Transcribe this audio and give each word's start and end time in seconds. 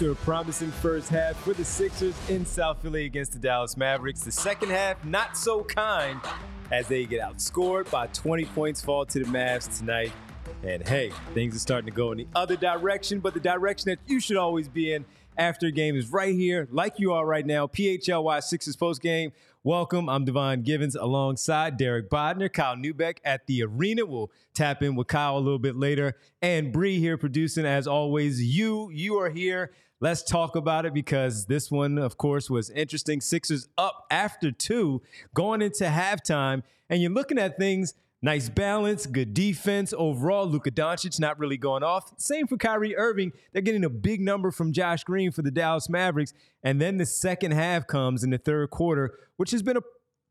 After 0.00 0.12
a 0.12 0.16
promising 0.16 0.70
first 0.70 1.10
half 1.10 1.36
for 1.40 1.52
the 1.52 1.62
Sixers 1.62 2.14
in 2.30 2.46
South 2.46 2.80
Philly 2.80 3.04
against 3.04 3.32
the 3.32 3.38
Dallas 3.38 3.76
Mavericks, 3.76 4.22
the 4.22 4.32
second 4.32 4.70
half 4.70 5.04
not 5.04 5.36
so 5.36 5.62
kind 5.62 6.18
as 6.72 6.88
they 6.88 7.04
get 7.04 7.20
outscored 7.20 7.90
by 7.90 8.06
20 8.06 8.46
points, 8.46 8.80
fall 8.80 9.04
to 9.04 9.18
the 9.18 9.26
Mavs 9.26 9.78
tonight. 9.78 10.10
And 10.62 10.88
hey, 10.88 11.12
things 11.34 11.54
are 11.54 11.58
starting 11.58 11.84
to 11.84 11.94
go 11.94 12.12
in 12.12 12.16
the 12.16 12.26
other 12.34 12.56
direction, 12.56 13.20
but 13.20 13.34
the 13.34 13.40
direction 13.40 13.90
that 13.90 13.98
you 14.06 14.20
should 14.20 14.38
always 14.38 14.70
be 14.70 14.90
in 14.94 15.04
after 15.36 15.66
a 15.66 15.70
game 15.70 15.94
is 15.94 16.10
right 16.10 16.34
here, 16.34 16.66
like 16.70 16.98
you 16.98 17.12
are 17.12 17.26
right 17.26 17.44
now. 17.44 17.66
PHLY 17.66 18.42
Sixers 18.42 18.76
post 18.76 19.02
game. 19.02 19.32
Welcome. 19.62 20.08
I'm 20.08 20.24
Devon 20.24 20.62
Givens 20.62 20.94
alongside 20.94 21.76
Derek 21.76 22.08
Bodner, 22.08 22.50
Kyle 22.50 22.74
Neubeck 22.76 23.18
at 23.26 23.46
the 23.46 23.62
arena. 23.64 24.06
We'll 24.06 24.30
tap 24.54 24.82
in 24.82 24.96
with 24.96 25.08
Kyle 25.08 25.36
a 25.36 25.38
little 25.38 25.58
bit 25.58 25.76
later. 25.76 26.16
And 26.40 26.72
Bree 26.72 26.98
here 26.98 27.18
producing 27.18 27.66
as 27.66 27.86
always. 27.86 28.42
You, 28.42 28.88
you 28.90 29.18
are 29.20 29.28
here. 29.28 29.72
Let's 30.00 30.22
talk 30.22 30.56
about 30.56 30.86
it 30.86 30.94
because 30.94 31.46
this 31.46 31.70
one, 31.70 31.98
of 31.98 32.16
course, 32.16 32.48
was 32.48 32.70
interesting. 32.70 33.20
Sixers 33.20 33.68
up 33.76 34.06
after 34.10 34.50
two, 34.50 35.02
going 35.34 35.60
into 35.62 35.84
halftime, 35.84 36.62
and 36.88 37.02
you're 37.02 37.12
looking 37.12 37.38
at 37.38 37.58
things 37.58 37.94
Nice 38.22 38.50
balance, 38.50 39.06
good 39.06 39.32
defense. 39.32 39.94
Overall, 39.96 40.46
Luka 40.46 40.70
Doncic 40.70 41.18
not 41.18 41.38
really 41.38 41.56
going 41.56 41.82
off. 41.82 42.12
Same 42.18 42.46
for 42.46 42.58
Kyrie 42.58 42.94
Irving. 42.94 43.32
They're 43.52 43.62
getting 43.62 43.84
a 43.84 43.88
big 43.88 44.20
number 44.20 44.50
from 44.50 44.74
Josh 44.74 45.04
Green 45.04 45.32
for 45.32 45.40
the 45.40 45.50
Dallas 45.50 45.88
Mavericks. 45.88 46.34
And 46.62 46.78
then 46.78 46.98
the 46.98 47.06
second 47.06 47.52
half 47.52 47.86
comes 47.86 48.22
in 48.22 48.28
the 48.28 48.36
third 48.36 48.68
quarter, 48.68 49.14
which 49.38 49.52
has 49.52 49.62
been 49.62 49.78
a 49.78 49.82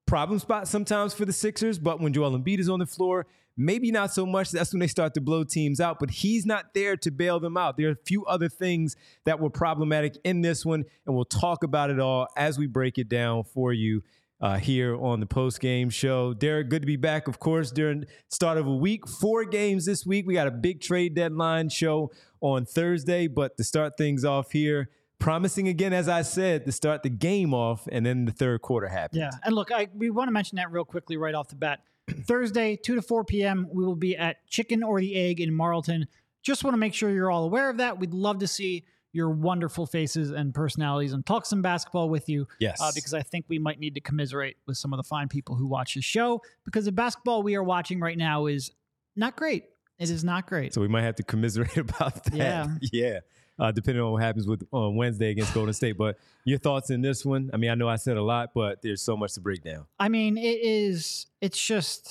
problem 0.06 0.38
spot 0.38 0.68
sometimes 0.68 1.16
for 1.16 1.26
the 1.26 1.34
Sixers. 1.34 1.80
But 1.80 2.00
when 2.00 2.14
Joel 2.14 2.38
Embiid 2.38 2.60
is 2.60 2.70
on 2.70 2.78
the 2.78 2.86
floor, 2.86 3.26
maybe 3.60 3.92
not 3.92 4.14
so 4.14 4.26
much. 4.26 4.52
That's 4.52 4.74
when 4.74 4.80
they 4.80 4.88
start 4.88 5.14
to 5.16 5.22
blow 5.22 5.44
teams 5.44 5.80
out. 5.80 6.00
But 6.00 6.10
he's 6.10 6.46
not 6.46 6.74
there 6.74 6.96
to 6.98 7.12
bail 7.12 7.40
them 7.40 7.58
out. 7.58 7.78
There 7.78 7.90
are 7.90 7.92
a 7.92 8.06
few 8.06 8.26
other 8.26 8.50
things 8.50 8.96
that 9.26 9.40
were 9.40 9.50
problematic 9.50 10.18
in 10.24 10.42
this 10.42 10.66
one. 10.66 10.86
And 11.06 11.16
we'll 11.16 11.26
talk 11.26 11.64
about 11.64 11.90
it 11.90 12.00
all 12.00 12.28
as 12.38 12.58
we 12.58 12.68
break 12.68 12.98
it 12.98 13.10
down 13.10 13.44
for 13.44 13.74
you 13.74 14.02
uh, 14.42 14.58
here 14.58 14.96
on 14.96 15.20
the 15.20 15.26
post 15.26 15.60
game 15.60 15.90
show. 15.90 16.34
Derek, 16.34 16.70
good 16.70 16.82
to 16.82 16.88
be 16.88 16.96
back, 16.96 17.28
of 17.28 17.40
course, 17.40 17.72
during 17.72 18.06
start 18.30 18.58
of 18.58 18.68
a 18.68 18.76
week. 18.76 19.08
Four 19.08 19.46
games 19.46 19.86
this 19.86 20.06
week. 20.06 20.26
We 20.26 20.34
got 20.34 20.48
a 20.48 20.52
big 20.52 20.82
trade 20.82 21.14
deadline 21.14 21.70
show 21.70 22.12
on 22.42 22.66
Thursday, 22.66 23.28
but 23.28 23.58
to 23.58 23.64
start 23.64 23.98
things 23.98 24.24
off 24.24 24.52
here, 24.52 24.90
promising 25.20 25.68
again, 25.68 25.92
as 25.92 26.08
I 26.08 26.22
said, 26.22 26.66
to 26.66 26.72
start 26.72 27.04
the 27.04 27.10
game 27.10 27.54
off, 27.54 27.88
and 27.92 28.06
then 28.06 28.24
the 28.24 28.32
third 28.32 28.62
quarter 28.62 28.88
happened. 28.88 29.20
Yeah, 29.20 29.32
and 29.44 29.54
look, 29.54 29.72
I, 29.72 29.90
we 29.94 30.10
want 30.10 30.30
to 30.30 30.32
mention 30.32 30.56
that 30.56 30.72
real 30.72 30.86
quickly 30.86 31.18
right 31.18 31.36
off 31.36 31.50
the 31.50 31.56
bat. 31.56 31.82
Thursday, 32.10 32.76
2 32.76 32.96
to 32.96 33.02
4 33.02 33.24
p.m., 33.24 33.68
we 33.72 33.86
will 33.86 33.96
be 33.96 34.18
at 34.18 34.46
Chicken 34.48 34.84
or 34.84 35.00
the 35.00 35.16
Egg 35.16 35.40
in 35.40 35.54
Marlton. 35.54 36.08
Just 36.42 36.64
want 36.64 36.74
to 36.74 36.78
make 36.78 36.94
sure 36.94 37.10
you're 37.10 37.32
all 37.32 37.44
aware 37.44 37.70
of 37.70 37.78
that. 37.78 38.00
We'd 38.00 38.14
love 38.14 38.40
to 38.40 38.48
see 38.48 38.86
your 39.12 39.30
wonderful 39.30 39.86
faces 39.86 40.32
and 40.32 40.54
personalities 40.54 41.14
and 41.14 41.26
talk 41.26 41.46
some 41.46 41.62
basketball 41.62 42.10
with 42.10 42.30
you. 42.30 42.48
Yes. 42.60 42.80
Uh, 42.80 42.92
because 42.94 43.14
I 43.14 43.22
think 43.22 43.46
we 43.48 43.58
might 43.58 43.80
need 43.80 43.96
to 43.96 44.02
commiserate 44.02 44.58
with 44.68 44.78
some 44.78 44.94
of 44.94 44.98
the 44.98 45.04
fine 45.04 45.28
people 45.28 45.56
who 45.56 45.66
watch 45.66 45.96
the 45.96 46.02
show 46.02 46.42
because 46.64 46.86
the 46.86 46.92
basketball 46.92 47.42
we 47.42 47.56
are 47.56 47.64
watching 47.64 48.00
right 48.00 48.18
now 48.18 48.46
is 48.46 48.72
not 49.16 49.36
great. 49.36 49.66
It 49.98 50.10
is 50.10 50.24
not 50.24 50.48
great. 50.48 50.74
So 50.74 50.82
we 50.82 50.88
might 50.88 51.04
have 51.04 51.16
to 51.16 51.24
commiserate 51.24 51.78
about 51.78 52.24
that. 52.26 52.36
Yeah. 52.36 52.68
yeah. 52.92 53.20
Uh, 53.60 53.72
depending 53.72 54.04
on 54.04 54.12
what 54.12 54.22
happens 54.22 54.48
with 54.48 54.64
on 54.72 54.96
Wednesday 54.96 55.32
against 55.32 55.54
Golden 55.54 55.74
State. 55.74 55.98
But 55.98 56.18
your 56.46 56.60
thoughts 56.60 56.90
in 56.90 57.02
this 57.02 57.26
one? 57.26 57.50
I 57.54 57.58
mean, 57.58 57.70
I 57.70 57.76
know 57.76 57.90
I 57.90 57.98
said 57.98 58.18
a 58.18 58.24
lot, 58.24 58.52
but 58.54 58.82
there's 58.82 59.02
so 59.02 59.18
much 59.18 59.34
to 59.34 59.42
break 59.42 59.64
down. 59.64 59.86
I 60.00 60.10
mean, 60.10 60.38
it 60.38 60.60
is. 60.62 61.28
It's 61.42 61.62
just. 61.62 62.10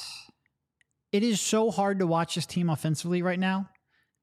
It 1.10 1.22
is 1.22 1.40
so 1.40 1.70
hard 1.70 2.00
to 2.00 2.06
watch 2.06 2.34
this 2.34 2.44
team 2.44 2.68
offensively 2.68 3.22
right 3.22 3.38
now. 3.38 3.70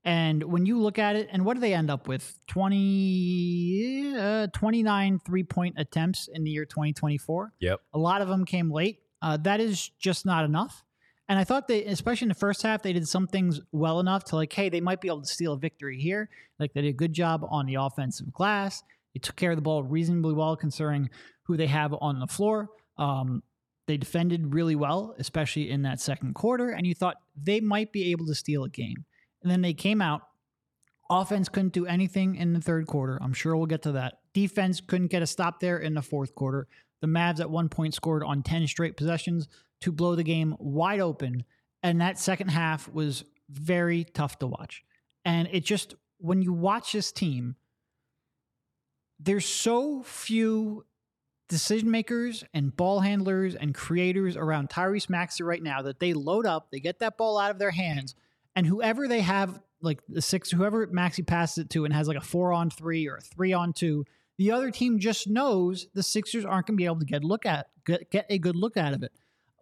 And 0.03 0.43
when 0.43 0.67
you 0.67 0.79
look 0.79 0.99
at 0.99 1.15
it, 1.15 1.29
and 1.31 1.43
what 1.43 1.55
do 1.55 1.59
they 1.61 1.73
end 1.73 1.89
up 1.89 2.07
with? 2.07 2.39
20, 2.47 4.13
uh, 4.15 4.47
29 4.53 5.19
three 5.25 5.43
point 5.43 5.75
attempts 5.79 6.29
in 6.31 6.43
the 6.43 6.51
year 6.51 6.65
2024. 6.65 7.53
Yep. 7.59 7.81
A 7.93 7.97
lot 7.97 8.21
of 8.21 8.27
them 8.27 8.45
came 8.45 8.71
late. 8.71 8.99
Uh, 9.23 9.37
that 9.37 9.59
is 9.59 9.89
just 9.99 10.23
not 10.23 10.45
enough. 10.45 10.83
And 11.27 11.39
I 11.39 11.43
thought 11.43 11.67
they, 11.67 11.83
especially 11.85 12.25
in 12.25 12.29
the 12.29 12.35
first 12.35 12.61
half, 12.61 12.83
they 12.83 12.93
did 12.93 13.07
some 13.07 13.27
things 13.27 13.59
well 13.71 13.99
enough 13.99 14.25
to 14.25 14.35
like, 14.35 14.53
hey, 14.53 14.69
they 14.69 14.81
might 14.81 15.01
be 15.01 15.07
able 15.07 15.21
to 15.21 15.27
steal 15.27 15.53
a 15.53 15.57
victory 15.57 15.99
here. 15.99 16.29
Like 16.59 16.73
they 16.73 16.81
did 16.81 16.89
a 16.89 16.93
good 16.93 17.13
job 17.13 17.45
on 17.49 17.65
the 17.65 17.75
offensive 17.75 18.31
glass. 18.31 18.83
They 19.13 19.19
took 19.19 19.35
care 19.35 19.51
of 19.51 19.57
the 19.57 19.63
ball 19.63 19.83
reasonably 19.83 20.33
well, 20.33 20.55
considering 20.55 21.09
who 21.43 21.57
they 21.57 21.67
have 21.67 21.95
on 21.99 22.19
the 22.19 22.27
floor. 22.27 22.69
Um, 22.97 23.41
they 23.87 23.97
defended 23.97 24.53
really 24.53 24.75
well, 24.75 25.15
especially 25.17 25.69
in 25.69 25.83
that 25.83 25.99
second 25.99 26.35
quarter. 26.35 26.69
And 26.69 26.85
you 26.85 26.93
thought 26.93 27.17
they 27.35 27.59
might 27.59 27.91
be 27.91 28.11
able 28.11 28.25
to 28.27 28.35
steal 28.35 28.63
a 28.63 28.69
game. 28.69 29.05
And 29.41 29.51
then 29.51 29.61
they 29.61 29.73
came 29.73 30.01
out. 30.01 30.21
Offense 31.09 31.49
couldn't 31.49 31.73
do 31.73 31.85
anything 31.85 32.35
in 32.35 32.53
the 32.53 32.61
third 32.61 32.87
quarter. 32.87 33.19
I'm 33.21 33.33
sure 33.33 33.55
we'll 33.55 33.67
get 33.67 33.83
to 33.83 33.91
that. 33.93 34.15
Defense 34.33 34.81
couldn't 34.81 35.11
get 35.11 35.21
a 35.21 35.27
stop 35.27 35.59
there 35.59 35.77
in 35.77 35.93
the 35.93 36.01
fourth 36.01 36.33
quarter. 36.33 36.67
The 37.01 37.07
Mavs 37.07 37.39
at 37.39 37.49
one 37.49 37.69
point 37.69 37.93
scored 37.93 38.23
on 38.23 38.41
10 38.41 38.65
straight 38.65 38.97
possessions 38.97 39.47
to 39.81 39.91
blow 39.91 40.15
the 40.15 40.23
game 40.23 40.55
wide 40.59 40.99
open. 40.99 41.43
And 41.83 42.01
that 42.01 42.17
second 42.17 42.49
half 42.49 42.91
was 42.91 43.23
very 43.49 44.03
tough 44.03 44.39
to 44.39 44.47
watch. 44.47 44.83
And 45.23 45.47
it 45.51 45.63
just, 45.63 45.95
when 46.17 46.41
you 46.41 46.53
watch 46.53 46.91
this 46.91 47.11
team, 47.11 47.55
there's 49.19 49.45
so 49.45 50.03
few 50.03 50.85
decision 51.47 51.91
makers 51.91 52.43
and 52.53 52.75
ball 52.75 53.01
handlers 53.01 53.55
and 53.55 53.73
creators 53.73 54.35
around 54.35 54.69
Tyrese 54.69 55.09
Maxey 55.09 55.43
right 55.43 55.61
now 55.61 55.81
that 55.83 55.99
they 55.99 56.13
load 56.13 56.45
up, 56.45 56.71
they 56.71 56.79
get 56.79 56.99
that 56.99 57.17
ball 57.17 57.37
out 57.37 57.51
of 57.51 57.59
their 57.59 57.71
hands, 57.71 58.15
and 58.55 58.65
whoever 58.65 59.07
they 59.07 59.21
have, 59.21 59.59
like 59.81 59.99
the 60.09 60.21
six, 60.21 60.49
whoever 60.49 60.87
Maxey 60.87 61.21
passes 61.21 61.59
it 61.59 61.69
to 61.71 61.85
and 61.85 61.93
has 61.93 62.07
like 62.07 62.17
a 62.17 62.21
four 62.21 62.51
on 62.51 62.69
three 62.69 63.07
or 63.07 63.17
a 63.17 63.21
three 63.21 63.53
on 63.53 63.73
two, 63.73 64.05
the 64.37 64.51
other 64.51 64.71
team 64.71 64.99
just 64.99 65.27
knows 65.27 65.87
the 65.93 66.03
Sixers 66.03 66.45
aren't 66.45 66.67
going 66.67 66.75
to 66.75 66.81
be 66.81 66.85
able 66.85 66.99
to 66.99 67.05
get 67.05 67.23
look 67.23 67.45
at 67.45 67.67
get, 67.85 68.11
get 68.11 68.25
a 68.29 68.37
good 68.37 68.55
look 68.55 68.77
out 68.77 68.93
of 68.93 69.03
it. 69.03 69.11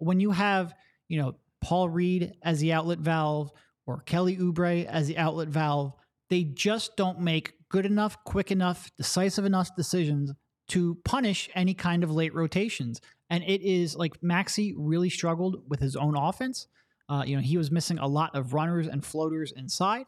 When 0.04 0.20
you 0.20 0.32
have, 0.32 0.74
you 1.08 1.22
know, 1.22 1.36
Paul 1.62 1.90
Reed 1.90 2.34
as 2.44 2.60
the 2.60 2.74
outlet 2.74 3.00
valve 3.00 3.52
or 3.86 4.02
Kelly 4.02 4.38
Oubre 4.38 4.86
as 4.86 5.08
the 5.08 5.18
outlet 5.18 5.48
valve, 5.48 5.94
they 6.30 6.44
just 6.44 6.96
don't 6.98 7.20
make 7.20 7.54
good 7.70 7.86
enough, 7.86 8.24
quick 8.24 8.52
enough, 8.52 8.92
decisive 8.98 9.46
enough 9.46 9.76
decisions 9.76 10.32
to 10.70 10.96
punish 11.04 11.50
any 11.56 11.74
kind 11.74 12.04
of 12.04 12.12
late 12.12 12.34
rotations. 12.34 13.02
And 13.30 13.44
it 13.44 13.62
is 13.62 13.96
like 13.96 14.22
Maxey 14.22 14.74
really 14.78 15.10
struggled 15.10 15.64
with 15.68 15.80
his 15.80 15.96
own 15.96 16.16
offense. 16.16 16.68
Uh, 17.10 17.24
you 17.26 17.36
know, 17.36 17.42
he 17.42 17.58
was 17.58 17.72
missing 17.72 18.00
a 18.00 18.08
lot 18.08 18.36
of 18.36 18.54
runners 18.54 18.88
and 18.88 19.04
floaters 19.04 19.52
inside. 19.52 20.06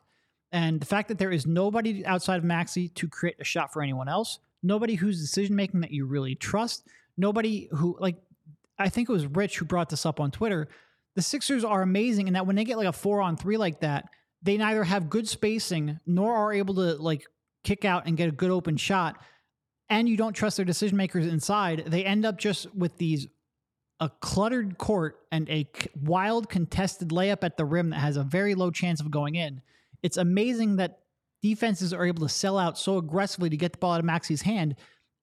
And 0.52 0.80
the 0.80 0.86
fact 0.86 1.10
that 1.10 1.18
there 1.18 1.32
is 1.32 1.46
nobody 1.46 2.06
outside 2.06 2.38
of 2.38 2.44
Maxey 2.44 2.88
to 2.90 3.08
create 3.08 3.36
a 3.40 3.44
shot 3.44 3.74
for 3.74 3.82
anyone 3.82 4.08
else, 4.08 4.40
nobody 4.64 4.96
whose 4.96 5.20
decision 5.20 5.56
making 5.56 5.82
that 5.82 5.92
you 5.92 6.06
really 6.06 6.36
trust, 6.36 6.88
nobody 7.18 7.68
who, 7.72 7.98
like, 8.00 8.16
I 8.78 8.90
think 8.90 9.10
it 9.10 9.14
was 9.14 9.26
Rich 9.26 9.58
who 9.58 9.66
brought 9.66 9.90
this 9.90 10.06
up 10.06 10.20
on 10.20 10.32
Twitter. 10.32 10.68
The 11.16 11.22
Sixers 11.22 11.64
are 11.64 11.82
amazing 11.82 12.28
in 12.28 12.34
that 12.34 12.46
when 12.46 12.56
they 12.56 12.66
get 12.66 12.78
like 12.78 12.88
a 12.88 12.94
four 12.94 13.22
on 13.22 13.38
three 13.38 13.58
like 13.58 13.80
that, 13.82 14.06
they 14.42 14.58
neither 14.58 14.84
have 14.84 15.10
good 15.10 15.28
spacing 15.28 16.00
nor 16.06 16.36
are 16.36 16.54
able 16.54 16.76
to 16.76 16.96
like 16.96 17.26
kick 17.64 17.86
out 17.86 18.06
and 18.06 18.18
get 18.18 18.30
a 18.30 18.34
good 18.34 18.52
open 18.52 18.78
shot. 18.78 19.18
And 19.90 20.10
you 20.10 20.18
don't 20.18 20.34
trust 20.34 20.58
their 20.58 20.66
decision 20.66 20.98
makers 20.98 21.26
inside. 21.26 21.86
They 21.88 22.04
end 22.04 22.26
up 22.26 22.38
just 22.38 22.74
with 22.76 22.98
these 22.98 23.28
a 24.02 24.10
cluttered 24.20 24.78
court 24.78 25.20
and 25.32 25.50
a 25.50 25.70
wild 26.02 26.50
contested 26.50 27.10
layup 27.10 27.44
at 27.44 27.56
the 27.56 27.64
rim 27.64 27.92
that 27.92 28.00
has 28.00 28.18
a 28.18 28.24
very 28.24 28.54
low 28.54 28.70
chance 28.70 29.00
of 29.00 29.10
going 29.10 29.36
in. 29.36 29.62
It's 30.04 30.18
amazing 30.18 30.76
that 30.78 31.00
defenses 31.42 31.94
are 31.94 32.06
able 32.06 32.28
to 32.28 32.34
sell 32.34 32.58
out 32.58 32.78
so 32.78 32.98
aggressively 32.98 33.50
to 33.50 33.58
get 33.58 33.72
the 33.72 33.78
ball 33.78 33.94
out 33.94 34.00
of 34.00 34.06
Maxey's 34.06 34.42
hand 34.42 34.76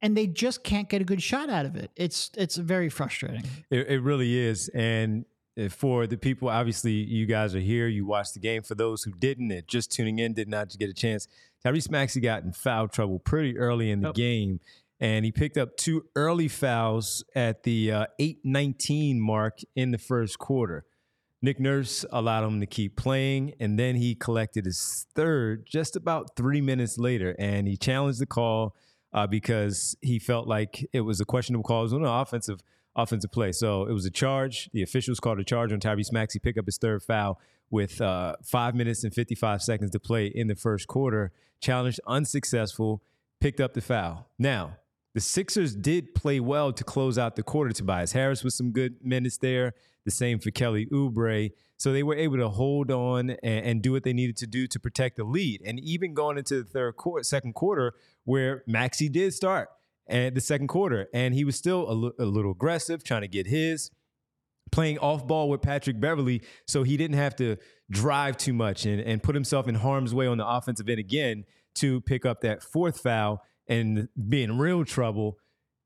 and 0.03 0.17
they 0.17 0.27
just 0.27 0.65
can't 0.65 0.89
get 0.89 1.01
a 1.01 1.05
good 1.05 1.23
shot 1.23 1.49
out 1.49 1.65
of 1.65 1.77
it. 1.77 1.91
It's 1.97 2.31
it's 2.37 2.57
very 2.57 2.89
frustrating. 2.89 3.45
It, 3.71 3.89
it 3.89 4.03
really 4.03 4.37
is. 4.37 4.69
And 4.69 5.25
for 5.71 6.07
the 6.07 6.17
people, 6.17 6.49
obviously, 6.49 6.93
you 6.93 7.27
guys 7.27 7.55
are 7.55 7.61
here. 7.61 7.87
You 7.87 8.05
watched 8.05 8.35
the 8.35 8.41
game. 8.41 8.63
For 8.63 8.75
those 8.75 9.05
who 9.05 9.13
didn't, 9.13 9.51
and 9.53 9.67
just 9.69 9.93
tuning 9.93 10.19
in, 10.19 10.35
did 10.35 10.49
not 10.49 10.77
get 10.79 10.91
a 10.91 10.95
chance. 10.95 11.29
Tyrese 11.65 11.91
Maxey 11.91 12.21
got 12.21 12.43
in 12.43 12.53
foul 12.53 12.89
trouble 12.89 13.21
pretty 13.21 13.57
early 13.57 13.91
in 13.91 14.01
the 14.01 14.09
oh. 14.09 14.13
game, 14.13 14.61
and 14.99 15.25
he 15.25 15.31
picked 15.31 15.57
up 15.57 15.77
two 15.77 16.07
early 16.17 16.49
fouls 16.49 17.25
at 17.37 17.63
the 17.63 17.93
uh, 17.93 18.07
8-19 18.21 19.19
mark 19.19 19.61
in 19.77 19.93
the 19.93 19.99
first 19.99 20.39
quarter. 20.39 20.85
Nick 21.41 21.61
Nurse 21.61 22.05
allowed 22.11 22.45
him 22.45 22.61
to 22.61 22.67
keep 22.67 22.97
playing, 22.97 23.55
and 23.61 23.79
then 23.79 23.97
he 23.97 24.15
collected 24.15 24.65
his 24.65 25.07
third 25.15 25.67
just 25.67 25.95
about 25.95 26.37
three 26.37 26.61
minutes 26.61 26.99
later, 26.99 27.37
and 27.39 27.69
he 27.69 27.77
challenged 27.77 28.21
the 28.21 28.27
call 28.27 28.75
uh, 29.13 29.27
because 29.27 29.97
he 30.01 30.19
felt 30.19 30.47
like 30.47 30.87
it 30.93 31.03
was 31.03 31.21
a 31.21 31.25
questionable 31.25 31.65
call. 31.65 31.81
It 31.81 31.85
was 31.85 31.93
an 31.93 32.05
offensive 32.05 32.61
offensive 32.95 33.33
play, 33.33 33.53
so 33.53 33.87
it 33.87 33.93
was 33.93 34.05
a 34.05 34.11
charge. 34.11 34.69
The 34.73 34.83
officials 34.83 35.19
called 35.19 35.41
a 35.41 35.45
charge 35.45 35.73
on 35.73 35.81
Tyrese 35.81 36.13
Maxey, 36.13 36.39
pick 36.39 36.59
up 36.59 36.67
his 36.67 36.77
third 36.77 37.03
foul 37.03 37.41
with 37.71 38.01
uh, 38.01 38.37
five 38.45 38.75
minutes 38.75 39.03
and 39.03 39.15
55 39.15 39.63
seconds 39.63 39.91
to 39.93 39.99
play 39.99 40.27
in 40.27 40.47
the 40.47 40.55
first 40.55 40.87
quarter. 40.87 41.33
Challenged 41.61 42.01
unsuccessful, 42.07 43.03
picked 43.41 43.61
up 43.61 43.73
the 43.73 43.81
foul. 43.81 44.29
Now, 44.39 44.77
the 45.15 45.21
Sixers 45.21 45.75
did 45.75 46.15
play 46.15 46.41
well 46.41 46.73
to 46.73 46.85
close 46.85 47.19
out 47.19 47.37
the 47.37 47.43
quarter. 47.43 47.73
Tobias 47.73 48.13
Harris 48.13 48.45
with 48.45 48.55
some 48.55 48.73
good 48.73 49.05
minutes 49.05 49.39
there. 49.39 49.75
The 50.05 50.11
same 50.11 50.39
for 50.39 50.51
Kelly 50.51 50.87
Oubre. 50.87 51.51
So 51.83 51.93
they 51.93 52.05
were 52.05 52.15
able 52.15 52.37
to 52.37 52.49
hold 52.49 52.93
on 52.93 53.31
and, 53.43 53.67
and, 53.67 53.83
do 53.83 53.91
what 53.91 54.05
they 54.05 54.13
needed 54.13 54.37
to 54.37 54.47
do 54.47 54.69
to 54.69 54.79
protect 54.79 55.17
the 55.17 55.25
lead. 55.25 55.63
And 55.67 55.81
even 55.81 56.15
going 56.15 56.39
into 56.39 56.63
the 56.63 56.65
third 56.65 56.97
quarter, 56.97 57.25
second 57.25 57.55
quarter, 57.57 57.95
where 58.23 58.63
Maxey 58.69 59.09
did 59.09 59.35
start 59.35 59.69
at 60.07 60.37
the 60.37 60.41
second 60.41 60.69
quarter, 60.69 61.09
and 61.13 61.35
he 61.35 61.45
was 61.45 61.57
still 61.57 61.89
a, 61.89 62.05
l- 62.05 62.13
a 62.21 62.25
little 62.25 62.53
aggressive, 62.53 63.03
trying 63.03 63.23
to 63.23 63.29
get 63.29 63.49
his, 63.49 63.91
playing 64.71 64.99
off 64.99 65.27
ball 65.27 65.49
with 65.49 65.61
Patrick 65.61 65.99
Beverley, 65.99 66.43
so 66.69 66.85
he 66.85 66.97
didn't 66.97 67.17
have 67.17 67.35
to 67.35 67.57
drive 67.91 68.37
too 68.37 68.53
much 68.53 68.87
and, 68.87 69.01
and 69.01 69.21
put 69.21 69.35
himself 69.35 69.67
in 69.67 69.75
harm's 69.75 70.15
way 70.15 70.29
on 70.29 70.39
the 70.39 70.47
offensive 70.47 70.89
end 70.89 71.01
again 71.01 71.45
to 71.75 72.01
pick 72.03 72.25
up 72.25 72.43
that 72.43 72.63
fourth 72.63 73.01
foul 73.01 73.43
and 73.67 74.09
be 74.29 74.45
in 74.45 74.57
real 74.57 74.85
trouble. 74.85 75.37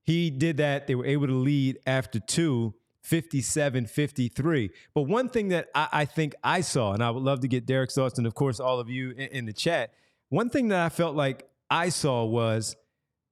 He 0.03 0.29
did 0.29 0.59
that. 0.59 0.89
They 0.89 0.95
were 0.95 1.07
able 1.07 1.27
to 1.27 1.37
lead 1.37 1.79
after 1.87 2.21
two. 2.21 2.75
57 3.07 3.87
53. 3.87 4.71
But 4.93 5.03
one 5.03 5.29
thing 5.29 5.49
that 5.49 5.69
I, 5.77 5.89
I, 5.93 6.05
think 6.05 6.35
I 6.43 6.61
saw, 6.61 6.93
and 6.93 7.05
I 7.05 7.11
would 7.11 7.23
love 7.23 7.39
to 7.41 7.49
get 7.49 7.65
Derek's 7.65 7.95
thoughts, 7.95 8.19
and 8.19 8.27
of 8.27 8.35
course, 8.35 8.59
all 8.59 8.81
of 8.81 8.91
you 8.91 9.11
in, 9.11 9.29
in, 9.29 9.47
the 9.47 9.53
chat, 9.53 9.93
one 10.29 10.51
thing 10.51 10.69
that 10.69 10.85
I 10.85 10.89
felt 10.89 11.15
like 11.15 11.49
I 11.71 11.89
saw 11.89 12.25
was 12.25 12.75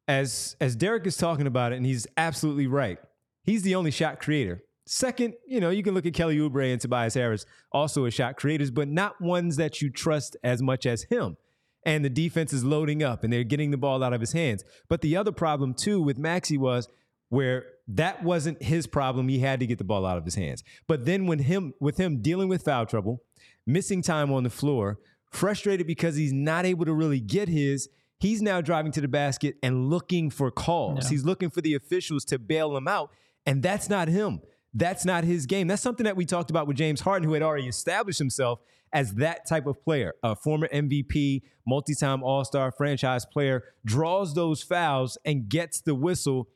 as, 0.07 0.55
as 0.61 0.77
Derek 0.77 1.07
is 1.09 1.17
talking 1.17 1.49
about 1.49 1.73
it, 1.73 1.77
and 1.77 1.85
he's 1.85 2.07
absolutely 2.17 2.69
right, 2.69 2.99
he's 3.43 3.63
the 3.63 3.75
only 3.75 3.91
shot 3.91 4.21
creator. 4.21 4.63
Second, 4.87 5.35
you 5.45 5.61
know, 5.61 5.71
you 5.71 5.83
can 5.83 5.93
look 5.95 6.07
at 6.07 6.15
Kelly 6.15 6.39
Oubre 6.39 6.71
and 6.71 6.81
Tobias 6.81 7.15
Harris, 7.15 7.45
also 7.73 8.05
as 8.05 8.15
shot 8.15 8.37
creators, 8.37 8.71
but 8.71 8.87
not 8.87 9.21
ones 9.21 9.57
that 9.57 9.83
you 9.83 9.91
trust 9.91 10.37
as 10.45 10.63
much 10.63 10.87
as 10.87 11.03
him 11.05 11.37
and 11.85 12.05
the 12.05 12.11
defense 12.11 12.53
is 12.53 12.65
loading 12.65 13.03
up 13.03 13.25
and 13.25 13.33
they're 13.33 13.45
getting 13.45 13.71
the 13.71 13.77
ball 13.77 14.03
out 14.03 14.13
of 14.13 14.21
his 14.21 14.33
hands. 14.33 14.65
But 14.89 15.01
the 15.01 15.17
other 15.17 15.33
problem 15.33 15.75
too 15.75 16.01
with 16.01 16.19
Maxey 16.19 16.57
was 16.57 16.89
where 17.35 17.67
that 17.89 18.23
wasn't 18.23 18.63
his 18.63 18.87
problem. 18.87 19.29
He 19.29 19.41
had 19.41 19.61
to 19.61 19.67
get 19.67 19.79
the 19.79 19.85
ball 19.85 20.07
out 20.07 20.17
of 20.17 20.25
his 20.25 20.37
hands. 20.37 20.63
But 20.87 21.05
then 21.05 21.27
when 21.27 21.41
him 21.41 21.75
with 21.81 21.97
him 21.97 22.23
dealing 22.23 22.49
with 22.49 22.63
foul 22.63 22.87
trouble, 22.87 23.23
missing 23.67 24.03
time 24.03 24.33
on 24.33 24.45
the 24.45 24.51
floor, 24.51 24.99
frustrated 25.31 25.87
because 25.87 26.15
he's 26.15 26.33
not 26.33 26.65
able 26.65 26.85
to 26.85 26.95
really 26.95 27.19
get 27.19 27.49
his, 27.49 27.89
he's 28.21 28.41
now 28.41 28.61
driving 28.61 28.93
to 28.93 29.01
the 29.01 29.09
basket 29.09 29.57
and 29.63 29.91
looking 29.91 30.31
for 30.31 30.51
calls. 30.51 31.09
He's 31.09 31.25
looking 31.25 31.51
for 31.51 31.61
the 31.61 31.75
officials 31.75 32.25
to 32.27 32.39
bail 32.39 32.77
him 32.77 32.87
out. 32.87 33.11
And 33.45 33.63
that's 33.63 33.91
not 33.91 34.07
him. 34.07 34.41
That's 34.73 35.05
not 35.05 35.25
his 35.25 35.47
game. 35.47 35.67
That's 35.67 35.83
something 35.83 36.05
that 36.05 36.17
we 36.17 36.25
talked 36.25 36.51
about 36.51 36.67
with 36.67 36.77
James 36.77 37.01
Harden, 37.01 37.29
who 37.29 37.35
had 37.35 37.43
already 37.43 37.67
established 37.69 38.19
himself 38.19 38.61
as 38.93 39.15
that 39.15 39.47
type 39.47 39.67
of 39.67 39.83
player, 39.83 40.15
a 40.23 40.37
former 40.37 40.69
MVP, 40.69 41.43
multi 41.67 41.95
time 41.97 42.23
All 42.23 42.45
Star 42.45 42.71
franchise 42.71 43.27
player, 43.27 43.65
draws 43.85 44.35
those 44.35 44.63
fouls 44.63 45.19
and 45.25 45.49
gets 45.49 45.81
the 45.81 45.95
whistle 45.97 46.49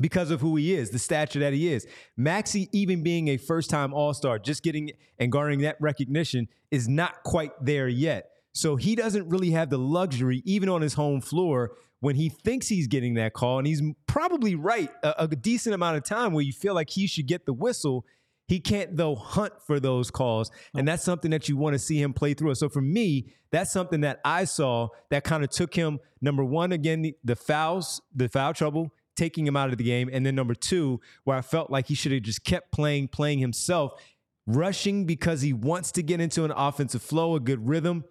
because 0.00 0.30
of 0.30 0.40
who 0.40 0.56
he 0.56 0.74
is, 0.74 0.90
the 0.90 0.98
stature 0.98 1.38
that 1.40 1.52
he 1.52 1.72
is. 1.72 1.86
Maxey, 2.16 2.68
even 2.72 3.02
being 3.02 3.28
a 3.28 3.36
first 3.36 3.70
time 3.70 3.92
All 3.92 4.14
Star, 4.14 4.38
just 4.38 4.62
getting 4.62 4.92
and 5.18 5.30
garnering 5.32 5.60
that 5.60 5.76
recognition 5.80 6.48
is 6.70 6.88
not 6.88 7.22
quite 7.22 7.52
there 7.60 7.88
yet. 7.88 8.30
So 8.52 8.76
he 8.76 8.94
doesn't 8.94 9.28
really 9.28 9.50
have 9.50 9.70
the 9.70 9.78
luxury, 9.78 10.42
even 10.44 10.68
on 10.68 10.82
his 10.82 10.94
home 10.94 11.20
floor, 11.20 11.72
when 12.00 12.16
he 12.16 12.28
thinks 12.28 12.68
he's 12.68 12.86
getting 12.86 13.14
that 13.14 13.32
call, 13.32 13.58
and 13.58 13.66
he's 13.66 13.82
probably 14.06 14.54
right 14.54 14.90
a, 15.02 15.24
a 15.24 15.28
decent 15.28 15.74
amount 15.74 15.96
of 15.96 16.04
time 16.04 16.32
where 16.32 16.44
you 16.44 16.52
feel 16.52 16.74
like 16.74 16.90
he 16.90 17.06
should 17.06 17.26
get 17.26 17.44
the 17.44 17.52
whistle 17.52 18.04
he 18.48 18.60
can't 18.60 18.96
though 18.96 19.14
hunt 19.14 19.52
for 19.66 19.78
those 19.78 20.10
calls, 20.10 20.50
and 20.74 20.88
that's 20.88 21.04
something 21.04 21.30
that 21.30 21.48
you 21.50 21.56
want 21.58 21.74
to 21.74 21.78
see 21.78 22.00
him 22.00 22.14
play 22.14 22.32
through. 22.32 22.54
So 22.54 22.70
for 22.70 22.80
me, 22.80 23.34
that's 23.50 23.70
something 23.70 24.00
that 24.00 24.20
I 24.24 24.44
saw 24.44 24.88
that 25.10 25.22
kind 25.22 25.44
of 25.44 25.50
took 25.50 25.74
him 25.74 26.00
number 26.22 26.42
one 26.42 26.72
again 26.72 27.02
the, 27.02 27.14
the 27.22 27.36
fouls, 27.36 28.00
the 28.14 28.28
foul 28.28 28.54
trouble, 28.54 28.90
taking 29.18 29.46
him 29.46 29.56
out 29.56 29.70
of 29.70 29.78
the 29.78 29.84
game, 29.84 30.08
and 30.12 30.24
then 30.24 30.34
number 30.34 30.54
two 30.54 31.00
where 31.24 31.36
I 31.36 31.42
felt 31.42 31.70
like 31.70 31.86
he 31.86 31.94
should 31.94 32.12
have 32.12 32.22
just 32.22 32.44
kept 32.44 32.72
playing, 32.72 33.08
playing 33.08 33.40
himself, 33.40 34.00
rushing 34.46 35.04
because 35.04 35.42
he 35.42 35.52
wants 35.52 35.92
to 35.92 36.02
get 36.02 36.20
into 36.20 36.44
an 36.44 36.52
offensive 36.52 37.02
flow, 37.02 37.34
a 37.34 37.40
good 37.40 37.68
rhythm. 37.68 38.04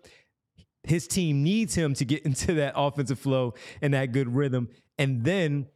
His 0.83 1.07
team 1.07 1.43
needs 1.43 1.75
him 1.75 1.93
to 1.95 2.05
get 2.05 2.21
into 2.25 2.53
that 2.55 2.73
offensive 2.75 3.19
flow 3.19 3.53
and 3.81 3.93
that 3.93 4.11
good 4.11 4.35
rhythm, 4.35 4.69
and 4.97 5.23
then 5.23 5.67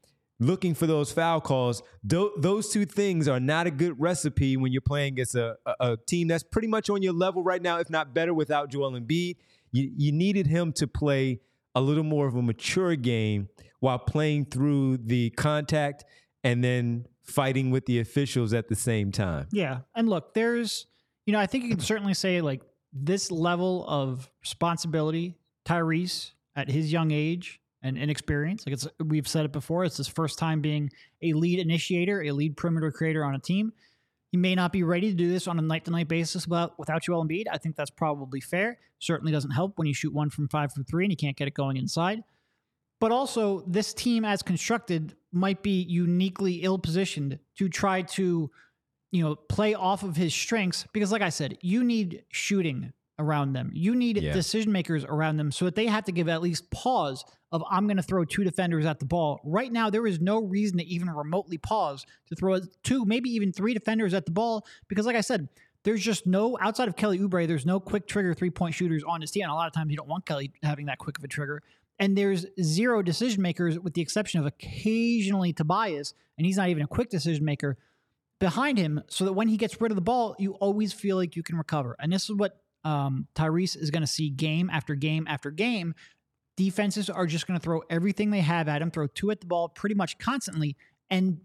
looking 0.41 0.73
for 0.73 0.87
those 0.87 1.11
foul 1.11 1.39
calls. 1.39 1.83
Th- 2.07 2.31
those 2.37 2.69
two 2.69 2.85
things 2.85 3.27
are 3.27 3.39
not 3.39 3.67
a 3.67 3.71
good 3.71 4.01
recipe 4.01 4.57
when 4.57 4.71
you're 4.71 4.81
playing 4.81 5.13
against 5.13 5.35
a, 5.35 5.55
a, 5.65 5.75
a, 5.79 5.97
team 6.07 6.27
that's 6.27 6.43
pretty 6.43 6.67
much 6.67 6.89
on 6.89 7.03
your 7.03 7.13
level 7.13 7.43
right 7.43 7.61
now, 7.61 7.77
if 7.77 7.91
not 7.91 8.13
better, 8.13 8.33
without 8.33 8.71
Joel 8.71 8.93
Embiid. 8.93 9.37
You, 9.71 9.91
you 9.95 10.11
needed 10.11 10.47
him 10.47 10.73
to 10.73 10.87
play 10.87 11.41
a 11.75 11.81
little 11.81 12.03
more 12.03 12.27
of 12.27 12.35
a 12.35 12.41
mature 12.41 12.95
game 12.95 13.49
while 13.79 13.99
playing 13.99 14.45
through 14.45 14.97
the 14.97 15.29
contact 15.31 16.05
and 16.43 16.63
then 16.63 17.05
fighting 17.23 17.71
with 17.71 17.85
the 17.85 17.99
officials 17.99 18.53
at 18.53 18.67
the 18.67 18.75
same 18.75 19.11
time. 19.11 19.47
Yeah. 19.51 19.79
And 19.95 20.09
look, 20.09 20.33
there's, 20.33 20.87
you 21.25 21.33
know, 21.33 21.39
I 21.39 21.45
think 21.45 21.63
you 21.63 21.69
can 21.69 21.79
certainly 21.79 22.13
say 22.13 22.41
like 22.41 22.61
this 22.93 23.31
level 23.31 23.85
of 23.87 24.29
responsibility, 24.41 25.37
Tyrese 25.65 26.31
at 26.55 26.69
his 26.69 26.91
young 26.91 27.11
age, 27.11 27.59
and 27.83 27.97
inexperience. 27.97 28.65
Like 28.65 28.73
it's 28.73 28.87
we've 29.03 29.27
said 29.27 29.45
it 29.45 29.51
before, 29.51 29.85
it's 29.85 29.97
his 29.97 30.07
first 30.07 30.37
time 30.37 30.61
being 30.61 30.91
a 31.21 31.33
lead 31.33 31.59
initiator, 31.59 32.21
a 32.23 32.31
lead 32.31 32.57
perimeter 32.57 32.91
creator 32.91 33.25
on 33.25 33.33
a 33.33 33.39
team. 33.39 33.73
He 34.31 34.37
may 34.37 34.55
not 34.55 34.71
be 34.71 34.83
ready 34.83 35.09
to 35.09 35.15
do 35.15 35.29
this 35.29 35.47
on 35.47 35.59
a 35.59 35.61
night 35.61 35.83
to 35.85 35.91
night 35.91 36.07
basis 36.07 36.47
without, 36.47 36.79
without 36.79 37.03
Joel 37.03 37.25
Embiid. 37.25 37.45
I 37.51 37.57
think 37.57 37.75
that's 37.75 37.89
probably 37.89 38.39
fair. 38.39 38.79
Certainly 38.99 39.33
doesn't 39.33 39.51
help 39.51 39.77
when 39.77 39.87
you 39.87 39.93
shoot 39.93 40.13
one 40.13 40.29
from 40.29 40.47
five 40.47 40.71
from 40.71 40.85
three 40.85 41.03
and 41.03 41.11
you 41.11 41.17
can't 41.17 41.35
get 41.35 41.49
it 41.49 41.53
going 41.53 41.75
inside. 41.75 42.23
But 43.01 43.11
also, 43.11 43.65
this 43.67 43.93
team 43.93 44.23
as 44.23 44.41
constructed 44.41 45.15
might 45.33 45.63
be 45.63 45.81
uniquely 45.81 46.61
ill 46.61 46.77
positioned 46.77 47.39
to 47.57 47.67
try 47.67 48.03
to, 48.03 48.49
you 49.11 49.23
know, 49.23 49.35
play 49.35 49.73
off 49.73 50.03
of 50.03 50.15
his 50.15 50.33
strengths 50.33 50.85
because, 50.93 51.11
like 51.11 51.23
I 51.23 51.29
said, 51.29 51.57
you 51.61 51.83
need 51.83 52.23
shooting 52.29 52.93
around 53.19 53.53
them. 53.53 53.71
You 53.73 53.95
need 53.95 54.17
yeah. 54.17 54.31
decision 54.31 54.71
makers 54.71 55.03
around 55.03 55.37
them 55.37 55.51
so 55.51 55.65
that 55.65 55.75
they 55.75 55.87
have 55.87 56.05
to 56.05 56.11
give 56.11 56.29
at 56.29 56.41
least 56.41 56.69
pause 56.71 57.25
of 57.51 57.63
I'm 57.69 57.85
going 57.85 57.97
to 57.97 58.03
throw 58.03 58.23
two 58.23 58.43
defenders 58.43 58.85
at 58.85 58.99
the 58.99 59.05
ball. 59.05 59.41
Right 59.43 59.71
now, 59.71 59.89
there 59.89 60.07
is 60.07 60.19
no 60.19 60.41
reason 60.41 60.77
to 60.77 60.85
even 60.85 61.09
remotely 61.09 61.57
pause 61.57 62.05
to 62.27 62.35
throw 62.35 62.59
two, 62.83 63.05
maybe 63.05 63.29
even 63.31 63.51
three 63.51 63.73
defenders 63.73 64.13
at 64.13 64.25
the 64.25 64.31
ball 64.31 64.65
because, 64.87 65.05
like 65.05 65.15
I 65.15 65.21
said, 65.21 65.49
there's 65.83 66.01
just 66.01 66.27
no 66.27 66.57
outside 66.61 66.87
of 66.87 66.95
Kelly 66.95 67.19
Oubre. 67.19 67.47
There's 67.47 67.65
no 67.65 67.79
quick 67.79 68.07
trigger 68.07 68.33
three 68.33 68.51
point 68.51 68.75
shooters 68.75 69.03
on 69.03 69.21
his 69.21 69.31
team. 69.31 69.43
And 69.43 69.51
a 69.51 69.55
lot 69.55 69.67
of 69.67 69.73
times 69.73 69.91
you 69.91 69.97
don't 69.97 70.07
want 70.07 70.25
Kelly 70.25 70.51
having 70.63 70.85
that 70.85 70.99
quick 70.99 71.17
of 71.17 71.23
a 71.23 71.27
trigger. 71.27 71.61
And 71.99 72.17
there's 72.17 72.45
zero 72.61 73.01
decision 73.01 73.41
makers 73.41 73.79
with 73.79 73.93
the 73.93 74.01
exception 74.01 74.39
of 74.39 74.45
occasionally 74.45 75.53
Tobias, 75.53 76.13
and 76.37 76.45
he's 76.45 76.57
not 76.57 76.69
even 76.69 76.83
a 76.83 76.87
quick 76.87 77.09
decision 77.09 77.45
maker 77.45 77.77
behind 78.39 78.77
him. 78.77 79.01
So 79.07 79.25
that 79.25 79.33
when 79.33 79.47
he 79.47 79.57
gets 79.57 79.79
rid 79.79 79.91
of 79.91 79.95
the 79.95 80.01
ball, 80.01 80.35
you 80.39 80.53
always 80.53 80.93
feel 80.93 81.17
like 81.17 81.35
you 81.35 81.43
can 81.43 81.57
recover. 81.57 81.95
And 81.99 82.11
this 82.11 82.23
is 82.23 82.35
what 82.35 82.61
um, 82.83 83.27
Tyrese 83.35 83.77
is 83.77 83.91
going 83.91 84.01
to 84.01 84.07
see 84.07 84.29
game 84.29 84.69
after 84.71 84.95
game 84.95 85.27
after 85.27 85.51
game. 85.51 85.93
Defenses 86.57 87.09
are 87.09 87.25
just 87.25 87.47
going 87.47 87.59
to 87.59 87.63
throw 87.63 87.81
everything 87.89 88.29
they 88.29 88.41
have 88.41 88.67
at 88.67 88.81
him, 88.81 88.91
throw 88.91 89.07
two 89.07 89.31
at 89.31 89.39
the 89.39 89.47
ball 89.47 89.69
pretty 89.69 89.95
much 89.95 90.17
constantly, 90.17 90.75
and 91.09 91.39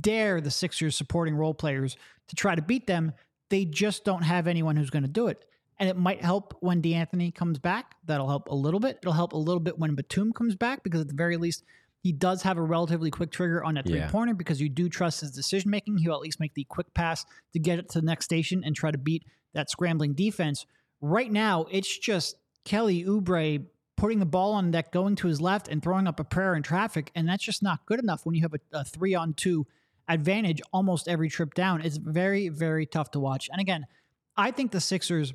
dare 0.00 0.40
the 0.40 0.50
Sixers 0.50 0.96
supporting 0.96 1.34
role 1.34 1.54
players 1.54 1.96
to 2.28 2.36
try 2.36 2.54
to 2.54 2.62
beat 2.62 2.86
them. 2.86 3.12
They 3.48 3.64
just 3.64 4.04
don't 4.04 4.22
have 4.22 4.46
anyone 4.46 4.76
who's 4.76 4.90
going 4.90 5.02
to 5.02 5.08
do 5.08 5.28
it. 5.28 5.44
And 5.78 5.88
it 5.88 5.96
might 5.96 6.22
help 6.22 6.54
when 6.60 6.82
D'Anthony 6.82 7.30
comes 7.30 7.58
back. 7.58 7.94
That'll 8.04 8.28
help 8.28 8.48
a 8.48 8.54
little 8.54 8.80
bit. 8.80 8.98
It'll 9.02 9.14
help 9.14 9.32
a 9.32 9.38
little 9.38 9.60
bit 9.60 9.78
when 9.78 9.94
Batum 9.94 10.32
comes 10.32 10.54
back 10.54 10.82
because 10.82 11.00
at 11.00 11.08
the 11.08 11.14
very 11.14 11.38
least, 11.38 11.64
he 12.02 12.12
does 12.12 12.42
have 12.42 12.58
a 12.58 12.62
relatively 12.62 13.10
quick 13.10 13.30
trigger 13.30 13.64
on 13.64 13.74
that 13.74 13.86
three 13.86 14.00
pointer 14.02 14.32
yeah. 14.32 14.36
because 14.36 14.60
you 14.60 14.68
do 14.68 14.88
trust 14.88 15.20
his 15.20 15.30
decision 15.30 15.70
making. 15.70 15.98
He'll 15.98 16.14
at 16.14 16.20
least 16.20 16.40
make 16.40 16.54
the 16.54 16.64
quick 16.64 16.92
pass 16.94 17.24
to 17.52 17.58
get 17.58 17.78
it 17.78 17.88
to 17.90 18.00
the 18.00 18.06
next 18.06 18.26
station 18.26 18.62
and 18.64 18.74
try 18.74 18.90
to 18.90 18.98
beat 18.98 19.24
that 19.54 19.70
scrambling 19.70 20.14
defense. 20.14 20.66
Right 21.00 21.30
now, 21.30 21.66
it's 21.70 21.98
just 21.98 22.36
Kelly 22.64 23.04
Oubre 23.04 23.64
putting 24.00 24.18
the 24.18 24.24
ball 24.26 24.54
on 24.54 24.70
deck, 24.70 24.92
going 24.92 25.14
to 25.14 25.28
his 25.28 25.42
left, 25.42 25.68
and 25.68 25.82
throwing 25.82 26.06
up 26.06 26.18
a 26.18 26.24
prayer 26.24 26.54
in 26.54 26.62
traffic. 26.62 27.10
And 27.14 27.28
that's 27.28 27.44
just 27.44 27.62
not 27.62 27.84
good 27.84 27.98
enough 27.98 28.24
when 28.24 28.34
you 28.34 28.40
have 28.40 28.54
a, 28.54 28.78
a 28.78 28.82
three 28.82 29.14
on 29.14 29.34
two 29.34 29.66
advantage 30.08 30.62
almost 30.72 31.06
every 31.06 31.28
trip 31.28 31.52
down. 31.52 31.82
It's 31.82 31.98
very, 31.98 32.48
very 32.48 32.86
tough 32.86 33.10
to 33.10 33.20
watch. 33.20 33.50
And 33.52 33.60
again, 33.60 33.86
I 34.38 34.52
think 34.52 34.72
the 34.72 34.80
Sixers 34.80 35.34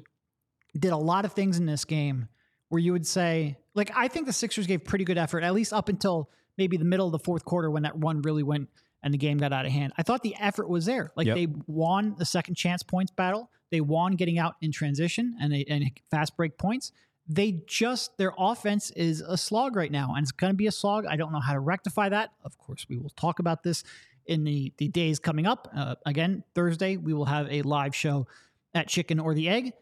did 0.77 0.91
a 0.91 0.98
lot 0.98 1.25
of 1.25 1.34
things 1.34 1.60
in 1.60 1.67
this 1.67 1.86
game 1.86 2.27
where 2.69 2.79
you 2.79 2.91
would 2.91 3.05
say, 3.05 3.60
like, 3.75 3.91
I 3.95 4.07
think 4.07 4.25
the 4.25 4.34
Sixers 4.34 4.65
gave 4.65 4.84
pretty 4.84 5.05
good 5.05 5.19
effort, 5.19 5.43
at 5.43 5.53
least 5.53 5.72
up 5.72 5.88
until 5.88 6.31
maybe 6.57 6.75
the 6.75 6.86
middle 6.86 7.05
of 7.05 7.12
the 7.12 7.19
fourth 7.19 7.45
quarter 7.45 7.69
when 7.69 7.84
that 7.84 7.93
run 7.95 8.24
really 8.24 8.41
went 8.41 8.69
and 9.03 9.13
the 9.13 9.19
game 9.19 9.38
got 9.38 9.53
out 9.53 9.67
of 9.67 9.72
hand. 9.72 9.93
I 9.95 10.01
thought 10.01 10.24
the 10.24 10.36
effort 10.39 10.67
was 10.67 10.88
there. 10.88 11.12
Like 11.15 11.27
yep. 11.27 11.36
they 11.36 11.48
won 11.67 12.15
the 12.17 12.25
second 12.25 12.55
chance 12.55 12.81
points 12.81 13.12
battle. 13.12 13.51
They 13.69 13.79
won 13.79 14.13
getting 14.13 14.39
out 14.39 14.55
in 14.60 14.72
transition 14.72 15.38
and, 15.39 15.53
they, 15.53 15.65
and 15.69 15.88
fast 16.10 16.36
break 16.36 16.57
points. 16.57 16.91
They 17.27 17.63
just, 17.67 18.17
their 18.17 18.34
offense 18.38 18.91
is 18.91 19.22
a 19.22 19.36
slog 19.38 19.75
right 19.75 19.91
now, 19.91 20.13
and 20.15 20.24
it's 20.24 20.32
going 20.32 20.53
to 20.53 20.58
be 20.58 20.67
a 20.67 20.72
slog. 20.72 21.05
I 21.05 21.15
don't 21.15 21.32
know 21.32 21.39
how 21.39 21.53
to 21.53 21.60
rectify 21.60 22.10
that. 22.10 22.32
Of 22.44 22.58
course, 22.58 22.86
we 22.88 22.98
will 22.98 23.10
talk 23.12 23.39
about 23.39 23.63
this 23.63 23.84
in 24.27 24.44
the, 24.44 24.72
the 24.77 24.88
days 24.89 25.17
coming 25.20 25.46
up. 25.48 25.67
Uh, 25.75 25.96
again, 26.05 26.44
Thursday, 26.53 26.98
we 26.98 27.13
will 27.13 27.25
have 27.25 27.48
a 27.51 27.62
live 27.63 27.96
show 27.96 28.27
at 28.74 28.88
Chicken 28.88 29.20
or 29.20 29.34
the 29.34 29.50
Egg. 29.50 29.74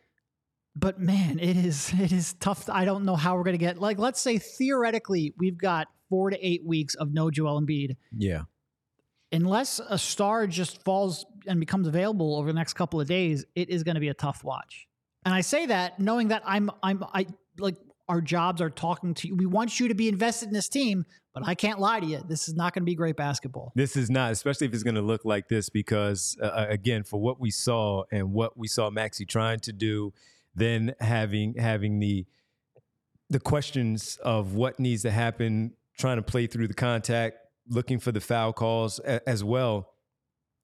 but 0.75 0.99
man, 0.99 1.39
it 1.39 1.57
is 1.57 1.91
it 1.99 2.11
is 2.11 2.33
tough. 2.35 2.69
I 2.69 2.85
don't 2.85 3.05
know 3.05 3.15
how 3.15 3.35
we're 3.35 3.43
going 3.43 3.55
to 3.57 3.65
get 3.65 3.77
like 3.79 3.99
let's 3.99 4.19
say 4.21 4.37
theoretically 4.37 5.33
we've 5.37 5.57
got 5.57 5.87
4 6.09 6.31
to 6.31 6.47
8 6.47 6.65
weeks 6.65 6.95
of 6.95 7.11
no 7.13 7.29
Joel 7.31 7.61
Embiid. 7.61 7.95
Yeah. 8.15 8.43
Unless 9.31 9.79
a 9.79 9.97
star 9.97 10.45
just 10.45 10.83
falls 10.83 11.25
and 11.47 11.59
becomes 11.59 11.87
available 11.87 12.35
over 12.35 12.47
the 12.47 12.53
next 12.53 12.73
couple 12.73 13.01
of 13.01 13.07
days, 13.07 13.45
it 13.55 13.69
is 13.69 13.83
going 13.83 13.95
to 13.95 14.01
be 14.01 14.09
a 14.09 14.13
tough 14.13 14.43
watch. 14.43 14.87
And 15.25 15.33
I 15.33 15.41
say 15.41 15.65
that 15.67 15.99
knowing 15.99 16.29
that 16.29 16.43
I'm 16.45 16.69
I'm 16.81 17.03
I 17.13 17.27
like 17.57 17.75
our 18.09 18.21
jobs 18.21 18.61
are 18.61 18.69
talking 18.69 19.13
to 19.13 19.27
you. 19.27 19.35
We 19.35 19.45
want 19.45 19.79
you 19.79 19.87
to 19.87 19.95
be 19.95 20.09
invested 20.09 20.47
in 20.49 20.53
this 20.53 20.67
team, 20.67 21.05
but 21.33 21.47
I 21.47 21.55
can't 21.55 21.79
lie 21.79 21.99
to 21.99 22.05
you. 22.05 22.21
This 22.27 22.49
is 22.49 22.55
not 22.55 22.73
going 22.73 22.81
to 22.81 22.85
be 22.85 22.95
great 22.95 23.15
basketball. 23.15 23.71
This 23.75 23.95
is 23.95 24.09
not, 24.09 24.31
especially 24.31 24.67
if 24.67 24.73
it's 24.73 24.83
going 24.83 24.95
to 24.95 25.01
look 25.01 25.23
like 25.23 25.47
this, 25.47 25.69
because 25.69 26.37
uh, 26.41 26.45
uh, 26.45 26.65
again, 26.69 27.03
for 27.03 27.19
what 27.19 27.39
we 27.39 27.49
saw 27.49 28.03
and 28.11 28.33
what 28.33 28.57
we 28.57 28.67
saw 28.67 28.89
Maxey 28.89 29.25
trying 29.25 29.59
to 29.61 29.71
do, 29.71 30.13
then 30.55 30.93
having 30.99 31.55
having 31.55 31.99
the 31.99 32.25
the 33.29 33.39
questions 33.39 34.17
of 34.21 34.53
what 34.53 34.79
needs 34.79 35.03
to 35.03 35.11
happen, 35.11 35.73
trying 35.97 36.17
to 36.17 36.21
play 36.21 36.45
through 36.45 36.67
the 36.67 36.73
contact, 36.73 37.37
looking 37.69 37.99
for 37.99 38.11
the 38.11 38.21
foul 38.21 38.51
calls 38.51 38.99
a, 38.99 39.27
as 39.27 39.43
well, 39.43 39.93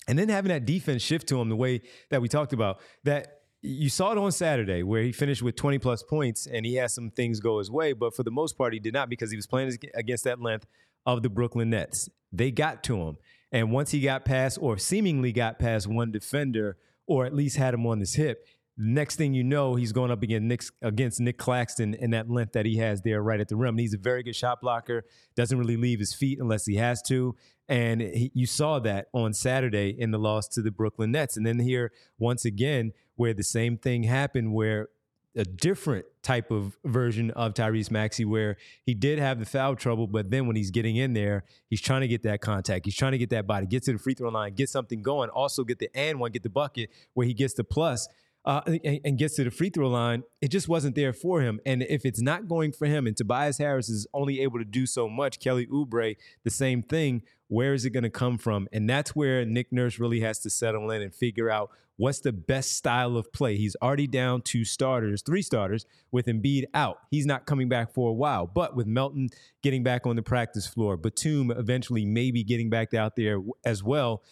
and 0.08 0.20
then 0.20 0.30
having 0.30 0.50
that 0.50 0.66
defense 0.66 1.02
shift 1.02 1.28
to 1.30 1.40
him 1.40 1.50
the 1.50 1.56
way 1.56 1.82
that 2.10 2.22
we 2.22 2.28
talked 2.28 2.54
about 2.54 2.80
that 3.06 3.39
you 3.62 3.90
saw 3.90 4.12
it 4.12 4.18
on 4.18 4.32
Saturday 4.32 4.84
where 4.84 5.02
he 5.02 5.12
finished 5.12 5.42
with 5.42 5.56
20 5.56 5.80
plus 5.80 6.04
points 6.04 6.48
and 6.48 6.66
he 6.66 6.76
had 6.76 6.92
some 6.92 7.12
things 7.12 7.40
go 7.40 7.60
his 7.60 7.70
way, 7.70 7.94
but 7.94 8.16
for 8.16 8.24
the 8.24 8.32
most 8.32 8.58
part, 8.58 8.74
he 8.74 8.80
did 8.80 8.94
not 8.94 9.10
because 9.10 9.32
he 9.32 9.36
was 9.36 9.48
playing 9.48 9.78
against 9.96 10.24
that 10.24 10.42
length 10.42 10.66
of 11.06 11.24
the 11.24 11.30
Brooklyn 11.30 11.70
Nets. 11.70 12.10
They 12.32 12.52
got 12.52 12.84
to 12.84 13.02
him. 13.02 13.18
And 13.52 13.72
once 13.72 13.92
he 13.92 14.00
got 14.02 14.26
past 14.26 14.60
or 14.62 14.78
seemingly 14.78 15.32
got 15.32 15.60
past 15.60 15.88
one 15.88 16.12
defender 16.12 16.78
or 17.08 17.26
at 17.26 17.34
least 17.34 17.58
had 17.58 17.74
him 17.74 17.86
on 17.88 18.00
his 18.00 18.14
hip, 18.16 18.46
next 18.80 19.18
thing 19.18 19.34
you 19.34 19.44
know, 19.44 19.76
he's 19.76 19.92
going 19.92 20.10
up 20.10 20.24
against 20.24 20.46
Nick, 20.46 20.64
against 20.82 21.20
Nick 21.20 21.38
Claxton 21.38 21.94
in 21.94 22.12
that 22.12 22.30
length 22.30 22.54
that 22.54 22.66
he 22.66 22.78
has 22.78 23.02
there 23.02 23.22
right 23.22 23.40
at 23.40 23.50
the 23.50 23.56
rim. 23.56 23.74
And 23.76 23.80
he's 23.80 23.94
a 23.94 23.98
very 23.98 24.24
good 24.24 24.36
shot 24.36 24.62
blocker, 24.62 25.06
doesn't 25.36 25.58
really 25.58 25.78
leave 25.78 26.00
his 26.00 26.14
feet 26.14 26.40
unless 26.40 26.66
he 26.66 26.76
has 26.76 27.02
to. 27.04 27.36
And 27.68 28.02
he, 28.02 28.32
you 28.34 28.48
saw 28.48 28.80
that 28.80 29.08
on 29.14 29.34
Saturday 29.34 29.96
in 29.98 30.12
the 30.12 30.18
loss 30.18 30.48
to 30.50 30.62
the 30.62 30.72
Brooklyn 30.72 31.12
Nets. 31.12 31.36
And 31.38 31.46
then 31.46 31.60
here, 31.60 31.92
once 32.18 32.46
again, 32.46 32.94
where 33.16 33.34
the 33.34 33.44
same 33.44 33.78
thing 33.78 34.04
happened, 34.04 34.54
where 34.54 34.88
a 35.36 35.44
different 35.44 36.06
type 36.24 36.50
of 36.50 36.78
version 36.86 37.32
of 37.32 37.54
Tyrese 37.54 37.92
Maxey 37.92 38.26
where 38.26 38.58
he 38.84 38.94
did 38.94 39.20
have 39.20 39.40
the 39.40 39.46
foul 39.46 39.76
trouble, 39.76 40.08
but 40.08 40.32
then 40.32 40.48
when 40.48 40.56
he's 40.56 40.72
getting 40.72 40.96
in 40.96 41.14
there, 41.14 41.44
he's 41.70 41.82
trying 41.82 42.02
to 42.02 42.08
get 42.08 42.24
that 42.24 42.42
contact. 42.42 42.86
He's 42.86 42.96
trying 42.96 43.12
to 43.12 43.18
get 43.18 43.30
that 43.30 43.46
body, 43.46 43.68
get 43.68 43.84
to 43.84 43.94
the 43.94 44.00
free 44.00 44.16
throw 44.16 44.30
line, 44.30 44.56
get 44.56 44.70
something 44.70 45.02
going, 45.04 45.30
also 45.30 45.64
get 45.64 45.80
the 45.80 45.90
and 45.96 46.20
one, 46.20 46.32
get 46.32 46.44
the 46.44 46.50
bucket 46.50 46.90
where 47.14 47.28
he 47.28 47.34
gets 47.34 47.54
the 47.54 47.64
plus 47.64 48.08
uh, 48.46 48.62
and, 48.66 49.00
and, 49.04 49.18
gets 49.18 49.36
to 49.36 49.44
the 49.44 49.52
free 49.52 49.70
throw 49.70 49.90
line. 49.90 50.24
It 50.42 50.50
just 50.50 50.70
wasn't 50.70 50.96
there 50.96 51.14
for 51.14 51.42
him. 51.42 51.60
And 51.66 51.84
if 51.84 52.06
it's 52.06 52.22
not 52.22 52.48
going 52.48 52.72
for 52.72 52.86
him, 52.86 53.06
and 53.06 53.16
Tobias 53.16 53.58
Harris 53.58 53.90
is 53.90 54.08
only 54.14 54.42
able 54.42 54.60
to 54.60 54.66
do 54.66 54.86
so 54.86 55.10
much, 55.10 55.40
Kelly 55.40 55.68
Oubre, 55.68 56.16
the 56.44 56.50
same 56.50 56.82
thing, 56.82 57.24
where 57.48 57.74
is 57.74 57.84
it 57.84 57.90
going 57.90 58.04
to 58.04 58.10
come 58.10 58.38
from? 58.38 58.68
And 58.72 58.90
that's 58.90 59.16
where 59.16 59.44
Nick 59.46 59.72
Nurse 59.72 60.00
really 60.00 60.22
has 60.22 60.40
to 60.40 60.50
settle 60.50 60.90
in 60.92 61.02
and 61.02 61.14
figure 61.14 61.50
out 61.50 61.72
what's 62.00 62.22
the 62.22 62.32
best 62.32 62.78
style 62.78 63.18
of 63.18 63.32
play. 63.34 63.58
He's 63.58 63.76
already 63.82 64.08
down 64.08 64.42
two 64.42 64.64
starters, 64.64 65.22
three 65.22 65.42
starters, 65.42 65.86
with 66.12 66.28
Embiid 66.28 66.64
out. 66.74 67.00
He's 67.12 67.26
not 67.26 67.46
coming 67.46 67.68
back 67.68 67.94
for 67.94 68.10
a 68.10 68.14
while. 68.14 68.48
But 68.48 68.74
with 68.74 68.88
Melton 68.88 69.30
getting 69.62 69.84
back 69.84 70.08
on 70.08 70.16
the 70.16 70.22
practice 70.24 70.66
floor, 70.66 70.96
Batum 70.96 71.52
eventually 71.52 72.06
maybe 72.06 72.42
getting 72.42 72.70
back 72.70 72.94
out 72.94 73.18
there 73.18 73.42
as 73.66 73.84
well. 73.84 74.24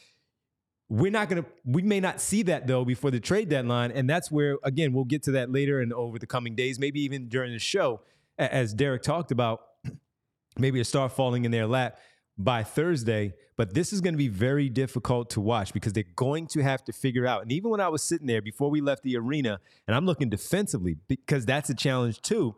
We're 0.90 1.12
not 1.12 1.28
going 1.30 1.44
to, 1.44 1.50
we 1.66 1.82
may 1.82 2.00
not 2.00 2.22
see 2.22 2.44
that 2.44 2.66
though 2.66 2.86
before 2.86 3.12
the 3.12 3.20
trade 3.20 3.50
deadline. 3.50 3.92
And 3.92 4.10
that's 4.10 4.32
where, 4.32 4.58
again, 4.64 4.94
we'll 4.94 5.06
get 5.06 5.24
to 5.24 5.32
that 5.32 5.52
later 5.52 5.82
and 5.82 5.92
over 5.92 6.18
the 6.18 6.28
coming 6.28 6.56
days, 6.56 6.80
maybe 6.80 7.02
even 7.02 7.28
during 7.28 7.52
the 7.52 7.60
show, 7.60 8.02
as 8.38 8.74
Derek 8.74 9.04
talked 9.04 9.32
about, 9.32 9.62
maybe 10.58 10.80
a 10.80 10.86
star 10.86 11.10
falling 11.10 11.44
in 11.46 11.52
their 11.52 11.68
lap 11.68 12.00
by 12.38 12.64
Thursday. 12.64 13.34
But 13.58 13.74
this 13.74 13.92
is 13.92 14.02
going 14.02 14.14
to 14.14 14.20
be 14.20 14.28
very 14.28 14.70
difficult 14.70 15.32
to 15.32 15.42
watch 15.42 15.74
because 15.74 15.92
they're 15.92 16.06
going 16.16 16.48
to 16.48 16.62
have 16.62 16.84
to 16.86 16.94
figure 16.94 17.26
out. 17.26 17.42
And 17.42 17.52
even 17.52 17.72
when 17.72 17.82
I 17.82 17.90
was 17.90 18.04
sitting 18.04 18.28
there 18.28 18.42
before 18.42 18.70
we 18.70 18.82
left 18.82 19.04
the 19.04 19.18
arena, 19.18 19.60
and 19.88 19.96
I'm 19.96 20.06
looking 20.06 20.30
defensively 20.30 20.96
because 21.08 21.46
that's 21.46 21.70
a 21.70 21.76
challenge 21.76 22.22
too. 22.22 22.56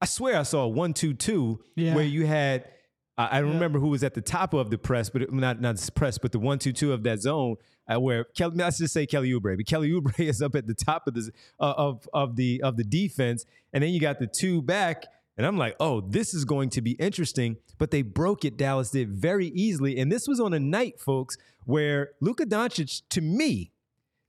I 0.00 0.06
swear 0.06 0.38
I 0.38 0.42
saw 0.42 0.64
a 0.64 0.68
one-two-two 0.68 1.60
yeah. 1.76 1.94
where 1.94 2.04
you 2.04 2.26
had. 2.26 2.70
I 3.16 3.40
don't 3.40 3.50
yeah. 3.50 3.54
remember 3.54 3.78
who 3.78 3.88
was 3.88 4.02
at 4.02 4.14
the 4.14 4.20
top 4.20 4.54
of 4.54 4.70
the 4.70 4.78
press, 4.78 5.08
but 5.08 5.22
it, 5.22 5.32
not 5.32 5.60
not 5.60 5.76
the 5.76 5.92
press, 5.92 6.18
but 6.18 6.32
the 6.32 6.40
one-two-two 6.40 6.92
of 6.92 7.04
that 7.04 7.20
zone 7.20 7.56
uh, 7.92 8.00
where 8.00 8.24
Kelly. 8.24 8.56
Let's 8.56 8.78
just 8.78 8.92
say 8.92 9.06
Kelly 9.06 9.30
Oubre, 9.30 9.56
but 9.56 9.66
Kelly 9.66 9.90
Oubre 9.90 10.18
is 10.18 10.42
up 10.42 10.54
at 10.56 10.66
the 10.66 10.74
top 10.74 11.06
of 11.06 11.14
the 11.14 11.30
uh, 11.60 11.74
of 11.76 12.08
of 12.12 12.36
the 12.36 12.60
of 12.62 12.76
the 12.76 12.84
defense, 12.84 13.44
and 13.72 13.82
then 13.84 13.90
you 13.90 14.00
got 14.00 14.18
the 14.18 14.26
two 14.26 14.62
back 14.62 15.04
and 15.36 15.46
I'm 15.46 15.56
like, 15.56 15.76
oh, 15.80 16.00
this 16.00 16.32
is 16.32 16.44
going 16.44 16.70
to 16.70 16.80
be 16.80 16.92
interesting. 16.92 17.56
But 17.78 17.90
they 17.90 18.02
broke 18.02 18.44
it, 18.44 18.56
Dallas 18.56 18.90
did 18.90 19.10
very 19.10 19.48
easily. 19.48 19.98
And 19.98 20.10
this 20.10 20.28
was 20.28 20.38
on 20.38 20.54
a 20.54 20.60
night, 20.60 21.00
folks, 21.00 21.36
where 21.64 22.10
Luka 22.20 22.46
Doncic, 22.46 23.02
to 23.10 23.20
me, 23.20 23.72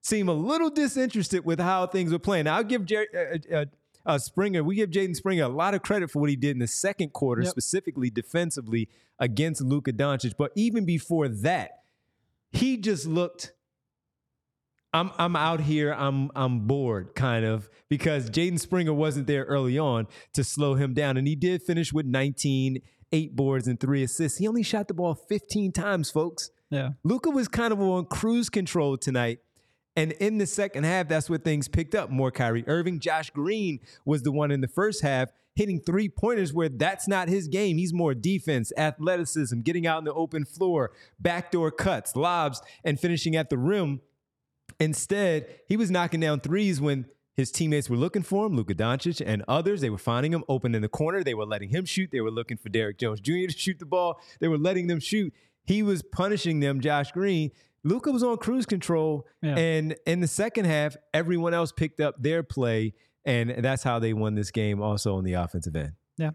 seemed 0.01 0.29
a 0.29 0.33
little 0.33 0.69
disinterested 0.69 1.45
with 1.45 1.59
how 1.59 1.87
things 1.87 2.11
were 2.11 2.19
playing. 2.19 2.45
Now, 2.45 2.55
I'll 2.55 2.63
give 2.63 2.85
Jerry, 2.85 3.07
uh, 3.15 3.55
uh, 3.55 3.65
uh, 4.05 4.17
Springer, 4.17 4.63
we 4.63 4.75
give 4.75 4.89
Jaden 4.89 5.15
Springer 5.15 5.43
a 5.43 5.49
lot 5.49 5.73
of 5.73 5.81
credit 5.81 6.11
for 6.11 6.19
what 6.19 6.29
he 6.29 6.35
did 6.35 6.51
in 6.51 6.59
the 6.59 6.67
second 6.67 7.13
quarter, 7.13 7.41
yep. 7.41 7.51
specifically 7.51 8.09
defensively 8.09 8.89
against 9.19 9.61
Luka 9.61 9.91
Doncic. 9.91 10.33
But 10.37 10.51
even 10.55 10.85
before 10.85 11.27
that, 11.27 11.81
he 12.51 12.77
just 12.77 13.05
looked 13.05 13.53
I'm 14.95 15.11
I'm 15.17 15.35
out 15.35 15.59
here. 15.59 15.93
I'm 15.93 16.31
I'm 16.35 16.67
bored, 16.67 17.15
kind 17.15 17.43
of, 17.43 17.69
because 17.89 18.29
Jaden 18.29 18.59
Springer 18.59 18.93
wasn't 18.93 19.27
there 19.27 19.43
early 19.43 19.77
on 19.77 20.07
to 20.33 20.43
slow 20.43 20.75
him 20.75 20.93
down, 20.93 21.17
and 21.17 21.27
he 21.27 21.35
did 21.35 21.61
finish 21.61 21.91
with 21.91 22.05
19, 22.05 22.81
eight 23.11 23.35
boards 23.35 23.67
and 23.67 23.77
three 23.77 24.03
assists. 24.03 24.37
He 24.37 24.47
only 24.47 24.63
shot 24.63 24.87
the 24.87 24.93
ball 24.93 25.13
15 25.13 25.73
times, 25.73 26.09
folks. 26.09 26.49
Yeah, 26.69 26.91
Luka 27.03 27.29
was 27.29 27.49
kind 27.49 27.73
of 27.73 27.81
on 27.81 28.05
cruise 28.05 28.49
control 28.49 28.95
tonight. 28.95 29.39
And 29.95 30.11
in 30.13 30.37
the 30.37 30.45
second 30.45 30.83
half, 30.83 31.07
that's 31.07 31.29
where 31.29 31.39
things 31.39 31.67
picked 31.67 31.95
up. 31.95 32.09
More 32.09 32.31
Kyrie 32.31 32.67
Irving. 32.67 32.99
Josh 32.99 33.29
Green 33.29 33.79
was 34.03 34.23
the 34.23 34.31
one 34.31 34.51
in 34.51 34.61
the 34.61 34.67
first 34.67 35.01
half 35.01 35.29
hitting 35.55 35.79
three 35.79 36.09
pointers 36.09 36.51
where 36.51 36.67
that's 36.67 37.07
not 37.07 37.29
his 37.29 37.47
game. 37.47 37.77
He's 37.77 37.93
more 37.93 38.13
defense, 38.13 38.73
athleticism, 38.75 39.61
getting 39.61 39.87
out 39.87 39.99
in 39.99 40.03
the 40.03 40.13
open 40.13 40.43
floor, 40.43 40.91
backdoor 41.17 41.71
cuts, 41.71 42.13
lobs, 42.13 42.61
and 42.83 42.99
finishing 42.99 43.37
at 43.37 43.49
the 43.49 43.57
rim 43.57 44.01
Instead, 44.79 45.47
he 45.67 45.77
was 45.77 45.89
knocking 45.89 46.19
down 46.19 46.39
threes 46.39 46.81
when 46.81 47.05
his 47.35 47.51
teammates 47.51 47.89
were 47.89 47.97
looking 47.97 48.23
for 48.23 48.45
him, 48.45 48.55
Luka 48.55 48.75
Doncic 48.75 49.21
and 49.25 49.43
others. 49.47 49.81
They 49.81 49.89
were 49.89 49.97
finding 49.97 50.33
him 50.33 50.43
open 50.47 50.75
in 50.75 50.81
the 50.81 50.89
corner. 50.89 51.23
They 51.23 51.33
were 51.33 51.45
letting 51.45 51.69
him 51.69 51.85
shoot. 51.85 52.09
They 52.11 52.21
were 52.21 52.31
looking 52.31 52.57
for 52.57 52.69
Derrick 52.69 52.97
Jones 52.97 53.19
Jr. 53.19 53.47
to 53.47 53.57
shoot 53.57 53.79
the 53.79 53.85
ball. 53.85 54.19
They 54.39 54.47
were 54.47 54.57
letting 54.57 54.87
them 54.87 54.99
shoot. 54.99 55.33
He 55.65 55.81
was 55.81 56.03
punishing 56.03 56.59
them, 56.59 56.81
Josh 56.81 57.11
Green. 57.11 57.51
Luka 57.85 58.11
was 58.11 58.23
on 58.23 58.37
cruise 58.37 58.65
control. 58.65 59.25
Yeah. 59.41 59.57
And 59.57 59.95
in 60.05 60.19
the 60.19 60.27
second 60.27 60.65
half, 60.65 60.97
everyone 61.13 61.53
else 61.53 61.71
picked 61.71 62.01
up 62.01 62.21
their 62.21 62.43
play. 62.43 62.93
And 63.23 63.63
that's 63.63 63.83
how 63.83 63.99
they 63.99 64.13
won 64.13 64.35
this 64.35 64.51
game 64.51 64.81
also 64.81 65.15
on 65.15 65.23
the 65.23 65.33
offensive 65.33 65.75
end. 65.75 65.93
Yeah. 66.17 66.31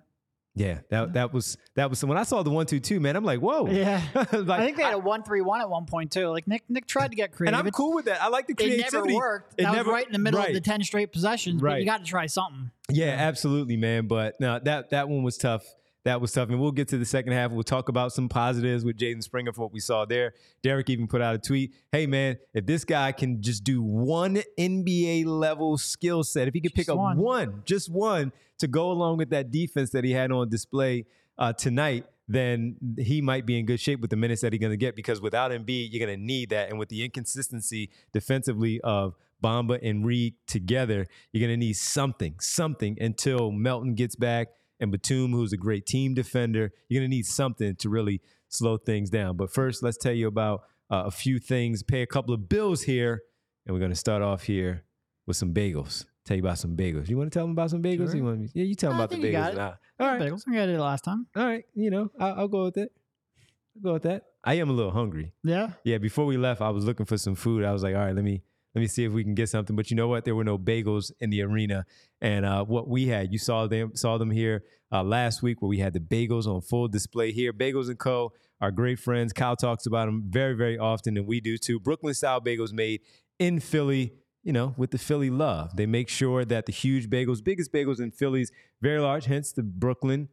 Yeah, 0.56 0.80
that 0.90 1.12
that 1.12 1.32
was 1.32 1.56
that 1.76 1.88
was 1.88 2.04
when 2.04 2.18
I 2.18 2.24
saw 2.24 2.42
the 2.42 2.50
one 2.50 2.66
two 2.66 2.80
two 2.80 2.98
man. 2.98 3.14
I'm 3.14 3.24
like, 3.24 3.38
whoa. 3.38 3.68
Yeah, 3.68 4.02
like, 4.14 4.60
I 4.60 4.64
think 4.64 4.76
they 4.78 4.82
had 4.82 4.94
a 4.94 4.98
one 4.98 5.22
three 5.22 5.40
one 5.40 5.60
at 5.60 5.70
one 5.70 5.86
point 5.86 6.10
too. 6.10 6.26
Like 6.26 6.48
Nick 6.48 6.64
Nick 6.68 6.88
tried 6.88 7.12
to 7.12 7.16
get 7.16 7.30
creative, 7.30 7.56
and 7.58 7.68
I'm 7.68 7.72
cool 7.72 7.94
with 7.94 8.06
that. 8.06 8.20
I 8.20 8.28
like 8.28 8.48
the 8.48 8.54
creativity. 8.54 8.84
It 8.84 8.92
never 8.92 9.14
worked. 9.14 9.54
It 9.58 9.62
that 9.62 9.72
never, 9.72 9.90
was 9.90 9.94
right 9.94 10.06
in 10.06 10.12
the 10.12 10.18
middle 10.18 10.40
right. 10.40 10.48
of 10.48 10.54
the 10.54 10.60
ten 10.60 10.82
straight 10.82 11.12
possessions. 11.12 11.62
Right. 11.62 11.74
But 11.74 11.80
you 11.80 11.86
got 11.86 11.98
to 11.98 12.04
try 12.04 12.26
something. 12.26 12.72
Yeah, 12.90 13.06
yeah, 13.06 13.12
absolutely, 13.12 13.76
man. 13.76 14.08
But 14.08 14.40
no, 14.40 14.58
that 14.58 14.90
that 14.90 15.08
one 15.08 15.22
was 15.22 15.38
tough. 15.38 15.64
That 16.04 16.20
was 16.20 16.32
tough, 16.32 16.48
and 16.48 16.58
we'll 16.58 16.72
get 16.72 16.88
to 16.88 16.98
the 16.98 17.04
second 17.04 17.32
half. 17.32 17.50
We'll 17.50 17.62
talk 17.62 17.88
about 17.88 18.12
some 18.12 18.28
positives 18.28 18.84
with 18.84 18.96
Jaden 18.96 19.22
Springer 19.22 19.52
for 19.52 19.62
what 19.62 19.72
we 19.72 19.80
saw 19.80 20.06
there. 20.06 20.32
Derek 20.62 20.88
even 20.88 21.06
put 21.06 21.20
out 21.20 21.34
a 21.34 21.38
tweet: 21.38 21.74
"Hey, 21.92 22.06
man, 22.06 22.38
if 22.54 22.64
this 22.64 22.84
guy 22.84 23.12
can 23.12 23.42
just 23.42 23.64
do 23.64 23.82
one 23.82 24.42
NBA 24.58 25.26
level 25.26 25.76
skill 25.76 26.24
set, 26.24 26.48
if 26.48 26.54
he 26.54 26.60
could 26.60 26.74
pick 26.74 26.88
up 26.88 26.96
one. 26.96 27.18
one, 27.18 27.62
just 27.66 27.90
one, 27.90 28.32
to 28.58 28.66
go 28.66 28.90
along 28.90 29.18
with 29.18 29.30
that 29.30 29.50
defense 29.50 29.90
that 29.90 30.04
he 30.04 30.12
had 30.12 30.32
on 30.32 30.48
display." 30.48 31.04
uh, 31.40 31.54
tonight, 31.54 32.04
then 32.28 32.76
he 32.98 33.20
might 33.20 33.46
be 33.46 33.58
in 33.58 33.66
good 33.66 33.80
shape 33.80 34.00
with 34.00 34.10
the 34.10 34.16
minutes 34.16 34.42
that 34.42 34.52
he's 34.52 34.60
going 34.60 34.70
to 34.70 34.76
get 34.76 34.94
because 34.94 35.20
without 35.20 35.50
Embiid, 35.50 35.88
you're 35.90 36.06
going 36.06 36.16
to 36.16 36.24
need 36.24 36.50
that. 36.50 36.68
And 36.68 36.78
with 36.78 36.90
the 36.90 37.02
inconsistency 37.02 37.90
defensively 38.12 38.80
of 38.82 39.16
Bamba 39.42 39.80
and 39.82 40.04
Reed 40.04 40.34
together, 40.46 41.08
you're 41.32 41.40
going 41.40 41.58
to 41.58 41.66
need 41.66 41.76
something, 41.76 42.34
something 42.38 42.98
until 43.00 43.50
Melton 43.50 43.94
gets 43.94 44.14
back 44.14 44.48
and 44.80 44.90
Batum, 44.90 45.32
who's 45.32 45.52
a 45.52 45.56
great 45.56 45.86
team 45.86 46.14
defender. 46.14 46.72
You're 46.88 47.00
going 47.00 47.10
to 47.10 47.16
need 47.16 47.26
something 47.26 47.76
to 47.76 47.88
really 47.88 48.20
slow 48.48 48.76
things 48.76 49.10
down. 49.10 49.36
But 49.36 49.52
first, 49.52 49.82
let's 49.82 49.96
tell 49.98 50.12
you 50.12 50.26
about 50.26 50.62
uh, 50.90 51.04
a 51.06 51.10
few 51.10 51.38
things, 51.38 51.82
pay 51.82 52.02
a 52.02 52.06
couple 52.06 52.34
of 52.34 52.48
bills 52.48 52.82
here. 52.82 53.22
And 53.66 53.74
we're 53.74 53.80
going 53.80 53.92
to 53.92 53.96
start 53.96 54.22
off 54.22 54.44
here 54.44 54.84
with 55.26 55.36
some 55.36 55.52
bagels 55.52 56.06
tell 56.30 56.36
you 56.36 56.42
about 56.42 56.58
some 56.58 56.76
bagels. 56.76 57.08
You 57.08 57.16
want 57.16 57.32
to 57.32 57.36
tell 57.36 57.44
them 57.44 57.52
about 57.52 57.70
some 57.70 57.82
bagels? 57.82 58.08
Sure. 58.08 58.16
You 58.16 58.24
want 58.24 58.40
me? 58.40 58.48
Yeah, 58.54 58.64
you 58.64 58.74
tell 58.74 58.90
them 58.90 59.00
about 59.00 59.10
the 59.10 59.16
bagels. 59.16 59.54
Nah. 59.56 59.72
All 59.98 60.06
right, 60.06 60.20
bagels. 60.20 60.44
I 60.48 60.54
got 60.54 60.68
it 60.68 60.78
last 60.78 61.04
time. 61.04 61.26
All 61.36 61.44
right, 61.44 61.64
you 61.74 61.90
know, 61.90 62.10
I'll, 62.18 62.34
I'll 62.40 62.48
go 62.48 62.64
with 62.64 62.76
it. 62.76 62.92
I'll 63.76 63.82
go 63.82 63.92
with 63.94 64.04
that. 64.04 64.24
I 64.44 64.54
am 64.54 64.70
a 64.70 64.72
little 64.72 64.92
hungry. 64.92 65.32
Yeah. 65.42 65.72
Yeah. 65.84 65.98
Before 65.98 66.24
we 66.24 66.36
left, 66.36 66.60
I 66.60 66.70
was 66.70 66.84
looking 66.84 67.04
for 67.04 67.18
some 67.18 67.34
food. 67.34 67.64
I 67.64 67.72
was 67.72 67.82
like, 67.82 67.94
all 67.94 68.00
right, 68.00 68.14
let 68.14 68.24
me 68.24 68.42
Let 68.74 68.80
me 68.82 68.86
see 68.86 69.04
if 69.04 69.12
we 69.12 69.24
can 69.24 69.34
get 69.34 69.48
something. 69.48 69.74
But 69.74 69.90
you 69.90 69.96
know 69.96 70.08
what? 70.08 70.24
There 70.24 70.34
were 70.34 70.44
no 70.44 70.58
bagels 70.58 71.10
in 71.20 71.30
the 71.30 71.42
arena, 71.42 71.84
and 72.20 72.44
uh, 72.44 72.64
what 72.64 72.88
we 72.88 73.08
had, 73.08 73.32
you 73.32 73.38
saw 73.38 73.66
them 73.66 73.92
saw 73.94 74.16
them 74.18 74.30
here 74.30 74.62
uh, 74.92 75.02
last 75.02 75.42
week, 75.42 75.60
where 75.60 75.68
we 75.68 75.78
had 75.78 75.92
the 75.92 76.00
bagels 76.00 76.46
on 76.46 76.60
full 76.60 76.86
display 76.88 77.32
here. 77.32 77.52
Bagels 77.52 77.88
and 77.88 77.98
Co. 77.98 78.32
are 78.60 78.70
great 78.70 78.98
friends. 78.98 79.32
Kyle 79.32 79.56
talks 79.56 79.86
about 79.86 80.06
them 80.06 80.24
very 80.28 80.54
very 80.54 80.78
often, 80.78 81.16
and 81.16 81.26
we 81.26 81.40
do 81.40 81.58
too. 81.58 81.80
Brooklyn 81.80 82.14
style 82.14 82.40
bagels 82.40 82.72
made 82.72 83.00
in 83.38 83.60
Philly. 83.60 84.14
You 84.42 84.54
know, 84.54 84.74
with 84.78 84.90
the 84.90 84.96
Philly 84.96 85.28
love, 85.28 85.76
they 85.76 85.84
make 85.84 86.08
sure 86.08 86.46
that 86.46 86.64
the 86.64 86.72
huge 86.72 87.10
bagels, 87.10 87.44
biggest 87.44 87.74
bagels 87.74 88.00
in 88.00 88.10
Philly's, 88.10 88.50
very 88.80 88.98
large. 88.98 89.26
Hence 89.26 89.52
the 89.52 89.62
Brooklyn 89.62 90.30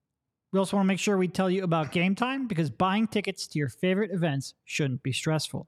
We 0.51 0.59
also 0.59 0.77
want 0.77 0.85
to 0.85 0.87
make 0.87 0.99
sure 0.99 1.17
we 1.17 1.27
tell 1.27 1.49
you 1.49 1.63
about 1.63 1.91
game 1.91 2.15
time 2.15 2.47
because 2.47 2.69
buying 2.69 3.07
tickets 3.07 3.45
to 3.47 3.59
your 3.59 3.69
favorite 3.69 4.11
events 4.11 4.55
shouldn't 4.65 5.03
be 5.03 5.11
stressful. 5.11 5.67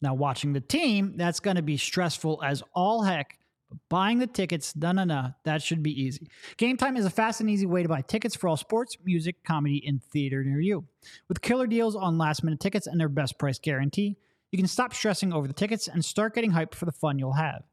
Now, 0.00 0.14
watching 0.14 0.52
the 0.52 0.60
team, 0.60 1.14
that's 1.16 1.40
going 1.40 1.56
to 1.56 1.62
be 1.62 1.76
stressful 1.76 2.40
as 2.44 2.62
all 2.74 3.02
heck. 3.02 3.38
But 3.68 3.78
buying 3.90 4.18
the 4.18 4.26
tickets, 4.26 4.74
no, 4.76 4.92
no, 4.92 5.04
no, 5.04 5.32
that 5.44 5.62
should 5.62 5.82
be 5.82 6.00
easy. 6.00 6.28
Game 6.56 6.76
Time 6.76 6.96
is 6.96 7.04
a 7.04 7.10
fast 7.10 7.40
and 7.40 7.50
easy 7.50 7.66
way 7.66 7.82
to 7.82 7.88
buy 7.88 8.00
tickets 8.02 8.36
for 8.36 8.48
all 8.48 8.56
sports, 8.56 8.96
music, 9.04 9.42
comedy, 9.44 9.84
and 9.86 10.02
theater 10.02 10.42
near 10.44 10.60
you. 10.60 10.84
With 11.28 11.42
killer 11.42 11.66
deals 11.66 11.96
on 11.96 12.16
last 12.16 12.44
minute 12.44 12.60
tickets 12.60 12.86
and 12.86 12.98
their 12.98 13.08
best 13.08 13.38
price 13.38 13.58
guarantee, 13.58 14.16
you 14.52 14.58
can 14.58 14.68
stop 14.68 14.94
stressing 14.94 15.32
over 15.32 15.46
the 15.46 15.52
tickets 15.52 15.88
and 15.88 16.02
start 16.02 16.34
getting 16.34 16.52
hyped 16.52 16.74
for 16.74 16.86
the 16.86 16.92
fun 16.92 17.18
you'll 17.18 17.32
have. 17.32 17.64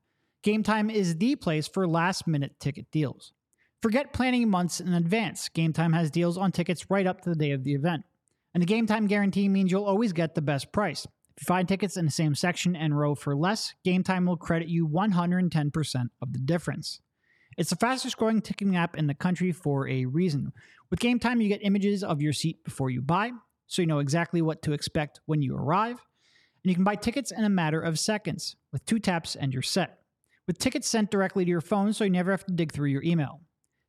Game 0.44 0.64
Time 0.64 0.90
is 0.90 1.16
the 1.18 1.36
place 1.36 1.68
for 1.68 1.88
last 1.88 2.28
minute 2.28 2.60
ticket 2.60 2.92
deals. 2.92 3.32
Forget 3.86 4.14
planning 4.14 4.50
months 4.50 4.80
in 4.80 4.96
advance. 4.96 5.48
Game 5.48 5.72
Time 5.72 5.94
has 5.94 6.10
deals 6.10 6.40
on 6.40 6.52
tickets 6.52 6.90
right 6.90 7.06
up 7.06 7.22
to 7.22 7.30
the 7.30 7.36
day 7.36 7.52
of 7.52 7.64
the 7.64 7.76
event. 7.76 8.04
And 8.56 8.64
the 8.64 8.66
Game 8.66 8.88
Time 8.88 9.06
guarantee 9.06 9.48
means 9.48 9.70
you'll 9.70 9.86
always 9.86 10.12
get 10.12 10.34
the 10.34 10.42
best 10.42 10.72
price. 10.72 11.06
If 11.06 11.44
you 11.44 11.46
find 11.46 11.68
tickets 11.68 11.96
in 11.96 12.06
the 12.06 12.12
same 12.12 12.34
section 12.34 12.76
and 12.76 12.98
row 12.98 13.14
for 13.14 13.36
less, 13.36 13.76
Game 13.84 14.02
Time 14.02 14.26
will 14.26 14.38
credit 14.38 14.70
you 14.70 14.88
110% 14.88 16.10
of 16.20 16.34
the 16.34 16.40
difference. 16.40 17.00
It's 17.60 17.70
the 17.70 17.76
fastest 17.76 18.18
growing 18.18 18.42
ticketing 18.42 18.76
app 18.76 18.98
in 18.98 19.06
the 19.06 19.14
country 19.14 19.52
for 19.52 19.88
a 19.88 20.06
reason. 20.06 20.52
With 20.90 21.00
Game 21.00 21.20
Time, 21.20 21.40
you 21.40 21.48
get 21.48 21.62
images 21.62 22.04
of 22.04 22.24
your 22.24 22.34
seat 22.34 22.64
before 22.64 22.90
you 22.90 23.04
buy, 23.04 23.34
so 23.68 23.84
you 23.84 23.88
know 23.88 24.00
exactly 24.00 24.42
what 24.42 24.64
to 24.64 24.74
expect 24.74 25.20
when 25.28 25.44
you 25.44 25.56
arrive. 25.56 26.02
And 26.64 26.72
you 26.72 26.74
can 26.74 26.84
buy 26.84 26.96
tickets 26.96 27.32
in 27.32 27.44
a 27.44 27.50
matter 27.50 27.82
of 27.82 28.00
seconds. 28.00 28.56
With 28.72 28.84
two 28.88 28.98
taps 28.98 29.36
and 29.36 29.54
you're 29.54 29.62
set. 29.62 30.00
With 30.48 30.58
tickets 30.58 30.88
sent 30.88 31.12
directly 31.12 31.46
to 31.46 31.52
your 31.52 31.62
phone, 31.62 31.94
so 31.94 32.04
you 32.04 32.10
never 32.10 32.32
have 32.32 32.48
to 32.48 32.52
dig 32.52 32.72
through 32.72 32.90
your 32.90 33.04
email. 33.04 33.42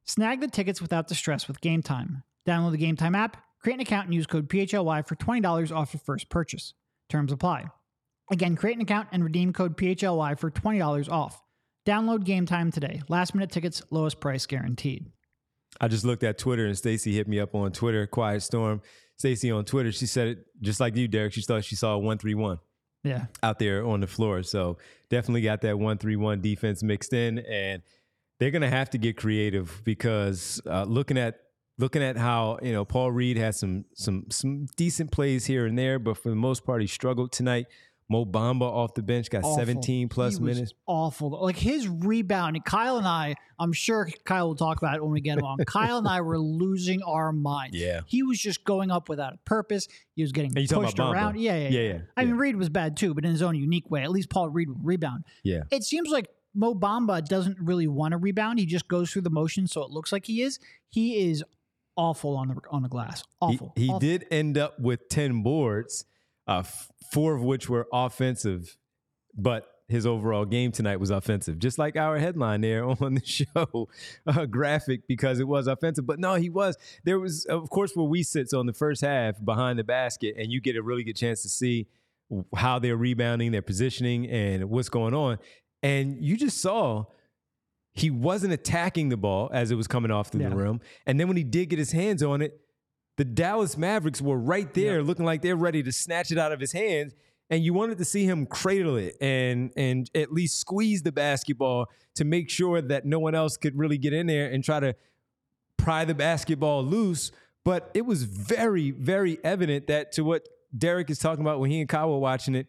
Snag 0.07 0.41
the 0.41 0.49
tickets 0.49 0.81
without 0.81 1.09
the 1.09 1.15
stress 1.15 1.49
with 1.49 1.61
Game 1.61 1.83
Time. 1.83 2.23
Download 2.47 2.71
the 2.71 2.77
Game 2.79 2.97
Time 2.97 3.15
app, 3.15 3.37
create 3.61 3.75
an 3.77 3.81
account, 3.81 4.07
and 4.07 4.15
use 4.15 4.27
code 4.27 4.49
PHLY 4.49 5.07
for 5.07 5.17
$20 5.17 5.75
off 5.75 5.93
your 5.93 6.01
first 6.05 6.29
purchase. 6.29 6.75
Terms 7.09 7.33
apply. 7.33 7.67
Again, 8.31 8.57
create 8.57 8.77
an 8.77 8.83
account 8.83 9.09
and 9.13 9.23
redeem 9.25 9.53
code 9.53 9.77
PHLY 9.77 10.39
for 10.39 10.51
$20 10.51 11.11
off. 11.11 11.43
Download 11.87 12.25
Game 12.25 12.47
Time 12.47 12.71
today. 12.71 13.03
Last 13.09 13.35
minute 13.35 13.51
tickets, 13.51 13.83
lowest 13.91 14.21
price 14.21 14.47
guaranteed. 14.47 15.07
I 15.81 15.89
just 15.89 16.05
looked 16.05 16.23
at 16.23 16.39
Twitter 16.39 16.67
and 16.67 16.77
Stacy 16.77 17.13
hit 17.15 17.29
me 17.29 17.39
up 17.39 17.55
on 17.55 17.71
Twitter, 17.73 18.07
Quiet 18.07 18.43
Storm. 18.43 18.81
Stacy 19.19 19.51
on 19.51 19.65
Twitter, 19.65 19.93
she 19.93 20.07
said 20.07 20.29
it 20.29 20.39
just 20.61 20.81
like 20.81 20.97
you, 20.97 21.09
Derek. 21.09 21.33
She 21.33 21.43
thought 21.43 21.65
she 21.65 21.77
saw 21.77 21.95
a 21.95 21.99
131 21.99 22.59
Yeah. 23.05 23.27
out 23.43 23.59
there 23.59 23.85
on 23.85 24.01
the 24.01 24.07
floor. 24.07 24.43
So 24.43 24.79
definitely 25.11 25.43
got 25.43 25.61
that 25.63 25.79
131 25.79 26.41
defense 26.41 26.83
mixed 26.83 27.13
in. 27.13 27.39
And 27.41 27.83
they're 28.39 28.51
going 28.51 28.63
to 28.63 28.71
have 28.71 28.91
to 28.91 28.99
get 28.99 29.17
creative 29.17 29.81
because 29.85 30.61
uh, 30.67 30.85
looking 30.85 31.19
at 31.19 31.41
looking 31.79 32.03
at 32.03 32.17
how 32.17 32.59
you 32.63 32.73
know 32.73 32.85
Paul 32.85 33.13
Reed 33.13 33.37
has 33.37 33.59
some 33.59 33.85
some 33.95 34.27
some 34.31 34.67
decent 34.77 35.11
plays 35.13 35.47
here 35.47 35.67
and 35.67 35.79
there, 35.79 35.99
but 35.99 36.17
for 36.17 36.29
the 36.29 36.37
most 36.37 36.65
part 36.65 36.81
he 36.81 36.87
struggled 36.87 37.33
tonight. 37.33 37.67
Mo 38.09 38.25
Bamba 38.25 38.63
off 38.63 38.95
the 38.95 39.03
bench 39.03 39.31
got 39.31 39.43
Awful. 39.43 39.57
17 39.57 40.09
plus 40.09 40.39
minutes. 40.39 40.73
Awful. 40.87 41.43
Like 41.43 41.57
his 41.57 41.89
rebound, 41.89 42.65
Kyle 42.65 42.99
and 42.99 43.07
I, 43.07 43.35
I'm 43.59 43.73
sure 43.73 44.09
Kyle 44.25 44.47
will 44.47 44.55
talk 44.55 44.79
about 44.79 44.95
it 44.95 45.03
when 45.03 45.11
we 45.11 45.21
get 45.21 45.39
along. 45.39 45.59
Kyle 45.67 45.99
and 45.99 46.07
I 46.07 46.21
were 46.21 46.39
losing 46.39 47.03
our 47.03 47.33
minds. 47.33 47.77
Yeah. 47.77 48.03
He 48.07 48.23
was 48.23 48.39
just 48.39 48.65
going 48.65 48.93
up 48.93 49.09
without 49.09 49.35
a 49.35 49.39
purpose. 49.39 49.89
He 50.15 50.23
was 50.23 50.31
getting 50.31 50.53
And 50.53 50.61
you 50.61 50.69
talking 50.69 50.85
pushed 50.85 51.01
around. 51.01 51.41
Yeah, 51.41 51.57
yeah, 51.57 51.69
Yeah, 51.69 51.81
yeah, 51.81 51.99
I 52.17 52.25
mean. 52.25 52.37
Reed 52.37 52.55
was 52.55 52.69
bad 52.69 52.97
too, 52.97 53.13
but 53.13 53.25
in 53.25 53.33
his 53.33 53.43
own 53.43 53.57
unique 53.57 53.91
way. 53.91 54.05
At 54.05 54.11
least 54.13 54.31
Paul 54.31 54.51
Reed 54.51 54.69
would 54.69 54.85
rebound. 54.87 55.25
Yeah. 55.43 55.63
It 55.73 55.83
seems 55.83 56.09
like 56.09 56.29
Mo 56.57 56.75
Bamba 56.75 57.25
doesn't 57.25 57.59
really 57.61 57.87
want 57.87 58.13
to 58.13 58.19
rebound. 58.19 58.59
He 58.59 58.67
just 58.67 58.89
goes 58.89 59.11
through 59.13 59.23
the 59.23 59.31
motion, 59.31 59.67
so 59.67 59.83
it 59.83 59.91
looks 59.91 60.11
like 60.11 60.25
he 60.27 60.43
is. 60.43 60.59
He 60.89 61.31
is 61.31 61.45
awful 61.97 62.37
on 62.37 62.49
the 62.49 62.57
on 62.71 62.83
the 62.83 62.89
glass. 62.89 63.21
He, 63.21 63.25
Awful. 63.41 63.73
he 63.77 63.89
Awful. 63.89 63.99
did 64.01 64.27
end 64.31 64.59
up 64.59 64.79
with 64.81 65.09
10 65.09 65.43
boards, 65.43 66.05
uh, 66.47 66.63
four 67.13 67.35
of 67.35 67.43
which 67.43 67.69
were 67.69 67.87
offensive, 67.93 68.77
but 69.37 69.67
his 69.89 70.05
overall 70.05 70.45
game 70.45 70.73
tonight 70.73 70.99
was 70.99 71.11
offensive, 71.11 71.59
just 71.61 71.79
like 71.79 71.97
our 71.97 72.19
headline 72.19 72.61
there 72.61 72.85
on 73.01 73.15
the 73.15 73.25
show 73.25 73.89
uh, 74.27 74.47
graphic, 74.47 75.07
because 75.07 75.39
it 75.39 75.47
was 75.47 75.67
offensive. 75.69 76.07
But 76.07 76.19
no, 76.19 76.35
he 76.35 76.51
was. 76.51 76.77
There 77.05 77.21
was, 77.21 77.45
of 77.45 77.71
course, 77.71 77.93
where 77.95 78.07
we 78.07 78.23
sit, 78.23 78.51
so 78.51 78.61
in 78.61 78.67
the 78.67 78.73
first 78.73 79.03
half 79.03 79.43
behind 79.45 79.79
the 79.79 79.85
basket, 79.85 80.35
and 80.39 80.51
you 80.51 80.61
get 80.61 80.77
a 80.77 80.83
really 80.83 81.05
good 81.05 81.17
chance 81.17 81.43
to 81.43 81.49
see 81.49 81.87
how 82.57 82.81
they're 82.81 82.97
rebounding, 82.97 83.53
their 83.53 83.63
positioning, 83.63 84.29
and 84.29 84.69
what's 84.69 84.89
going 84.89 85.15
on. 85.15 85.39
And 85.83 86.23
you 86.25 86.37
just 86.37 86.59
saw 86.59 87.05
he 87.93 88.11
wasn't 88.11 88.53
attacking 88.53 89.09
the 89.09 89.17
ball 89.17 89.49
as 89.53 89.71
it 89.71 89.75
was 89.75 89.87
coming 89.87 90.11
off 90.11 90.29
through 90.29 90.43
Yeah. 90.43 90.51
the 90.51 90.57
rim. 90.57 90.81
And 91.07 91.19
then 91.19 91.29
when 91.29 91.37
he 91.37 91.45
did 91.45 91.67
get 91.71 91.79
his 91.79 91.93
hands 91.93 92.23
on 92.23 92.43
it, 92.43 92.61
the 93.17 93.25
Dallas 93.25 93.79
Mavericks 93.79 94.21
were 94.21 94.39
right 94.39 94.73
there 94.75 95.03
looking 95.03 95.25
like 95.25 95.41
they're 95.41 95.57
ready 95.57 95.83
to 95.83 95.91
snatch 95.93 96.31
it 96.31 96.37
out 96.39 96.53
of 96.53 96.61
his 96.61 96.73
hands. 96.73 97.15
And 97.49 97.65
you 97.65 97.73
wanted 97.73 97.97
to 97.99 98.05
see 98.05 98.25
him 98.25 98.45
cradle 98.45 98.97
it 98.97 99.17
and 99.21 99.73
and 99.77 100.11
at 100.15 100.33
least 100.33 100.59
squeeze 100.59 101.03
the 101.03 101.13
basketball 101.13 101.87
to 102.17 102.25
make 102.25 102.51
sure 102.51 102.83
that 102.83 103.07
no 103.07 103.19
one 103.21 103.35
else 103.35 103.57
could 103.57 103.79
really 103.79 103.97
get 103.99 104.13
in 104.13 104.27
there 104.27 104.51
and 104.51 104.63
try 104.65 104.81
to 104.81 104.95
pry 105.79 106.05
the 106.05 106.15
basketball 106.15 106.85
loose. 106.85 107.31
But 107.65 107.91
it 107.95 108.05
was 108.05 108.25
very, 108.25 108.91
very 108.91 109.39
evident 109.45 109.87
that 109.87 110.13
to 110.13 110.25
what 110.25 110.49
Derek 110.77 111.09
is 111.09 111.19
talking 111.19 111.43
about 111.43 111.61
when 111.61 111.71
he 111.71 111.81
and 111.81 111.89
Kyle 111.89 112.11
were 112.11 112.19
watching 112.19 112.55
it 112.55 112.67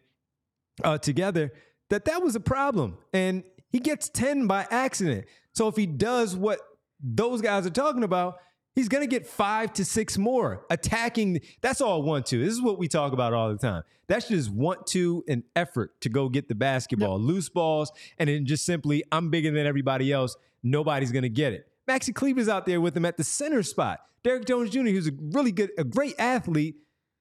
uh, 0.84 0.96
together, 0.98 1.52
that 1.90 2.04
that 2.06 2.22
was 2.22 2.36
a 2.36 2.40
problem. 2.40 2.98
And 3.12 3.44
he 3.70 3.80
gets 3.80 4.08
10 4.08 4.46
by 4.46 4.66
accident. 4.70 5.26
So 5.52 5.68
if 5.68 5.76
he 5.76 5.86
does 5.86 6.36
what 6.36 6.60
those 7.00 7.40
guys 7.40 7.66
are 7.66 7.70
talking 7.70 8.02
about, 8.02 8.38
he's 8.74 8.88
going 8.88 9.02
to 9.02 9.08
get 9.08 9.26
five 9.26 9.72
to 9.74 9.84
six 9.84 10.16
more 10.16 10.64
attacking. 10.70 11.40
That's 11.60 11.80
all 11.80 12.02
want 12.02 12.26
to. 12.26 12.42
This 12.42 12.52
is 12.52 12.62
what 12.62 12.78
we 12.78 12.88
talk 12.88 13.12
about 13.12 13.32
all 13.32 13.50
the 13.50 13.58
time. 13.58 13.82
That's 14.06 14.28
just 14.28 14.50
want 14.50 14.86
to 14.88 15.22
and 15.28 15.42
effort 15.54 16.00
to 16.00 16.08
go 16.08 16.28
get 16.28 16.48
the 16.48 16.54
basketball, 16.54 17.20
yep. 17.20 17.28
loose 17.28 17.48
balls, 17.48 17.92
and 18.18 18.28
then 18.28 18.46
just 18.46 18.64
simply, 18.64 19.04
I'm 19.12 19.30
bigger 19.30 19.50
than 19.50 19.66
everybody 19.66 20.12
else. 20.12 20.36
Nobody's 20.62 21.12
going 21.12 21.22
to 21.22 21.28
get 21.28 21.52
it. 21.52 21.68
Maxi 21.88 22.14
Kleber's 22.14 22.48
out 22.48 22.66
there 22.66 22.80
with 22.80 22.96
him 22.96 23.04
at 23.04 23.16
the 23.16 23.24
center 23.24 23.62
spot. 23.62 24.00
Derrick 24.22 24.46
Jones 24.46 24.70
Jr., 24.70 24.80
who's 24.80 25.08
a 25.08 25.12
really 25.32 25.52
good, 25.52 25.70
a 25.78 25.84
great 25.84 26.14
athlete, 26.18 26.76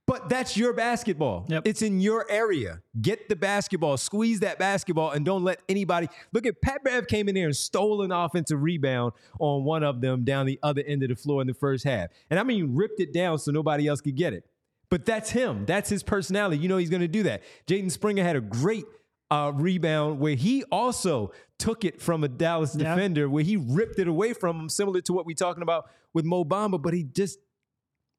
but 0.07 0.29
that's 0.29 0.55
your 0.55 0.71
basketball. 0.71 1.45
Yep. 1.49 1.67
It's 1.67 1.81
in 1.81 1.99
your 1.99 2.25
area. 2.29 2.81
Get 3.01 3.27
the 3.27 3.35
basketball, 3.35 3.97
squeeze 3.97 4.39
that 4.39 4.57
basketball, 4.57 5.11
and 5.11 5.25
don't 5.25 5.43
let 5.43 5.61
anybody 5.67 6.07
look 6.31 6.45
at 6.45 6.61
Pat 6.61 6.83
Bev 6.83 7.07
came 7.07 7.27
in 7.27 7.35
there 7.35 7.47
and 7.47 7.55
stole 7.55 8.01
an 8.01 8.13
offensive 8.13 8.63
rebound 8.63 9.11
on 9.39 9.65
one 9.65 9.83
of 9.83 9.99
them 9.99 10.23
down 10.23 10.45
the 10.45 10.59
other 10.63 10.81
end 10.87 11.03
of 11.03 11.09
the 11.09 11.15
floor 11.15 11.41
in 11.41 11.47
the 11.47 11.53
first 11.53 11.83
half. 11.83 12.09
And 12.29 12.39
I 12.39 12.43
mean, 12.43 12.73
ripped 12.73 13.01
it 13.01 13.13
down 13.13 13.37
so 13.37 13.51
nobody 13.51 13.85
else 13.85 13.99
could 13.99 14.15
get 14.15 14.33
it. 14.33 14.45
But 14.89 15.05
that's 15.05 15.29
him. 15.29 15.65
That's 15.65 15.89
his 15.89 16.03
personality. 16.03 16.59
You 16.59 16.69
know 16.69 16.77
he's 16.77 16.89
going 16.89 17.01
to 17.01 17.09
do 17.09 17.23
that. 17.23 17.43
Jaden 17.67 17.91
Springer 17.91 18.23
had 18.23 18.37
a 18.37 18.41
great 18.41 18.85
uh, 19.29 19.51
rebound 19.53 20.21
where 20.21 20.35
he 20.35 20.63
also 20.71 21.33
took 21.59 21.83
it 21.83 22.01
from 22.01 22.23
a 22.23 22.29
Dallas 22.29 22.71
defender, 22.71 23.29
where 23.29 23.43
he 23.43 23.57
ripped 23.57 23.99
it 23.99 24.07
away 24.07 24.31
from 24.31 24.57
him, 24.57 24.69
similar 24.69 25.01
to 25.01 25.11
what 25.11 25.25
we're 25.25 25.35
talking 25.35 25.63
about 25.63 25.89
with 26.13 26.23
Mo 26.23 26.45
Bamba. 26.45 26.81
But 26.81 26.93
he 26.93 27.03
just 27.03 27.39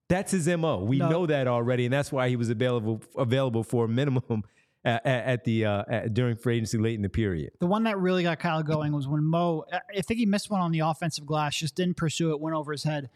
that's 0.09 0.33
his 0.33 0.49
mo. 0.49 0.79
We 0.79 0.99
no. 0.99 1.09
know 1.09 1.27
that 1.27 1.47
already, 1.47 1.87
and 1.87 1.93
that's 1.93 2.11
why 2.11 2.29
he 2.29 2.37
was 2.37 2.51
available 2.51 3.03
available 3.17 3.63
for 3.63 3.85
a 3.85 3.89
minimum 3.89 4.45
at, 4.85 5.05
at 5.05 5.45
the 5.45 5.67
uh, 5.67 5.85
at, 5.89 6.15
during 6.15 6.37
free 6.37 6.57
agency 6.57 6.79
late 6.79 6.95
in 6.95 7.03
the 7.03 7.09
period. 7.09 7.53
The 7.61 7.67
one 7.67 7.85
that 7.85 7.99
really 7.99 8.23
got 8.23 8.39
Kyle 8.39 8.63
going 8.63 8.93
was 8.93 9.07
when 9.07 9.25
Mo. 9.25 9.65
I 9.73 10.01
think 10.01 10.19
he 10.19 10.27
missed 10.27 10.51
one 10.51 10.61
on 10.61 10.73
the 10.73 10.81
offensive 10.81 11.27
glass, 11.27 11.57
just 11.57 11.75
didn't 11.75 11.97
pursue 11.97 12.31
it, 12.33 12.41
went 12.41 12.57
over 12.57 12.73
his 12.73 12.85
head, 12.85 13.11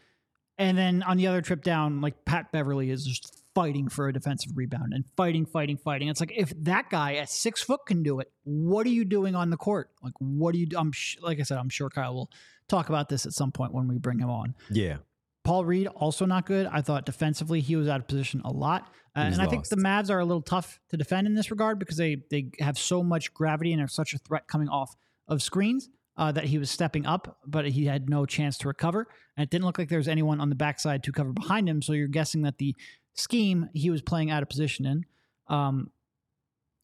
and 0.57 0.77
then 0.77 1.03
on 1.03 1.17
the 1.17 1.27
other 1.27 1.41
trip 1.41 1.63
down, 1.63 2.01
like 2.01 2.25
Pat 2.25 2.51
Beverley 2.51 2.89
is 2.89 3.05
just 3.05 3.43
fighting 3.55 3.87
for 3.87 4.07
a 4.07 4.13
defensive 4.13 4.51
rebound 4.55 4.93
and 4.93 5.05
fighting, 5.15 5.45
fighting, 5.45 5.77
fighting. 5.77 6.07
It's 6.07 6.19
like 6.19 6.33
if 6.35 6.53
that 6.63 6.89
guy 6.89 7.15
at 7.15 7.29
six 7.29 7.61
foot 7.61 7.81
can 7.85 8.03
do 8.03 8.19
it, 8.19 8.31
what 8.43 8.85
are 8.85 8.91
you 8.91 9.05
doing 9.05 9.35
on 9.35 9.49
the 9.49 9.57
court? 9.57 9.89
Like, 10.01 10.13
what 10.19 10.53
do 10.53 10.59
you? 10.59 10.67
I'm 10.75 10.91
sh- 10.91 11.17
like 11.21 11.39
I 11.39 11.43
said, 11.43 11.57
I'm 11.57 11.69
sure 11.69 11.89
Kyle 11.89 12.13
will 12.13 12.31
talk 12.67 12.89
about 12.89 13.09
this 13.09 13.25
at 13.25 13.33
some 13.33 13.51
point 13.51 13.73
when 13.73 13.87
we 13.87 13.97
bring 13.97 14.19
him 14.19 14.29
on. 14.29 14.55
Yeah. 14.69 14.97
Paul 15.43 15.65
Reed 15.65 15.87
also 15.87 16.25
not 16.25 16.45
good. 16.45 16.67
I 16.67 16.81
thought 16.81 17.05
defensively 17.05 17.59
he 17.59 17.75
was 17.75 17.87
out 17.87 17.99
of 17.99 18.07
position 18.07 18.41
a 18.45 18.51
lot, 18.51 18.93
uh, 19.15 19.19
and 19.19 19.41
I 19.41 19.47
think 19.47 19.67
the 19.67 19.75
Mavs 19.75 20.09
are 20.09 20.19
a 20.19 20.25
little 20.25 20.41
tough 20.41 20.79
to 20.89 20.97
defend 20.97 21.27
in 21.27 21.35
this 21.35 21.51
regard 21.51 21.79
because 21.79 21.97
they 21.97 22.17
they 22.29 22.51
have 22.59 22.77
so 22.77 23.03
much 23.03 23.33
gravity 23.33 23.73
and 23.73 23.81
are 23.81 23.87
such 23.87 24.13
a 24.13 24.17
threat 24.17 24.47
coming 24.47 24.69
off 24.69 24.95
of 25.27 25.41
screens 25.41 25.89
uh, 26.17 26.31
that 26.31 26.45
he 26.45 26.57
was 26.57 26.69
stepping 26.69 27.05
up, 27.05 27.39
but 27.45 27.67
he 27.67 27.85
had 27.85 28.09
no 28.09 28.25
chance 28.25 28.57
to 28.59 28.67
recover, 28.67 29.07
and 29.35 29.43
it 29.43 29.49
didn't 29.49 29.65
look 29.65 29.77
like 29.77 29.89
there 29.89 29.97
was 29.97 30.07
anyone 30.07 30.39
on 30.39 30.49
the 30.49 30.55
backside 30.55 31.03
to 31.03 31.11
cover 31.11 31.33
behind 31.33 31.67
him. 31.67 31.81
So 31.81 31.93
you're 31.93 32.07
guessing 32.07 32.43
that 32.43 32.57
the 32.57 32.75
scheme 33.13 33.69
he 33.73 33.89
was 33.89 34.01
playing 34.01 34.31
out 34.31 34.43
of 34.43 34.49
position 34.49 34.85
in. 34.85 35.05
Um, 35.47 35.91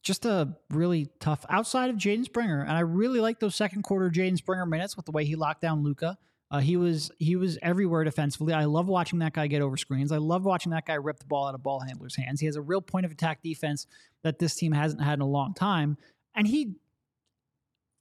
just 0.02 0.24
a 0.24 0.56
really 0.70 1.10
tough 1.20 1.44
outside 1.50 1.90
of 1.90 1.96
Jaden 1.96 2.24
Springer, 2.24 2.62
and 2.62 2.72
I 2.72 2.80
really 2.80 3.20
like 3.20 3.40
those 3.40 3.54
second 3.54 3.82
quarter 3.82 4.10
Jaden 4.10 4.36
Springer 4.36 4.66
minutes 4.66 4.96
with 4.96 5.06
the 5.06 5.12
way 5.12 5.24
he 5.24 5.36
locked 5.36 5.62
down 5.62 5.82
Luka. 5.82 6.18
Uh, 6.50 6.58
he 6.58 6.76
was 6.76 7.10
he 7.18 7.36
was 7.36 7.58
everywhere 7.62 8.02
defensively. 8.02 8.52
I 8.52 8.64
love 8.64 8.88
watching 8.88 9.20
that 9.20 9.32
guy 9.32 9.46
get 9.46 9.62
over 9.62 9.76
screens. 9.76 10.10
I 10.10 10.18
love 10.18 10.44
watching 10.44 10.72
that 10.72 10.84
guy 10.84 10.94
rip 10.94 11.18
the 11.18 11.26
ball 11.26 11.46
out 11.46 11.54
of 11.54 11.62
ball 11.62 11.80
handlers' 11.80 12.16
hands. 12.16 12.40
He 12.40 12.46
has 12.46 12.56
a 12.56 12.62
real 12.62 12.80
point 12.80 13.06
of 13.06 13.12
attack 13.12 13.42
defense 13.42 13.86
that 14.24 14.38
this 14.38 14.56
team 14.56 14.72
hasn't 14.72 15.02
had 15.02 15.14
in 15.14 15.20
a 15.20 15.28
long 15.28 15.54
time. 15.54 15.96
And 16.34 16.46
he, 16.46 16.74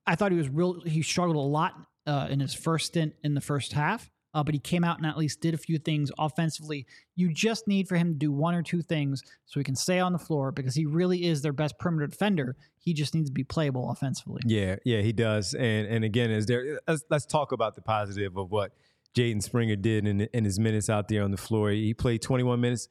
I 0.08 0.16
thought 0.16 0.32
he 0.32 0.38
was 0.38 0.50
real. 0.50 0.82
He 0.82 1.04
struggled 1.04 1.38
a 1.38 1.40
lot 1.40 1.74
uh, 2.08 2.28
in 2.30 2.40
his 2.40 2.54
first 2.54 2.88
stint 2.88 3.14
in 3.24 3.36
the 3.36 3.42
first 3.42 3.74
half 3.74 4.10
uh, 4.34 4.44
but 4.44 4.54
he 4.54 4.60
came 4.60 4.84
out 4.84 4.98
and 4.98 5.06
at 5.06 5.18
least 5.18 5.42
did 5.42 5.54
a 5.54 5.58
few 5.58 5.78
things 5.78 6.12
offensively. 6.20 6.86
You 7.16 7.34
just 7.34 7.68
need 7.68 7.88
for 7.88 7.96
him 7.96 8.14
to 8.14 8.18
do 8.18 8.32
one 8.32 8.54
or 8.54 8.62
two 8.62 8.82
things 8.82 9.24
so 9.46 9.60
he 9.60 9.64
can 9.64 9.76
stay 9.76 10.00
on 10.00 10.14
the 10.14 10.20
floor 10.20 10.52
because 10.52 10.76
he 10.76 10.86
really 10.86 11.26
is 11.26 11.42
their 11.42 11.54
best 11.54 11.80
perimeter 11.80 12.08
defender. 12.08 12.56
He 12.80 12.94
just 12.94 13.14
needs 13.14 13.30
to 13.30 13.34
be 13.34 13.44
playable 13.44 13.92
offensively. 13.92 14.42
Yeah, 14.46 14.78
yeah, 14.86 15.02
he 15.02 15.12
does. 15.12 15.54
And 15.54 15.88
and 15.88 16.04
again, 16.04 16.32
is 16.32 16.46
there? 16.46 16.80
Let's, 16.88 17.04
let's 17.10 17.26
talk 17.26 17.52
about 17.52 17.76
the 17.76 17.82
positive 17.82 18.38
of 18.38 18.52
what 18.52 18.72
Jaden 19.16 19.44
Springer 19.44 19.76
did 19.76 20.08
in, 20.08 20.22
in 20.22 20.46
his 20.46 20.60
minutes 20.60 20.90
out 20.90 21.08
there 21.08 21.24
on 21.24 21.32
the 21.32 21.38
floor. 21.38 21.72
He 21.72 21.94
played 21.94 22.22
21 22.22 22.62
minutes. 22.62 22.88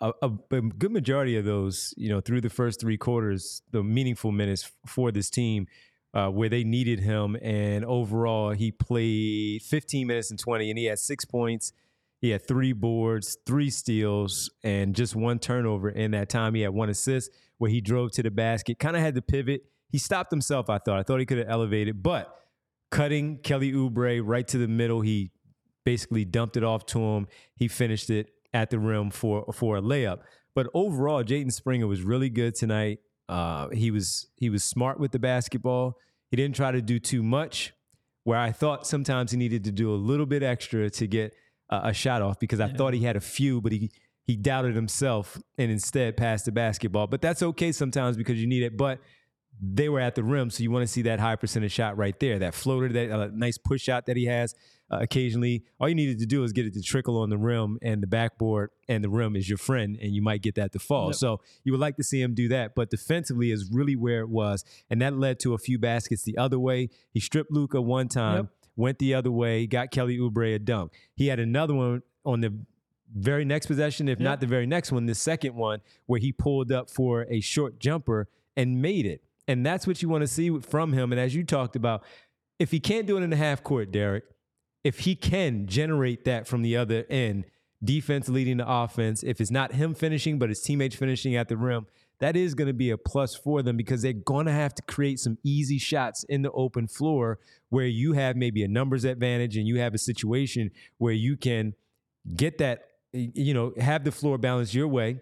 A, 0.00 0.12
a, 0.22 0.28
good 0.28 0.92
majority 0.92 1.36
of 1.36 1.44
those, 1.44 1.92
you 1.96 2.08
know, 2.08 2.20
through 2.20 2.40
the 2.40 2.50
first 2.50 2.80
three 2.80 2.96
quarters, 2.96 3.62
the 3.72 3.82
meaningful 3.82 4.30
minutes 4.30 4.70
for 4.86 5.10
this 5.10 5.28
team 5.28 5.66
uh, 6.14 6.28
where 6.28 6.48
they 6.48 6.62
needed 6.62 7.00
him. 7.00 7.36
And 7.42 7.84
overall, 7.84 8.50
he 8.50 8.70
played 8.70 9.62
15 9.62 10.06
minutes 10.06 10.30
and 10.30 10.38
20, 10.38 10.70
and 10.70 10.78
he 10.78 10.84
had 10.84 10.98
six 11.00 11.24
points. 11.24 11.72
He 12.22 12.30
had 12.30 12.46
three 12.46 12.72
boards, 12.72 13.36
three 13.44 13.68
steals, 13.68 14.48
and 14.62 14.94
just 14.94 15.16
one 15.16 15.40
turnover 15.40 15.90
in 15.90 16.12
that 16.12 16.28
time. 16.28 16.54
He 16.54 16.60
had 16.60 16.70
one 16.70 16.88
assist 16.88 17.32
where 17.58 17.68
he 17.68 17.80
drove 17.80 18.12
to 18.12 18.22
the 18.22 18.30
basket, 18.30 18.78
kind 18.78 18.96
of 18.96 19.02
had 19.02 19.16
to 19.16 19.22
pivot. 19.22 19.64
He 19.88 19.98
stopped 19.98 20.30
himself, 20.30 20.70
I 20.70 20.78
thought. 20.78 21.00
I 21.00 21.02
thought 21.02 21.18
he 21.18 21.26
could 21.26 21.38
have 21.38 21.48
elevated, 21.50 22.00
but 22.00 22.32
cutting 22.92 23.38
Kelly 23.38 23.72
Oubre 23.72 24.22
right 24.24 24.46
to 24.46 24.56
the 24.56 24.68
middle, 24.68 25.00
he 25.00 25.32
basically 25.84 26.24
dumped 26.24 26.56
it 26.56 26.62
off 26.62 26.86
to 26.86 27.00
him. 27.00 27.26
He 27.56 27.66
finished 27.66 28.08
it 28.08 28.30
at 28.54 28.70
the 28.70 28.78
rim 28.78 29.10
for, 29.10 29.52
for 29.52 29.78
a 29.78 29.82
layup. 29.82 30.20
But 30.54 30.68
overall, 30.74 31.24
Jaden 31.24 31.52
Springer 31.52 31.88
was 31.88 32.02
really 32.02 32.30
good 32.30 32.54
tonight. 32.54 33.00
Uh, 33.28 33.68
he 33.70 33.90
was 33.90 34.28
he 34.36 34.48
was 34.48 34.62
smart 34.62 35.00
with 35.00 35.10
the 35.10 35.18
basketball. 35.18 35.96
He 36.30 36.36
didn't 36.36 36.54
try 36.54 36.70
to 36.70 36.82
do 36.82 37.00
too 37.00 37.22
much. 37.22 37.72
Where 38.24 38.38
I 38.38 38.52
thought 38.52 38.86
sometimes 38.86 39.32
he 39.32 39.36
needed 39.36 39.64
to 39.64 39.72
do 39.72 39.92
a 39.92 39.96
little 39.96 40.26
bit 40.26 40.44
extra 40.44 40.88
to 40.90 41.06
get 41.08 41.34
a, 41.72 41.88
a 41.88 41.92
shot 41.92 42.22
off 42.22 42.38
because 42.38 42.60
I 42.60 42.66
yeah. 42.66 42.74
thought 42.74 42.94
he 42.94 43.00
had 43.00 43.16
a 43.16 43.20
few, 43.20 43.60
but 43.60 43.72
he 43.72 43.90
he 44.24 44.36
doubted 44.36 44.76
himself 44.76 45.40
and 45.58 45.70
instead 45.70 46.16
passed 46.16 46.44
the 46.44 46.52
basketball. 46.52 47.08
But 47.08 47.20
that's 47.20 47.42
okay 47.42 47.72
sometimes 47.72 48.16
because 48.16 48.40
you 48.40 48.46
need 48.46 48.62
it. 48.62 48.76
But 48.76 49.00
they 49.60 49.88
were 49.88 50.00
at 50.00 50.14
the 50.14 50.24
rim, 50.24 50.50
so 50.50 50.62
you 50.62 50.70
want 50.70 50.82
to 50.82 50.92
see 50.92 51.02
that 51.02 51.20
high 51.20 51.36
percentage 51.36 51.72
shot 51.72 51.96
right 51.96 52.18
there, 52.18 52.38
that 52.38 52.54
floater, 52.54 52.88
that 52.88 53.10
uh, 53.10 53.28
nice 53.32 53.58
push 53.58 53.82
shot 53.82 54.06
that 54.06 54.16
he 54.16 54.24
has 54.24 54.54
uh, 54.90 54.98
occasionally. 55.00 55.64
All 55.78 55.88
you 55.88 55.94
needed 55.94 56.18
to 56.20 56.26
do 56.26 56.42
is 56.42 56.52
get 56.52 56.66
it 56.66 56.74
to 56.74 56.82
trickle 56.82 57.18
on 57.18 57.30
the 57.30 57.36
rim, 57.38 57.78
and 57.82 58.02
the 58.02 58.06
backboard 58.06 58.70
and 58.88 59.04
the 59.04 59.10
rim 59.10 59.36
is 59.36 59.48
your 59.48 59.58
friend, 59.58 59.98
and 60.00 60.14
you 60.14 60.22
might 60.22 60.42
get 60.42 60.54
that 60.54 60.72
to 60.72 60.78
fall. 60.78 61.08
Yep. 61.08 61.16
So 61.16 61.40
you 61.64 61.72
would 61.72 61.80
like 61.80 61.96
to 61.96 62.02
see 62.02 62.20
him 62.20 62.34
do 62.34 62.48
that, 62.48 62.74
but 62.74 62.90
defensively 62.90 63.50
is 63.50 63.70
really 63.70 63.94
where 63.94 64.20
it 64.20 64.28
was, 64.28 64.64
and 64.88 65.00
that 65.02 65.16
led 65.16 65.38
to 65.40 65.54
a 65.54 65.58
few 65.58 65.78
baskets 65.78 66.22
the 66.22 66.38
other 66.38 66.58
way. 66.58 66.88
He 67.12 67.20
stripped 67.20 67.52
Luka 67.52 67.80
one 67.80 68.08
time, 68.08 68.36
yep. 68.44 68.46
Went 68.76 68.98
the 68.98 69.14
other 69.14 69.30
way, 69.30 69.66
got 69.66 69.90
Kelly 69.90 70.18
Oubre 70.18 70.54
a 70.54 70.58
dunk. 70.58 70.92
He 71.14 71.26
had 71.26 71.38
another 71.38 71.74
one 71.74 72.02
on 72.24 72.40
the 72.40 72.54
very 73.14 73.44
next 73.44 73.66
possession, 73.66 74.08
if 74.08 74.18
yep. 74.18 74.24
not 74.24 74.40
the 74.40 74.46
very 74.46 74.66
next 74.66 74.92
one, 74.92 75.06
the 75.06 75.14
second 75.14 75.54
one, 75.54 75.80
where 76.06 76.20
he 76.20 76.32
pulled 76.32 76.72
up 76.72 76.90
for 76.90 77.26
a 77.28 77.40
short 77.40 77.78
jumper 77.78 78.28
and 78.56 78.80
made 78.80 79.06
it. 79.06 79.22
And 79.48 79.66
that's 79.66 79.86
what 79.86 80.00
you 80.02 80.08
want 80.08 80.22
to 80.22 80.28
see 80.28 80.58
from 80.60 80.92
him. 80.92 81.12
And 81.12 81.20
as 81.20 81.34
you 81.34 81.44
talked 81.44 81.76
about, 81.76 82.04
if 82.58 82.70
he 82.70 82.80
can't 82.80 83.06
do 83.06 83.18
it 83.18 83.22
in 83.22 83.30
the 83.30 83.36
half 83.36 83.62
court, 83.62 83.90
Derek, 83.90 84.24
if 84.84 85.00
he 85.00 85.14
can 85.14 85.66
generate 85.66 86.24
that 86.24 86.46
from 86.46 86.62
the 86.62 86.76
other 86.76 87.04
end, 87.10 87.44
defense 87.82 88.28
leading 88.28 88.58
the 88.58 88.68
offense, 88.68 89.22
if 89.22 89.40
it's 89.40 89.50
not 89.50 89.72
him 89.72 89.94
finishing, 89.94 90.38
but 90.38 90.48
his 90.48 90.62
teammates 90.62 90.96
finishing 90.96 91.34
at 91.36 91.48
the 91.48 91.56
rim, 91.56 91.86
that 92.22 92.36
is 92.36 92.54
going 92.54 92.68
to 92.68 92.72
be 92.72 92.90
a 92.90 92.96
plus 92.96 93.34
for 93.34 93.64
them 93.64 93.76
because 93.76 94.02
they're 94.02 94.12
going 94.12 94.46
to 94.46 94.52
have 94.52 94.72
to 94.72 94.82
create 94.82 95.18
some 95.18 95.36
easy 95.42 95.76
shots 95.76 96.22
in 96.28 96.42
the 96.42 96.52
open 96.52 96.86
floor 96.86 97.40
where 97.68 97.86
you 97.86 98.12
have 98.12 98.36
maybe 98.36 98.62
a 98.62 98.68
numbers 98.68 99.04
advantage 99.04 99.56
and 99.56 99.66
you 99.66 99.80
have 99.80 99.92
a 99.92 99.98
situation 99.98 100.70
where 100.98 101.12
you 101.12 101.36
can 101.36 101.74
get 102.36 102.58
that, 102.58 102.84
you 103.12 103.52
know, 103.52 103.72
have 103.76 104.04
the 104.04 104.12
floor 104.12 104.38
balance 104.38 104.72
your 104.72 104.86
way, 104.86 105.18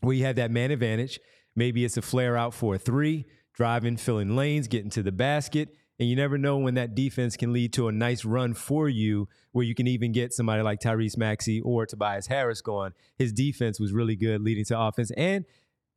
where 0.00 0.16
you 0.16 0.24
have 0.24 0.36
that 0.36 0.50
man 0.50 0.70
advantage. 0.70 1.20
Maybe 1.54 1.84
it's 1.84 1.98
a 1.98 2.02
flare 2.02 2.34
out 2.34 2.54
for 2.54 2.76
a 2.76 2.78
three, 2.78 3.26
driving, 3.52 3.98
filling 3.98 4.34
lanes, 4.34 4.68
getting 4.68 4.88
to 4.88 5.02
the 5.02 5.12
basket 5.12 5.68
and 6.02 6.08
you 6.08 6.16
never 6.16 6.36
know 6.36 6.58
when 6.58 6.74
that 6.74 6.96
defense 6.96 7.36
can 7.36 7.52
lead 7.52 7.72
to 7.74 7.86
a 7.86 7.92
nice 7.92 8.24
run 8.24 8.54
for 8.54 8.88
you 8.88 9.28
where 9.52 9.64
you 9.64 9.72
can 9.72 9.86
even 9.86 10.10
get 10.10 10.32
somebody 10.32 10.60
like 10.60 10.80
Tyrese 10.80 11.16
Maxey 11.16 11.60
or 11.60 11.86
Tobias 11.86 12.26
Harris 12.26 12.60
going. 12.60 12.92
His 13.16 13.32
defense 13.32 13.78
was 13.78 13.92
really 13.92 14.16
good 14.16 14.40
leading 14.40 14.64
to 14.64 14.80
offense. 14.80 15.12
And 15.16 15.44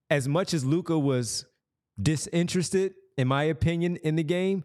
as 0.10 0.28
much 0.28 0.54
as 0.54 0.66
Luka 0.66 0.98
was 0.98 1.46
disinterested, 2.02 2.94
in 3.18 3.28
my 3.28 3.44
opinion, 3.44 3.98
in 3.98 4.16
the 4.16 4.24
game, 4.24 4.64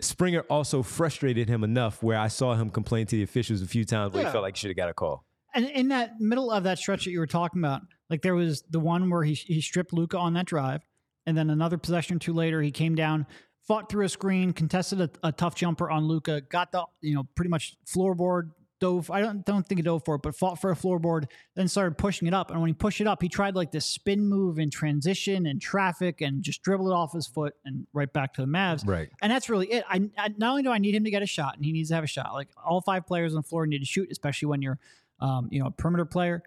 Springer 0.00 0.40
also 0.50 0.82
frustrated 0.82 1.48
him 1.48 1.64
enough 1.64 2.02
where 2.02 2.18
I 2.18 2.28
saw 2.28 2.54
him 2.54 2.70
complain 2.70 3.06
to 3.06 3.16
the 3.16 3.22
officials 3.22 3.62
a 3.62 3.66
few 3.66 3.84
times 3.84 4.12
where 4.12 4.22
yeah. 4.22 4.28
he 4.28 4.32
felt 4.32 4.42
like 4.42 4.56
he 4.56 4.60
should 4.60 4.70
have 4.70 4.76
got 4.76 4.88
a 4.88 4.94
call. 4.94 5.24
And 5.54 5.64
in 5.70 5.88
that 5.88 6.20
middle 6.20 6.50
of 6.50 6.64
that 6.64 6.78
stretch 6.78 7.04
that 7.04 7.10
you 7.10 7.18
were 7.18 7.26
talking 7.26 7.62
about, 7.62 7.80
like 8.10 8.20
there 8.20 8.34
was 8.34 8.62
the 8.70 8.78
one 8.80 9.08
where 9.08 9.24
he 9.24 9.32
he 9.32 9.62
stripped 9.62 9.92
Luka 9.92 10.18
on 10.18 10.34
that 10.34 10.44
drive, 10.44 10.82
and 11.24 11.36
then 11.36 11.48
another 11.48 11.78
possession 11.78 12.16
or 12.16 12.18
two 12.18 12.34
later, 12.34 12.60
he 12.60 12.70
came 12.70 12.94
down, 12.94 13.26
fought 13.66 13.88
through 13.88 14.04
a 14.04 14.08
screen, 14.08 14.52
contested 14.52 15.00
a, 15.00 15.10
a 15.22 15.32
tough 15.32 15.54
jumper 15.54 15.90
on 15.90 16.04
Luka, 16.06 16.42
got 16.42 16.72
the 16.72 16.84
you 17.00 17.14
know 17.14 17.24
pretty 17.34 17.48
much 17.48 17.74
floorboard 17.86 18.50
dove. 18.80 19.10
I 19.10 19.20
don't 19.20 19.44
don't 19.44 19.66
think 19.66 19.78
he 19.78 19.82
dove 19.82 20.04
for 20.04 20.16
it, 20.16 20.22
but 20.22 20.34
fought 20.34 20.60
for 20.60 20.70
a 20.70 20.74
floorboard, 20.74 21.26
then 21.54 21.68
started 21.68 21.98
pushing 21.98 22.28
it 22.28 22.34
up. 22.34 22.50
And 22.50 22.60
when 22.60 22.68
he 22.68 22.74
pushed 22.74 23.00
it 23.00 23.06
up, 23.06 23.22
he 23.22 23.28
tried 23.28 23.54
like 23.54 23.72
this 23.72 23.86
spin 23.86 24.26
move 24.28 24.58
in 24.58 24.70
transition 24.70 25.46
and 25.46 25.60
traffic, 25.60 26.20
and 26.20 26.42
just 26.42 26.62
dribbled 26.62 26.90
it 26.90 26.94
off 26.94 27.12
his 27.12 27.26
foot 27.26 27.54
and 27.64 27.86
right 27.92 28.12
back 28.12 28.34
to 28.34 28.40
the 28.40 28.46
Mavs. 28.46 28.86
Right. 28.86 29.08
And 29.22 29.30
that's 29.30 29.48
really 29.48 29.66
it. 29.66 29.84
I, 29.88 30.08
I 30.18 30.28
not 30.36 30.50
only 30.50 30.62
do 30.62 30.70
I 30.70 30.78
need 30.78 30.94
him 30.94 31.04
to 31.04 31.10
get 31.10 31.22
a 31.22 31.26
shot, 31.26 31.56
and 31.56 31.64
he 31.64 31.72
needs 31.72 31.88
to 31.90 31.94
have 31.94 32.04
a 32.04 32.08
shot. 32.08 32.32
Like 32.32 32.48
all 32.64 32.80
five 32.80 33.06
players 33.06 33.34
on 33.34 33.42
the 33.42 33.48
floor 33.48 33.66
need 33.66 33.80
to 33.80 33.86
shoot, 33.86 34.08
especially 34.10 34.46
when 34.46 34.62
you're, 34.62 34.78
um, 35.20 35.48
you 35.50 35.60
know, 35.60 35.66
a 35.66 35.70
perimeter 35.70 36.04
player. 36.04 36.42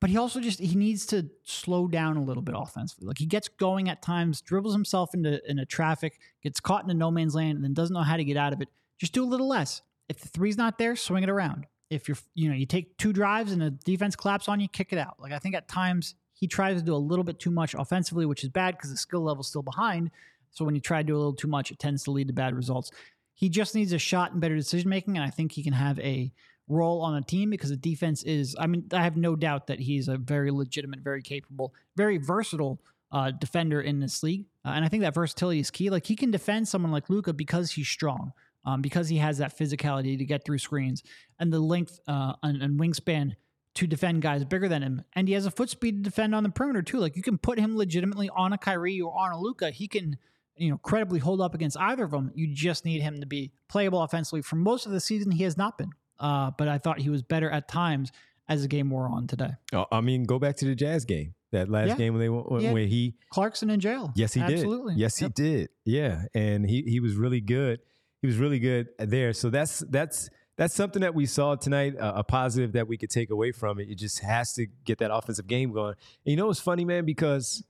But 0.00 0.10
he 0.10 0.18
also 0.18 0.38
just 0.38 0.60
he 0.60 0.74
needs 0.74 1.06
to 1.06 1.30
slow 1.44 1.88
down 1.88 2.18
a 2.18 2.22
little 2.22 2.42
bit 2.42 2.54
offensively. 2.58 3.06
Like 3.06 3.16
he 3.16 3.24
gets 3.24 3.48
going 3.48 3.88
at 3.88 4.02
times, 4.02 4.42
dribbles 4.42 4.74
himself 4.74 5.14
into 5.14 5.40
into 5.50 5.64
traffic, 5.64 6.18
gets 6.42 6.60
caught 6.60 6.82
into 6.82 6.92
no 6.92 7.10
man's 7.10 7.34
land, 7.34 7.56
and 7.56 7.64
then 7.64 7.72
doesn't 7.72 7.94
know 7.94 8.02
how 8.02 8.18
to 8.18 8.24
get 8.24 8.36
out 8.36 8.52
of 8.52 8.60
it. 8.60 8.68
Just 8.98 9.14
do 9.14 9.24
a 9.24 9.26
little 9.26 9.48
less. 9.48 9.80
If 10.08 10.20
the 10.20 10.28
three's 10.28 10.56
not 10.56 10.78
there, 10.78 10.96
swing 10.96 11.22
it 11.22 11.30
around. 11.30 11.66
If 11.90 12.08
you're 12.08 12.18
you 12.34 12.48
know 12.48 12.54
you 12.54 12.66
take 12.66 12.96
two 12.98 13.12
drives 13.12 13.52
and 13.52 13.60
the 13.60 13.70
defense 13.70 14.16
collapse 14.16 14.48
on 14.48 14.60
you, 14.60 14.68
kick 14.68 14.92
it 14.92 14.98
out. 14.98 15.16
Like 15.18 15.32
I 15.32 15.38
think 15.38 15.54
at 15.54 15.68
times 15.68 16.14
he 16.32 16.48
tries 16.48 16.78
to 16.78 16.84
do 16.84 16.94
a 16.94 16.96
little 16.96 17.24
bit 17.24 17.38
too 17.38 17.50
much 17.50 17.74
offensively, 17.74 18.26
which 18.26 18.42
is 18.42 18.50
bad 18.50 18.76
because 18.76 18.90
the 18.90 18.96
skill 18.96 19.22
level's 19.22 19.48
still 19.48 19.62
behind. 19.62 20.10
So 20.50 20.64
when 20.64 20.74
you 20.74 20.80
try 20.80 20.98
to 20.98 21.06
do 21.06 21.16
a 21.16 21.18
little 21.18 21.34
too 21.34 21.48
much, 21.48 21.70
it 21.70 21.78
tends 21.78 22.04
to 22.04 22.10
lead 22.10 22.28
to 22.28 22.34
bad 22.34 22.54
results. 22.54 22.90
He 23.34 23.48
just 23.48 23.74
needs 23.74 23.92
a 23.92 23.98
shot 23.98 24.32
and 24.32 24.40
better 24.40 24.54
decision 24.54 24.88
making, 24.88 25.16
and 25.16 25.24
I 25.24 25.30
think 25.30 25.52
he 25.52 25.62
can 25.62 25.72
have 25.72 25.98
a 26.00 26.32
role 26.68 27.02
on 27.02 27.16
a 27.16 27.22
team 27.22 27.50
because 27.50 27.70
the 27.70 27.76
defense 27.76 28.22
is. 28.22 28.56
I 28.58 28.66
mean, 28.66 28.86
I 28.92 29.02
have 29.02 29.16
no 29.16 29.36
doubt 29.36 29.66
that 29.66 29.80
he's 29.80 30.08
a 30.08 30.16
very 30.16 30.50
legitimate, 30.50 31.00
very 31.00 31.22
capable, 31.22 31.74
very 31.96 32.18
versatile 32.18 32.80
uh, 33.10 33.32
defender 33.32 33.80
in 33.80 34.00
this 34.00 34.22
league, 34.22 34.46
uh, 34.64 34.70
and 34.70 34.84
I 34.84 34.88
think 34.88 35.02
that 35.02 35.14
versatility 35.14 35.60
is 35.60 35.70
key. 35.70 35.90
Like 35.90 36.06
he 36.06 36.16
can 36.16 36.30
defend 36.30 36.68
someone 36.68 36.92
like 36.92 37.10
Luka 37.10 37.32
because 37.32 37.72
he's 37.72 37.88
strong, 37.88 38.32
um, 38.64 38.80
because 38.82 39.08
he 39.08 39.18
has 39.18 39.38
that 39.38 39.56
physicality 39.56 40.16
to 40.18 40.24
get 40.24 40.44
through 40.44 40.58
screens 40.58 41.02
and 41.38 41.52
the 41.52 41.60
length 41.60 42.00
uh, 42.08 42.34
and, 42.42 42.62
and 42.62 42.78
wingspan 42.80 43.32
to 43.74 43.86
defend 43.86 44.22
guys 44.22 44.44
bigger 44.44 44.68
than 44.68 44.82
him, 44.82 45.02
and 45.14 45.26
he 45.26 45.34
has 45.34 45.46
a 45.46 45.50
foot 45.50 45.68
speed 45.68 45.96
to 45.96 46.02
defend 46.10 46.34
on 46.34 46.42
the 46.44 46.48
perimeter 46.50 46.82
too. 46.82 46.98
Like 46.98 47.16
you 47.16 47.22
can 47.22 47.38
put 47.38 47.58
him 47.58 47.76
legitimately 47.76 48.30
on 48.30 48.52
a 48.52 48.58
Kyrie 48.58 49.00
or 49.00 49.12
on 49.18 49.32
a 49.32 49.38
Luka. 49.38 49.70
He 49.70 49.88
can 49.88 50.16
you 50.56 50.70
know, 50.70 50.78
credibly 50.78 51.18
hold 51.18 51.40
up 51.40 51.54
against 51.54 51.76
either 51.78 52.04
of 52.04 52.12
them. 52.12 52.30
You 52.34 52.46
just 52.54 52.84
need 52.84 53.02
him 53.02 53.20
to 53.20 53.26
be 53.26 53.50
playable 53.68 54.02
offensively. 54.02 54.40
For 54.42 54.54
most 54.54 54.86
of 54.86 54.92
the 54.92 55.00
season, 55.00 55.32
he 55.32 55.42
has 55.42 55.56
not 55.56 55.76
been. 55.76 55.90
Uh, 56.20 56.52
but 56.56 56.68
I 56.68 56.78
thought 56.78 57.00
he 57.00 57.10
was 57.10 57.22
better 57.22 57.50
at 57.50 57.66
times 57.66 58.12
as 58.48 58.62
the 58.62 58.68
game 58.68 58.88
wore 58.90 59.08
on 59.08 59.26
today. 59.26 59.50
Oh, 59.72 59.86
I 59.90 60.00
mean, 60.00 60.22
go 60.22 60.38
back 60.38 60.56
to 60.58 60.64
the 60.64 60.76
Jazz 60.76 61.04
game. 61.04 61.34
That 61.50 61.68
last 61.68 61.88
Yeah. 61.88 61.96
game 61.96 62.14
when 62.14 62.20
they 62.20 62.28
when, 62.28 62.62
Yeah. 62.62 62.86
he 62.86 63.14
Clarkson 63.30 63.70
in 63.70 63.80
jail. 63.80 64.12
Yes, 64.16 64.32
he 64.34 64.40
did. 64.42 64.52
Absolutely. 64.52 64.94
did. 64.94 65.00
Yes, 65.00 65.20
Yep. 65.20 65.32
he 65.36 65.42
did. 65.42 65.68
Yeah, 65.84 66.24
and 66.34 66.68
he 66.68 66.82
he 66.82 67.00
was 67.00 67.14
really 67.16 67.40
good. 67.40 67.80
He 68.24 68.26
was 68.26 68.38
really 68.38 68.58
good 68.58 68.88
there. 68.98 69.34
So 69.34 69.50
that's 69.50 69.80
that's 69.90 70.30
that's 70.56 70.74
something 70.74 71.02
that 71.02 71.14
we 71.14 71.26
saw 71.26 71.56
tonight. 71.56 71.98
Uh, 71.98 72.14
a 72.16 72.24
positive 72.24 72.72
that 72.72 72.88
we 72.88 72.96
could 72.96 73.10
take 73.10 73.28
away 73.28 73.52
from 73.52 73.78
it. 73.78 73.90
It 73.90 73.98
just 73.98 74.20
has 74.20 74.54
to 74.54 74.64
get 74.86 74.96
that 75.00 75.12
offensive 75.14 75.46
game 75.46 75.74
going. 75.74 75.90
And 76.24 76.30
you 76.30 76.36
know 76.36 76.46
what's 76.46 76.58
funny, 76.58 76.86
man? 76.86 77.04
Because 77.04 77.62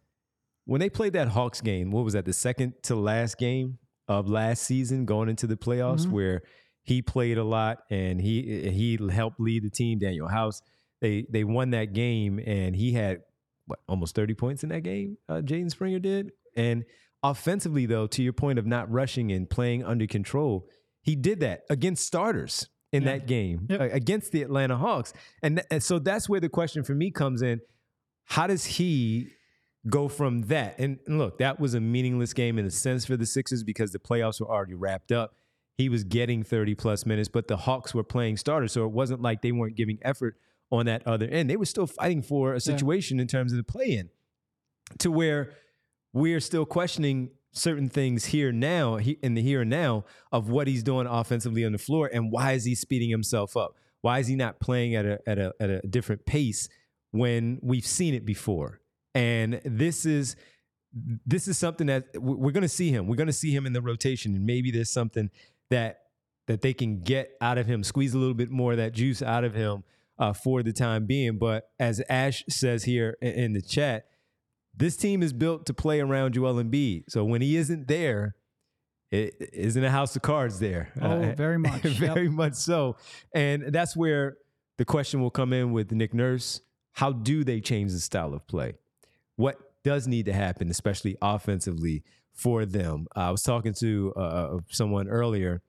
when 0.65 0.79
they 0.81 0.89
played 0.89 1.13
that 1.15 1.27
Hawks 1.27 1.61
game, 1.61 1.91
what 1.91 2.05
was 2.05 2.13
that? 2.13 2.25
The 2.25 2.33
second 2.33 2.75
to 2.85 2.95
last 2.95 3.37
game 3.37 3.79
of 4.07 4.29
last 4.29 4.63
season, 4.63 5.07
going 5.07 5.29
into 5.29 5.49
the 5.49 5.57
playoffs, 5.57 6.07
Mhm. 6.07 6.13
where 6.13 6.43
he 6.85 7.03
played 7.03 7.37
a 7.37 7.43
lot 7.43 7.79
and 7.91 8.21
he 8.21 8.71
he 8.71 8.97
helped 9.11 9.41
lead 9.41 9.65
the 9.65 9.71
team. 9.71 9.99
Danuel 9.99 10.31
House. 10.31 10.63
They 11.01 11.27
they 11.29 11.43
won 11.43 11.71
that 11.71 11.95
game, 11.95 12.39
and 12.39 12.77
he 12.77 12.93
had 12.93 13.23
what 13.67 13.81
almost 13.89 14.15
30 14.15 14.35
points 14.35 14.63
in 14.63 14.69
that 14.69 14.85
game 14.85 15.19
uh, 15.29 15.41
Jaden 15.41 15.71
Springer 15.73 15.99
did 15.99 16.31
and 16.57 16.85
offensively 17.25 17.87
though 17.87 18.07
to 18.07 18.23
your 18.23 18.33
point 18.33 18.59
of 18.59 18.67
not 18.67 18.89
rushing 18.91 19.33
and 19.33 19.49
playing 19.51 19.83
under 19.83 20.07
control 20.07 20.69
he 21.03 21.17
did 21.17 21.41
that 21.41 21.63
against 21.71 22.07
starters 22.07 22.69
in 22.93 23.03
Yeah. 23.03 23.13
that 23.19 23.27
game 23.27 23.67
Yep. 23.69 23.93
against 23.93 24.31
the 24.31 24.43
Atlanta 24.43 24.77
Hawks 24.77 25.13
and, 25.43 25.57
th- 25.57 25.67
and 25.71 25.83
so 25.83 25.99
that's 25.99 26.29
where 26.29 26.39
the 26.41 26.49
question 26.49 26.85
for 26.85 26.95
me 26.95 27.11
comes 27.11 27.43
in 27.43 27.61
how 28.27 28.47
does 28.47 28.65
he 28.65 29.29
go 29.89 30.09
from 30.09 30.43
that 30.43 30.77
and, 30.79 30.99
and 31.07 31.19
look 31.19 31.39
that 31.39 31.59
was 31.59 31.75
a 31.75 31.81
meaningless 31.81 32.33
game 32.33 32.59
in 32.59 32.67
a 32.67 32.71
sense 32.71 33.05
for 33.05 33.17
the 33.17 33.27
Sixers 33.27 33.65
because 33.65 33.91
the 33.93 33.99
playoffs 33.99 34.41
were 34.41 34.49
already 34.51 34.75
wrapped 34.75 35.11
up 35.11 35.35
he 35.77 35.89
was 35.89 36.05
getting 36.05 36.43
30 36.45 36.75
plus 36.75 37.05
minutes 37.07 37.29
but 37.29 37.49
the 37.49 37.57
Hawks 37.57 37.95
were 37.95 38.05
playing 38.05 38.37
starters 38.37 38.71
so 38.73 38.85
it 38.85 38.93
wasn't 38.93 39.21
like 39.23 39.43
they 39.43 39.51
weren't 39.53 39.77
giving 39.77 39.99
effort 40.03 40.37
on 40.71 40.87
that 40.87 41.07
other 41.07 41.27
end. 41.29 41.49
They 41.51 41.57
were 41.57 41.67
still 41.67 41.87
fighting 41.87 42.23
for 42.23 42.55
a 42.55 42.61
situation 42.61 43.21
in 43.21 43.29
terms 43.29 43.53
of 43.53 43.59
the 43.59 43.63
play 43.65 43.93
in 43.93 44.09
to 44.99 45.11
where 45.11 45.53
we're 46.15 46.41
still 46.41 46.65
questioning 46.65 47.31
certain 47.53 47.89
things 47.89 48.27
here 48.27 48.53
now, 48.53 48.97
in 48.99 49.35
the 49.35 49.43
here 49.43 49.61
and 49.61 49.71
now, 49.71 50.05
of 50.33 50.49
what 50.49 50.67
he's 50.67 50.83
doing 50.83 51.07
offensively 51.07 51.65
on 51.65 51.73
the 51.73 51.79
floor 51.79 52.09
and 52.11 52.33
why 52.33 52.53
is 52.53 52.65
he 52.65 52.75
speeding 52.75 53.11
himself 53.11 53.57
up? 53.57 53.75
Why 54.01 54.21
is 54.21 54.29
he 54.29 54.37
not 54.37 54.61
playing 54.61 54.95
at 54.95 55.05
a, 55.05 55.19
at 55.27 55.39
a, 55.39 55.53
at 55.61 55.71
a 55.71 55.81
different 55.83 56.25
pace 56.25 56.69
when 57.11 57.59
we've 57.63 57.87
seen 57.87 58.15
it 58.15 58.25
before? 58.25 58.81
And 59.15 59.61
this 59.65 60.07
is 60.07 60.37
this 61.27 61.49
is 61.49 61.59
something 61.59 61.89
that 61.89 62.07
we're 62.15 62.53
going 62.53 62.63
to 62.63 62.69
see 62.69 62.91
him. 62.91 63.09
We're 63.09 63.17
going 63.17 63.27
to 63.27 63.33
see 63.33 63.51
him 63.51 63.67
in 63.67 63.73
the 63.73 63.83
rotation, 63.83 64.35
and 64.35 64.47
maybe 64.47 64.71
there's 64.71 64.91
something 64.91 65.31
that 65.71 66.03
that 66.47 66.61
they 66.61 66.73
can 66.73 67.01
get 67.01 67.31
out 67.41 67.59
of 67.59 67.67
him, 67.67 67.83
squeeze 67.83 68.15
a 68.15 68.19
little 68.19 68.35
bit 68.35 68.51
more 68.51 68.73
of 68.73 68.79
that 68.79 68.93
juice 68.93 69.21
out 69.23 69.43
of 69.43 69.55
him 69.55 69.83
uh, 70.19 70.33
for 70.33 70.63
the 70.63 70.73
time 70.73 71.07
being. 71.07 71.39
But 71.39 71.71
as 71.81 72.01
Ash 72.09 72.45
says 72.49 72.85
here 72.85 73.17
in, 73.21 73.33
in 73.33 73.53
the 73.55 73.63
chat, 73.63 74.07
this 74.77 74.97
team 74.97 75.23
is 75.23 75.33
built 75.33 75.67
to 75.67 75.75
play 75.75 76.01
around 76.01 76.35
Joel 76.35 76.55
Embiid. 76.63 77.05
So 77.09 77.25
when 77.25 77.41
he 77.43 77.57
isn't 77.57 77.89
there, 77.89 78.35
it 79.11 79.35
isn't 79.53 79.85
a 79.85 79.91
house 79.91 80.17
of 80.17 80.23
cards 80.23 80.59
there. 80.59 80.91
Oh, 81.01 81.23
Uh, 81.23 81.35
very 81.35 81.59
much. 81.71 81.85
Yep. 81.85 82.15
very 82.15 82.29
much 82.29 82.55
so. 82.55 82.97
And 83.35 83.65
that's 83.73 83.97
where 83.97 84.37
the 84.79 84.85
question 84.85 85.21
will 85.23 85.31
come 85.31 85.53
in 85.53 85.73
with 85.73 85.93
Nick 85.93 86.13
Nurse. 86.15 86.61
How 86.93 87.13
do 87.13 87.45
they 87.45 87.61
change 87.61 87.93
the 87.93 88.01
style 88.01 88.35
of 88.35 88.47
play? 88.49 88.75
What 89.37 89.57
does 89.85 90.07
need 90.09 90.27
to 90.27 90.33
happen, 90.33 90.69
especially 90.71 91.17
offensively, 91.23 92.03
for 92.33 92.65
them? 92.67 93.07
I 93.15 93.31
was 93.31 93.43
talking 93.43 93.75
to 93.81 94.13
uh, 94.17 94.59
someone 94.69 95.09
earlier, 95.09 95.63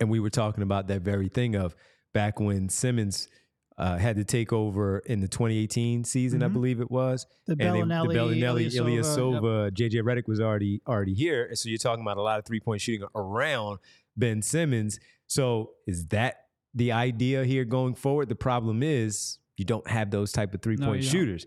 and 0.00 0.08
we 0.10 0.20
were 0.20 0.30
talking 0.30 0.62
about 0.62 0.88
that 0.88 1.02
very 1.02 1.28
thing 1.28 1.54
of 1.56 1.74
back 2.12 2.40
when 2.40 2.68
Simmons 2.68 3.28
uh, 3.76 3.96
had 3.98 4.16
to 4.16 4.24
take 4.24 4.52
over 4.52 4.98
in 5.00 5.20
the 5.20 5.26
2018 5.28 6.04
season, 6.04 6.42
I 6.42 6.48
Mhm. 6.48 6.52
believe 6.52 6.80
it 6.80 6.90
was. 6.90 7.26
The 7.46 7.56
they- 7.56 7.64
Belinelli, 7.64 8.08
the 8.12 8.14
Belinelli, 8.18 8.66
Ilyasova, 8.72 9.64
yep. 9.66 9.74
JJ 9.74 10.00
Redick 10.02 10.28
was 10.28 10.40
already 10.40 10.80
already 10.86 11.14
here. 11.14 11.44
And 11.46 11.58
so 11.58 11.68
you're 11.68 11.78
talking 11.78 12.02
about 12.02 12.16
a 12.16 12.22
lot 12.22 12.38
of 12.38 12.44
three 12.44 12.60
point 12.60 12.80
shooting 12.80 13.06
around 13.14 13.78
Ben 14.16 14.42
Simmons. 14.42 15.00
So 15.26 15.72
is 15.86 16.06
that 16.08 16.36
the 16.74 16.92
idea 16.92 17.44
here 17.44 17.64
going 17.64 17.94
forward? 17.94 18.28
The 18.28 18.34
problem 18.36 18.82
is 18.82 19.38
you 19.56 19.64
don't 19.64 19.86
have 19.88 20.10
those 20.10 20.30
type 20.32 20.54
of 20.54 20.62
three 20.62 20.76
No, 20.76 20.86
point 20.86 21.02
don't. 21.02 21.10
shooters. 21.10 21.46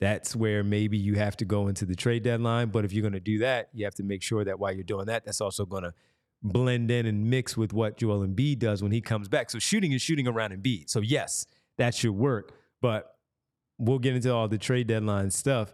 That's 0.00 0.36
where 0.36 0.62
maybe 0.62 0.96
you 0.96 1.14
have 1.16 1.36
to 1.38 1.44
go 1.44 1.66
into 1.66 1.84
the 1.84 1.96
trade 1.96 2.22
deadline. 2.22 2.68
But 2.70 2.84
if 2.84 2.92
you're 2.92 3.02
going 3.02 3.14
to 3.14 3.20
do 3.20 3.38
that, 3.40 3.68
you 3.72 3.84
have 3.84 3.96
to 3.96 4.04
make 4.04 4.22
sure 4.22 4.44
that 4.44 4.60
while 4.60 4.72
you're 4.72 4.84
doing 4.84 5.06
that, 5.06 5.24
that's 5.24 5.40
also 5.40 5.66
going 5.66 5.82
to 5.82 5.92
blend 6.42 6.90
in 6.90 7.06
and 7.06 7.28
mix 7.28 7.56
with 7.56 7.72
what 7.72 7.96
Joel 7.96 8.26
Embiid 8.26 8.58
does 8.58 8.82
when 8.82 8.92
he 8.92 9.00
comes 9.00 9.28
back. 9.28 9.50
So 9.50 9.58
shooting 9.58 9.92
is 9.92 10.02
shooting 10.02 10.26
around 10.26 10.52
Embiid. 10.52 10.88
So 10.88 11.00
yes, 11.00 11.46
that 11.78 11.94
should 11.94 12.12
work. 12.12 12.52
But 12.80 13.14
we'll 13.78 13.98
get 13.98 14.14
into 14.14 14.32
all 14.32 14.48
the 14.48 14.58
trade 14.58 14.86
deadline 14.86 15.30
stuff. 15.30 15.72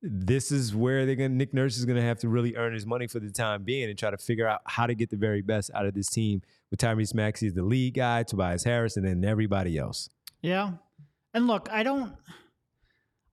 This 0.00 0.52
is 0.52 0.74
where 0.74 1.06
they're 1.06 1.16
gonna 1.16 1.30
Nick 1.30 1.52
Nurse 1.52 1.76
is 1.76 1.84
gonna 1.84 2.02
have 2.02 2.20
to 2.20 2.28
really 2.28 2.56
earn 2.56 2.72
his 2.72 2.86
money 2.86 3.08
for 3.08 3.18
the 3.18 3.30
time 3.30 3.64
being 3.64 3.88
and 3.88 3.98
try 3.98 4.10
to 4.10 4.18
figure 4.18 4.46
out 4.46 4.60
how 4.64 4.86
to 4.86 4.94
get 4.94 5.10
the 5.10 5.16
very 5.16 5.42
best 5.42 5.70
out 5.74 5.86
of 5.86 5.94
this 5.94 6.08
team 6.08 6.40
with 6.70 6.78
Tyrese 6.78 7.14
Maxey 7.14 7.48
as 7.48 7.54
the 7.54 7.64
lead 7.64 7.94
guy, 7.94 8.22
Tobias 8.22 8.62
Harris, 8.62 8.96
and 8.96 9.04
then 9.04 9.24
everybody 9.24 9.76
else. 9.76 10.08
Yeah. 10.40 10.72
And 11.34 11.46
look, 11.46 11.68
I 11.70 11.82
don't. 11.82 12.14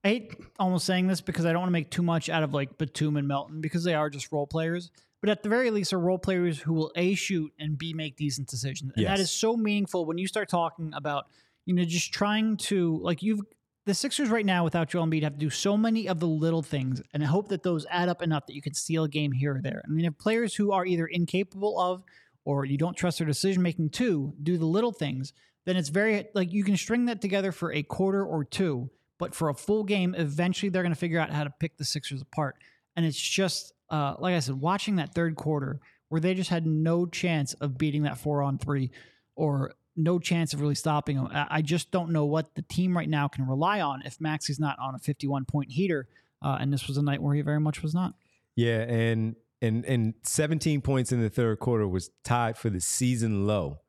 I 0.03 0.07
hate 0.07 0.35
almost 0.59 0.85
saying 0.85 1.07
this 1.07 1.21
because 1.21 1.45
I 1.45 1.51
don't 1.51 1.61
want 1.61 1.69
to 1.69 1.73
make 1.73 1.89
too 1.89 2.03
much 2.03 2.29
out 2.29 2.43
of 2.43 2.53
like 2.53 2.77
Batum 2.77 3.17
and 3.17 3.27
Melton 3.27 3.61
because 3.61 3.83
they 3.83 3.95
are 3.95 4.09
just 4.09 4.31
role 4.31 4.45
players. 4.47 4.91
But 5.25 5.31
at 5.31 5.41
the 5.41 5.49
very 5.49 5.71
least, 5.71 5.91
are 5.91 5.97
role 5.99 6.19
players 6.19 6.59
who 6.59 6.71
will 6.71 6.91
A, 6.95 7.15
shoot 7.15 7.51
and 7.57 7.79
B, 7.79 7.95
make 7.95 8.15
decent 8.15 8.47
decisions. 8.47 8.91
And 8.95 9.07
that 9.07 9.17
Yes. 9.17 9.21
is 9.21 9.31
so 9.31 9.57
meaningful 9.57 10.05
when 10.05 10.19
you 10.19 10.27
start 10.27 10.49
talking 10.49 10.93
about, 10.93 11.25
you 11.65 11.73
know, 11.73 11.83
just 11.83 12.13
trying 12.13 12.57
to, 12.57 12.99
like, 13.01 13.23
you've, 13.23 13.41
the 13.87 13.95
Sixers 13.95 14.29
right 14.29 14.45
now 14.45 14.63
without 14.63 14.87
Joel 14.87 15.07
Embiid 15.07 15.23
have 15.23 15.33
to 15.33 15.39
do 15.39 15.49
so 15.49 15.77
many 15.77 16.07
of 16.07 16.19
the 16.19 16.27
little 16.27 16.61
things 16.61 17.01
and 17.11 17.23
I 17.23 17.25
hope 17.25 17.47
that 17.47 17.63
those 17.63 17.87
add 17.89 18.07
up 18.07 18.21
enough 18.21 18.45
that 18.45 18.53
you 18.53 18.61
can 18.61 18.75
steal 18.75 19.05
a 19.05 19.09
game 19.09 19.31
here 19.31 19.55
or 19.55 19.61
there. 19.63 19.81
I 19.83 19.87
mean, 19.89 20.05
if 20.05 20.15
players 20.19 20.53
who 20.53 20.71
are 20.71 20.85
either 20.85 21.07
incapable 21.07 21.79
of 21.79 22.03
or 22.43 22.65
you 22.65 22.77
don't 22.77 22.95
trust 22.95 23.17
their 23.17 23.25
decision 23.25 23.63
making 23.63 23.89
to 23.91 24.31
do 24.43 24.59
the 24.59 24.65
little 24.67 24.91
things, 24.91 25.33
then 25.65 25.75
it's 25.75 25.89
very 25.89 26.27
like 26.35 26.53
you 26.53 26.63
can 26.63 26.77
string 26.77 27.05
that 27.05 27.19
together 27.19 27.51
for 27.51 27.73
a 27.73 27.81
quarter 27.81 28.23
or 28.23 28.43
two, 28.43 28.91
but 29.17 29.33
for 29.33 29.49
a 29.49 29.55
full 29.55 29.85
game, 29.85 30.13
eventually 30.13 30.69
they're 30.69 30.83
going 30.83 30.93
to 30.93 30.99
figure 30.99 31.19
out 31.19 31.31
how 31.31 31.43
to 31.43 31.53
pick 31.59 31.77
the 31.77 31.85
Sixers 31.85 32.21
apart. 32.21 32.57
And 32.95 33.07
it's 33.07 33.19
just 33.19 33.73
uh, 33.89 34.15
like 34.19 34.35
I 34.35 34.39
said, 34.39 34.59
watching 34.59 34.97
that 34.97 35.13
third 35.13 35.35
quarter 35.35 35.79
where 36.09 36.21
they 36.21 36.33
just 36.33 36.49
had 36.49 36.65
no 36.65 37.05
chance 37.05 37.53
of 37.55 37.77
beating 37.77 38.03
that 38.03 38.17
four 38.17 38.41
on 38.41 38.57
three 38.57 38.91
or 39.35 39.73
no 39.95 40.19
chance 40.19 40.53
of 40.53 40.61
really 40.61 40.75
stopping 40.75 41.17
them. 41.17 41.29
I 41.31 41.61
just 41.61 41.91
don't 41.91 42.11
know 42.11 42.25
what 42.25 42.55
the 42.55 42.61
team 42.61 42.95
right 42.95 43.09
now 43.09 43.27
can 43.27 43.47
rely 43.47 43.81
on 43.81 44.01
if 44.03 44.19
Maxey's 44.19 44.59
not 44.59 44.77
on 44.79 44.95
a 44.95 44.99
51 44.99 45.45
point 45.45 45.71
heater. 45.71 46.07
Uh, 46.43 46.57
and 46.59 46.71
this 46.71 46.87
was 46.87 46.97
a 46.97 47.01
night 47.01 47.21
where 47.21 47.33
he 47.33 47.41
very 47.41 47.59
much 47.59 47.81
was 47.81 47.93
not. 47.93 48.13
Yeah, 48.55 48.81
and 48.81 49.35
and 49.61 49.85
and 49.85 50.13
17 50.23 50.81
points 50.81 51.11
in 51.11 51.21
the 51.21 51.29
third 51.29 51.59
quarter 51.59 51.87
was 51.87 52.11
tied 52.23 52.57
for 52.57 52.69
the 52.69 52.81
season 52.81 53.47
low 53.47 53.79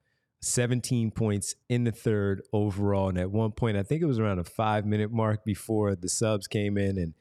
17 0.47 1.11
points 1.11 1.55
in 1.69 1.85
the 1.85 1.93
third 1.93 2.43
overall. 2.53 3.09
And 3.09 3.19
at 3.19 3.31
one 3.31 3.53
point, 3.53 3.77
I 3.77 3.83
think 3.83 4.03
it 4.03 4.07
was 4.07 4.19
around 4.19 4.39
a 4.39 4.45
five 4.45 4.87
minute 4.87 5.11
mark 5.11 5.45
before 5.45 5.95
the 5.95 6.09
subs 6.09 6.47
came 6.47 6.79
in 6.79 6.99
and 6.99 7.15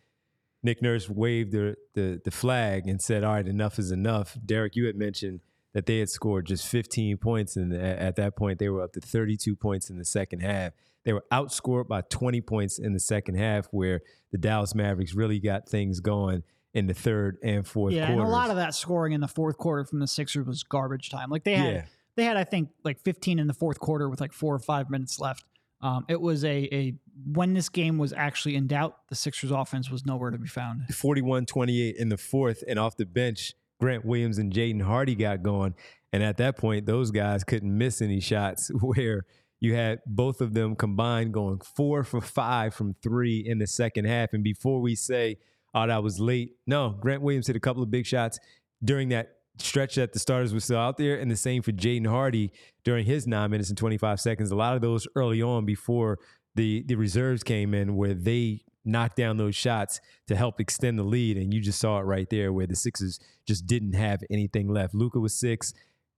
Nick 0.65 0.81
Nurse 0.81 1.09
waved 1.09 1.51
the, 1.51 1.75
the, 1.93 2.19
the 2.25 2.31
flag 2.31 2.87
and 2.87 3.01
said, 3.01 3.23
All 3.23 3.33
right, 3.33 3.47
enough 3.47 3.79
is 3.79 3.91
enough. 3.91 4.37
Derek, 4.45 4.75
you 4.75 4.85
had 4.87 4.95
mentioned 4.95 5.41
that 5.73 5.85
they 5.85 5.99
had 5.99 6.09
scored 6.09 6.45
just 6.47 6.67
15 6.67 7.17
points. 7.17 7.55
And 7.55 7.71
at 7.73 8.15
that 8.15 8.35
point, 8.35 8.59
they 8.59 8.69
were 8.69 8.81
up 8.81 8.93
to 8.93 8.99
32 9.01 9.55
points 9.55 9.89
in 9.89 9.97
the 9.97 10.05
second 10.05 10.39
half. 10.39 10.73
They 11.03 11.13
were 11.13 11.23
outscored 11.31 11.87
by 11.87 12.01
20 12.01 12.41
points 12.41 12.79
in 12.79 12.93
the 12.93 12.99
second 12.99 13.35
half, 13.35 13.67
where 13.71 14.01
the 14.31 14.37
Dallas 14.39 14.73
Mavericks 14.73 15.13
really 15.13 15.39
got 15.39 15.69
things 15.69 15.99
going 15.99 16.43
in 16.73 16.87
the 16.87 16.93
third 16.93 17.37
and 17.43 17.65
fourth. 17.67 17.93
Yeah, 17.93 18.07
quarters. 18.07 18.21
and 18.23 18.27
a 18.27 18.31
lot 18.31 18.49
of 18.49 18.55
that 18.55 18.73
scoring 18.73 19.13
in 19.13 19.21
the 19.21 19.27
fourth 19.27 19.57
quarter 19.57 19.85
from 19.85 19.99
the 19.99 20.07
Sixers 20.07 20.47
was 20.47 20.63
garbage 20.63 21.09
time. 21.09 21.29
Like 21.29 21.43
they 21.43 21.55
had, 21.55 21.73
Yeah. 21.73 21.85
they 22.15 22.23
had, 22.23 22.37
I 22.37 22.43
think, 22.43 22.69
like 22.83 22.99
15 23.01 23.37
in 23.37 23.47
the 23.47 23.53
fourth 23.53 23.79
quarter 23.79 24.09
with 24.09 24.19
like 24.19 24.33
four 24.33 24.55
or 24.55 24.59
five 24.59 24.89
minutes 24.89 25.19
left. 25.19 25.43
Um, 25.85 26.03
it 26.09 26.19
was 26.19 26.43
a 26.43 26.67
a 26.73 26.95
when 27.31 27.53
this 27.53 27.69
game 27.69 27.99
was 27.99 28.11
actually 28.11 28.55
in 28.55 28.65
doubt, 28.65 28.97
the 29.09 29.15
Sixers 29.15 29.51
offense 29.51 29.91
was 29.91 30.03
nowhere 30.03 30.31
to 30.31 30.37
be 30.39 30.47
found. 30.47 30.81
41 30.93 31.45
28 31.45 31.95
in 31.95 32.09
the 32.09 32.17
fourth, 32.17 32.63
and 32.67 32.79
off 32.79 32.97
the 32.97 33.05
bench, 33.05 33.53
Grant 33.79 34.03
Williams 34.03 34.39
and 34.39 34.51
Jaden 34.51 34.81
Hardy 34.81 35.13
got 35.13 35.43
going. 35.43 35.75
And 36.11 36.23
at 36.23 36.37
that 36.37 36.57
point, 36.57 36.87
those 36.87 37.11
guys 37.11 37.43
couldn't 37.43 37.77
miss 37.77 38.01
any 38.01 38.19
shots 38.19 38.71
where 38.81 39.25
you 39.59 39.75
had 39.75 39.99
both 40.07 40.41
of 40.41 40.55
them 40.55 40.75
combined 40.75 41.33
going 41.33 41.59
four 41.59 42.03
for 42.03 42.19
five 42.19 42.73
from 42.73 42.95
three 43.03 43.43
in 43.45 43.59
the 43.59 43.67
second 43.67 44.05
half. 44.05 44.33
And 44.33 44.43
before 44.43 44.81
we 44.81 44.95
say, 44.95 45.37
oh, 45.75 45.85
that 45.85 46.01
was 46.01 46.19
late, 46.19 46.53
no, 46.65 46.97
Grant 46.99 47.21
Williams 47.21 47.45
hit 47.45 47.55
a 47.55 47.59
couple 47.59 47.83
of 47.83 47.91
big 47.91 48.07
shots 48.07 48.39
during 48.83 49.09
that 49.09 49.34
stretch 49.57 49.95
that 49.95 50.13
the 50.13 50.19
starters 50.19 50.53
were 50.53 50.59
still 50.59 50.79
out 50.79 50.97
there. 50.97 51.15
And 51.19 51.29
the 51.29 51.35
same 51.35 51.61
for 51.61 51.71
Jaden 51.71 52.07
Hardy 52.07 52.51
during 52.83 53.05
his 53.05 53.27
nine 53.27 53.51
minutes 53.51 53.69
and 53.69 53.77
25 53.77 54.19
seconds. 54.19 54.51
A 54.51 54.55
lot 54.55 54.75
of 54.75 54.81
those 54.81 55.07
early 55.15 55.41
on 55.41 55.65
before 55.65 56.19
the, 56.55 56.83
the 56.83 56.95
reserves 56.95 57.43
came 57.43 57.73
in 57.73 57.95
where 57.95 58.13
they 58.13 58.63
knocked 58.85 59.17
down 59.17 59.37
those 59.37 59.55
shots 59.55 59.99
to 60.27 60.35
help 60.35 60.59
extend 60.59 60.99
the 60.99 61.03
lead. 61.03 61.37
And 61.37 61.53
you 61.53 61.59
just 61.59 61.79
saw 61.79 61.99
it 61.99 62.03
right 62.03 62.29
there 62.29 62.53
where 62.53 62.67
the 62.67 62.75
Sixers 62.75 63.19
just 63.45 63.65
didn't 63.65 63.93
have 63.93 64.23
anything 64.29 64.67
left. 64.67 64.93
Luka 64.93 65.19
was 65.19 65.33
six, 65.33 65.73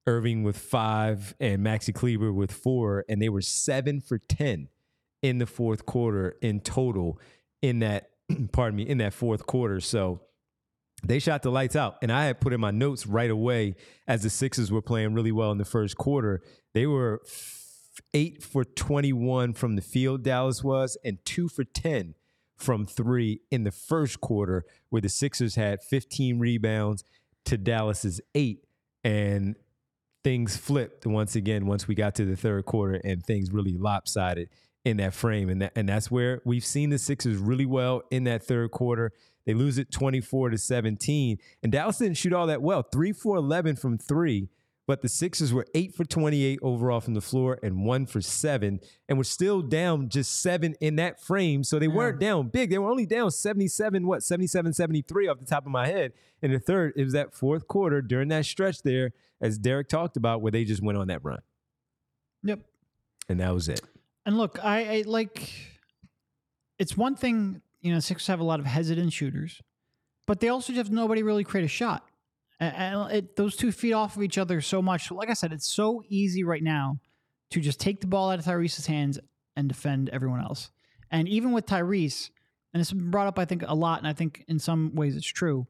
Irving 0.05 0.43
with 0.43 0.57
five, 0.57 1.35
and 1.39 1.65
Maxi 1.65 1.93
Kleber 1.93 2.31
with 2.31 2.51
four. 2.51 3.05
And 3.09 3.21
they 3.21 3.29
were 3.29 3.41
seven 3.41 3.99
for 3.99 4.17
10 4.17 4.69
in 5.21 5.37
the 5.39 5.45
fourth 5.45 5.85
quarter 5.85 6.37
in 6.41 6.59
total 6.59 7.19
in 7.61 7.79
that, 7.79 8.11
pardon 8.51 8.77
me, 8.77 8.83
in 8.83 8.99
that 8.99 9.13
fourth 9.13 9.45
quarter. 9.45 9.79
So 9.79 10.21
they 11.03 11.19
shot 11.19 11.43
the 11.43 11.51
lights 11.51 11.75
out. 11.75 11.97
And 12.01 12.11
I 12.11 12.25
had 12.25 12.41
put 12.41 12.53
in 12.53 12.59
my 12.59 12.71
notes 12.71 13.05
right 13.05 13.29
away 13.29 13.75
as 14.07 14.23
the 14.23 14.29
Sixers 14.29 14.71
were 14.71 14.81
playing 14.81 15.13
really 15.13 15.31
well 15.31 15.51
in 15.51 15.57
the 15.57 15.65
first 15.65 15.97
quarter. 15.97 16.41
They 16.73 16.87
were 16.87 17.21
eight 18.13 18.43
for 18.43 18.63
21 18.63 19.53
from 19.53 19.75
the 19.75 19.81
field, 19.81 20.23
Dallas 20.23 20.63
was, 20.63 20.97
and 21.03 21.23
two 21.25 21.49
for 21.49 21.63
10 21.63 22.15
from 22.55 22.87
three 22.87 23.41
in 23.51 23.63
the 23.63 23.71
first 23.71 24.19
quarter, 24.19 24.65
where 24.89 25.01
the 25.01 25.09
Sixers 25.09 25.55
had 25.55 25.83
15 25.83 26.39
rebounds 26.39 27.03
to 27.45 27.57
Dallas's 27.57 28.19
eight. 28.33 28.63
And 29.03 29.55
things 30.23 30.57
flipped 30.57 31.05
once 31.05 31.35
again 31.35 31.67
once 31.67 31.87
we 31.87 31.95
got 31.95 32.15
to 32.15 32.25
the 32.25 32.35
third 32.35 32.65
quarter 32.65 32.99
and 33.05 33.23
things 33.23 33.51
really 33.51 33.77
lopsided 33.77 34.49
in 34.83 34.97
that 34.97 35.13
frame. 35.13 35.49
And, 35.49 35.61
that, 35.61 35.73
and 35.75 35.87
that's 35.87 36.11
where 36.11 36.41
we've 36.43 36.65
seen 36.65 36.89
the 36.89 36.97
Sixers 36.97 37.37
really 37.37 37.65
well 37.65 38.01
in 38.09 38.23
that 38.25 38.43
third 38.43 38.71
quarter. 38.71 39.13
They 39.47 39.53
lose 39.53 39.77
it 39.77 39.91
24 39.91 40.49
to 40.49 40.57
17. 40.57 41.37
And 41.63 41.71
Dallas 41.71 41.97
didn't 41.97 42.17
shoot 42.17 42.33
all 42.33 42.47
that 42.47 42.61
well. 42.61 42.83
3 42.83 43.13
for 43.13 43.37
11 43.37 43.77
from 43.77 43.97
three, 43.97 44.49
but 44.85 45.01
the 45.01 45.07
Sixers 45.07 45.53
were 45.53 45.65
8 45.73 45.95
for 45.95 46.03
28 46.03 46.59
overall 46.61 46.99
from 46.99 47.13
the 47.13 47.21
floor 47.21 47.57
and 47.63 47.85
1 47.85 48.05
for 48.07 48.19
7 48.19 48.81
and 49.07 49.17
were 49.17 49.23
still 49.23 49.61
down 49.61 50.09
just 50.09 50.41
7 50.41 50.75
in 50.81 50.97
that 50.97 51.21
frame. 51.21 51.63
So 51.63 51.79
they 51.79 51.87
weren't 51.87 52.19
down 52.19 52.49
big. 52.49 52.69
They 52.69 52.77
were 52.77 52.91
only 52.91 53.05
down 53.05 53.31
77 53.31 54.05
what? 54.05 54.21
77 54.21 54.73
73 54.73 55.29
off 55.29 55.39
the 55.39 55.45
top 55.45 55.65
of 55.65 55.71
my 55.71 55.87
head. 55.87 56.11
In 56.41 56.51
the 56.51 56.59
third, 56.59 56.91
it 56.97 57.05
was 57.05 57.13
that 57.13 57.33
fourth 57.33 57.69
quarter 57.69 58.01
during 58.01 58.27
that 58.27 58.45
stretch 58.45 58.81
there 58.81 59.13
as 59.39 59.57
Derek 59.57 59.87
talked 59.87 60.17
about 60.17 60.41
where 60.41 60.51
they 60.51 60.65
just 60.65 60.83
went 60.83 60.97
on 60.97 61.07
that 61.07 61.23
run. 61.23 61.39
Yep. 62.43 62.59
And 63.29 63.39
that 63.39 63.53
was 63.53 63.69
it. 63.69 63.79
And 64.25 64.37
look, 64.37 64.59
I, 64.61 64.97
I 64.97 65.03
like 65.05 65.49
it's 66.79 66.97
one 66.97 67.15
thing, 67.15 67.61
you 67.81 67.93
know, 67.93 67.99
Sixers 67.99 68.27
have 68.27 68.39
a 68.39 68.43
lot 68.43 68.59
of 68.59 68.65
hesitant 68.65 69.13
shooters, 69.13 69.61
but 70.25 70.39
they 70.39 70.49
also 70.49 70.73
just 70.73 70.91
nobody 70.91 71.23
really 71.23 71.43
create 71.43 71.65
a 71.65 71.69
shot. 71.69 72.05
And, 72.59 73.11
it, 73.11 73.35
those 73.35 73.55
two 73.55 73.71
feed 73.71 73.93
off 73.93 74.15
of 74.15 74.23
each 74.23 74.37
other 74.37 74.61
so 74.61 74.81
much. 74.81 75.11
Like 75.11 75.29
I 75.29 75.33
said, 75.33 75.53
it's 75.53 75.67
so 75.67 76.01
easy 76.09 76.43
right 76.43 76.63
now 76.63 76.99
to 77.51 77.61
just 77.61 77.79
take 77.79 78.01
the 78.01 78.07
ball 78.07 78.31
out 78.31 78.39
of 78.39 78.45
Tyrese's 78.45 78.87
hands 78.87 79.19
and 79.55 79.67
defend 79.67 80.09
everyone 80.09 80.41
else. 80.41 80.71
And 81.11 81.27
even 81.29 81.51
with 81.51 81.65
Tyrese, 81.65 82.29
and 82.73 82.81
it's 82.81 82.91
been 82.91 83.11
brought 83.11 83.27
up, 83.27 83.39
I 83.39 83.45
think, 83.45 83.63
a 83.65 83.75
lot, 83.75 83.99
and 83.99 84.07
I 84.07 84.13
think 84.13 84.43
in 84.47 84.59
some 84.59 84.95
ways 84.95 85.15
it's 85.15 85.27
true. 85.27 85.67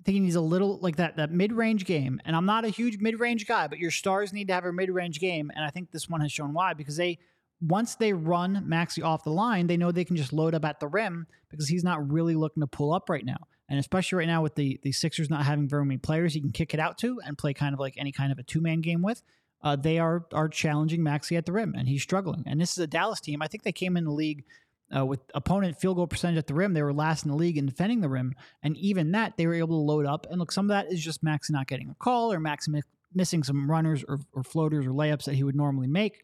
I 0.00 0.02
think 0.04 0.14
he 0.14 0.20
needs 0.20 0.34
a 0.34 0.40
little 0.40 0.78
like 0.80 0.96
that 0.96 1.16
that 1.16 1.30
mid 1.30 1.52
range 1.52 1.84
game. 1.84 2.20
And 2.24 2.36
I'm 2.36 2.46
not 2.46 2.64
a 2.64 2.68
huge 2.68 2.98
mid 2.98 3.18
range 3.20 3.46
guy, 3.46 3.66
but 3.66 3.78
your 3.78 3.90
stars 3.90 4.32
need 4.32 4.48
to 4.48 4.54
have 4.54 4.64
a 4.64 4.72
mid 4.72 4.90
range 4.90 5.20
game. 5.20 5.50
And 5.54 5.64
I 5.64 5.70
think 5.70 5.90
this 5.90 6.08
one 6.08 6.20
has 6.20 6.32
shown 6.32 6.52
why 6.52 6.74
because 6.74 6.96
they 6.96 7.18
once 7.60 7.94
they 7.94 8.12
run 8.12 8.62
Maxey 8.66 9.02
off 9.02 9.24
the 9.24 9.30
line, 9.30 9.66
they 9.66 9.76
know 9.76 9.90
they 9.90 10.04
can 10.04 10.16
just 10.16 10.32
load 10.32 10.54
up 10.54 10.64
at 10.64 10.80
the 10.80 10.88
rim 10.88 11.26
because 11.50 11.68
he's 11.68 11.84
not 11.84 12.10
really 12.10 12.34
looking 12.34 12.60
to 12.60 12.66
pull 12.66 12.92
up 12.92 13.08
right 13.08 13.24
now. 13.24 13.38
And 13.68 13.78
especially 13.78 14.18
right 14.18 14.28
now 14.28 14.42
with 14.42 14.54
the 14.54 14.78
the 14.82 14.92
Sixers 14.92 15.30
not 15.30 15.44
having 15.44 15.68
very 15.68 15.84
many 15.84 15.98
players 15.98 16.34
he 16.34 16.40
can 16.40 16.52
kick 16.52 16.74
it 16.74 16.80
out 16.80 16.98
to 16.98 17.20
and 17.24 17.36
play 17.36 17.52
kind 17.52 17.74
of 17.74 17.80
like 17.80 17.94
any 17.96 18.12
kind 18.12 18.30
of 18.30 18.38
a 18.38 18.42
two 18.42 18.60
man 18.60 18.80
game 18.80 19.02
with, 19.02 19.22
uh, 19.62 19.74
they 19.74 19.98
are 19.98 20.26
are 20.32 20.48
challenging 20.48 21.02
Maxey 21.02 21.36
at 21.36 21.46
the 21.46 21.52
rim 21.52 21.74
and 21.76 21.88
he's 21.88 22.02
struggling. 22.02 22.44
And 22.46 22.60
this 22.60 22.72
is 22.72 22.78
a 22.78 22.86
Dallas 22.86 23.20
team. 23.20 23.42
I 23.42 23.48
think 23.48 23.64
they 23.64 23.72
came 23.72 23.96
in 23.96 24.04
the 24.04 24.12
league 24.12 24.44
uh, 24.94 25.04
with 25.04 25.20
opponent 25.34 25.80
field 25.80 25.96
goal 25.96 26.06
percentage 26.06 26.38
at 26.38 26.46
the 26.46 26.54
rim. 26.54 26.74
They 26.74 26.82
were 26.82 26.92
last 26.92 27.24
in 27.24 27.30
the 27.30 27.36
league 27.36 27.58
in 27.58 27.66
defending 27.66 28.00
the 28.00 28.08
rim, 28.08 28.34
and 28.62 28.76
even 28.76 29.12
that 29.12 29.36
they 29.36 29.46
were 29.46 29.54
able 29.54 29.78
to 29.78 29.92
load 29.92 30.06
up. 30.06 30.26
And 30.30 30.38
look, 30.38 30.52
some 30.52 30.66
of 30.66 30.68
that 30.68 30.92
is 30.92 31.02
just 31.02 31.22
Maxey 31.22 31.52
not 31.52 31.66
getting 31.66 31.90
a 31.90 31.94
call 31.94 32.32
or 32.32 32.38
Maxey 32.38 32.70
mi- 32.70 32.82
missing 33.14 33.42
some 33.42 33.68
runners 33.68 34.04
or, 34.06 34.20
or 34.32 34.44
floaters 34.44 34.86
or 34.86 34.90
layups 34.90 35.24
that 35.24 35.34
he 35.34 35.42
would 35.42 35.56
normally 35.56 35.88
make. 35.88 36.22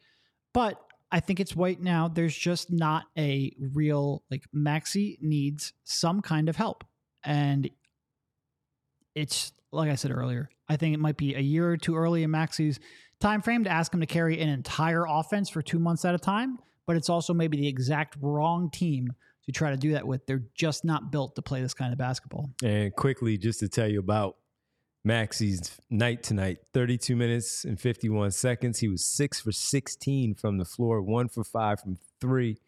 But 0.52 0.80
I 1.12 1.20
think 1.20 1.38
it's 1.38 1.54
right 1.54 1.80
now. 1.80 2.08
There's 2.08 2.36
just 2.36 2.72
not 2.72 3.04
a 3.18 3.54
real 3.74 4.24
like 4.30 4.44
Maxey 4.52 5.18
needs 5.20 5.74
some 5.84 6.22
kind 6.22 6.48
of 6.48 6.56
help, 6.56 6.84
and 7.22 7.68
it's 9.14 9.52
like 9.70 9.90
I 9.90 9.94
said 9.94 10.10
earlier. 10.10 10.48
I 10.68 10.76
think 10.76 10.94
it 10.94 11.00
might 11.00 11.18
be 11.18 11.34
a 11.34 11.40
year 11.40 11.70
or 11.70 11.76
two 11.76 11.96
early 11.96 12.22
in 12.22 12.30
Maxey's 12.30 12.80
time 13.20 13.42
frame 13.42 13.64
to 13.64 13.70
ask 13.70 13.92
him 13.92 14.00
to 14.00 14.06
carry 14.06 14.40
an 14.40 14.48
entire 14.48 15.04
offense 15.06 15.50
for 15.50 15.60
two 15.60 15.78
months 15.78 16.04
at 16.04 16.14
a 16.14 16.18
time. 16.18 16.58
But 16.86 16.96
it's 16.96 17.10
also 17.10 17.34
maybe 17.34 17.58
the 17.58 17.68
exact 17.68 18.16
wrong 18.20 18.70
team 18.70 19.12
to 19.44 19.52
try 19.52 19.70
to 19.70 19.76
do 19.76 19.92
that 19.92 20.06
with. 20.06 20.26
They're 20.26 20.44
just 20.54 20.84
not 20.84 21.12
built 21.12 21.36
to 21.36 21.42
play 21.42 21.60
this 21.60 21.74
kind 21.74 21.92
of 21.92 21.98
basketball. 21.98 22.50
And 22.64 22.94
quickly, 22.94 23.36
just 23.38 23.60
to 23.60 23.68
tell 23.68 23.88
you 23.88 24.00
about 24.00 24.36
Maxey's 25.04 25.80
night 25.90 26.22
tonight 26.22 26.58
32 26.72 27.16
minutes 27.16 27.64
and 27.64 27.80
51 27.80 28.30
seconds. 28.30 28.78
He 28.78 28.88
was 28.88 29.04
six 29.04 29.40
for 29.40 29.50
16 29.50 30.34
from 30.34 30.58
the 30.58 30.64
floor, 30.64 31.02
one 31.02 31.28
for 31.28 31.42
five 31.42 31.80
from 31.80 31.98
three. 32.20 32.58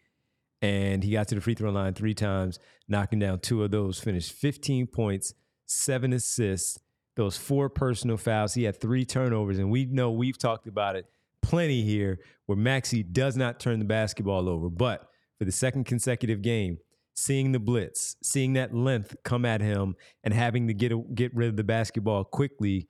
And 0.61 1.05
he 1.05 1.13
got 1.13 1.29
to 1.29 1.35
the 1.35 1.41
free 1.41 1.55
throw 1.55 1.71
line 1.71 1.95
three 1.95 2.15
times, 2.15 2.59
knocking 2.89 3.19
down 3.19 3.41
two 3.41 3.63
of 3.63 3.71
those, 3.71 4.01
finished 4.01 4.33
15 4.33 4.87
points, 4.89 5.35
seven 5.67 6.13
assists, 6.13 6.79
those 7.17 7.37
four 7.37 7.69
personal 7.69 8.17
fouls. 8.17 8.55
He 8.55 8.65
had 8.65 8.81
three 8.81 9.05
turnovers. 9.05 9.59
And 9.59 9.71
we 9.71 9.85
know 9.85 10.11
we've 10.11 10.39
talked 10.39 10.67
about 10.67 10.97
it 10.97 11.07
plenty 11.43 11.83
here 11.83 12.19
where 12.47 12.57
Maxey 12.57 13.03
does 13.03 13.37
not 13.37 13.61
turn 13.61 13.79
the 13.79 13.85
basketball 13.85 14.49
over. 14.49 14.69
But 14.71 15.09
for 15.39 15.45
the 15.45 15.53
second 15.53 15.85
consecutive 15.85 16.43
game, 16.43 16.79
seeing 17.15 17.53
the 17.53 17.59
blitz, 17.61 18.17
seeing 18.23 18.53
that 18.55 18.75
length 18.75 19.17
come 19.23 19.45
at 19.45 19.61
him, 19.61 19.97
and 20.23 20.35
having 20.35 20.67
to 20.69 20.75
get 20.75 20.93
a, 20.93 20.99
get 21.15 21.35
rid 21.35 21.49
of 21.49 21.57
the 21.57 21.65
basketball 21.65 22.25
quickly, 22.25 22.89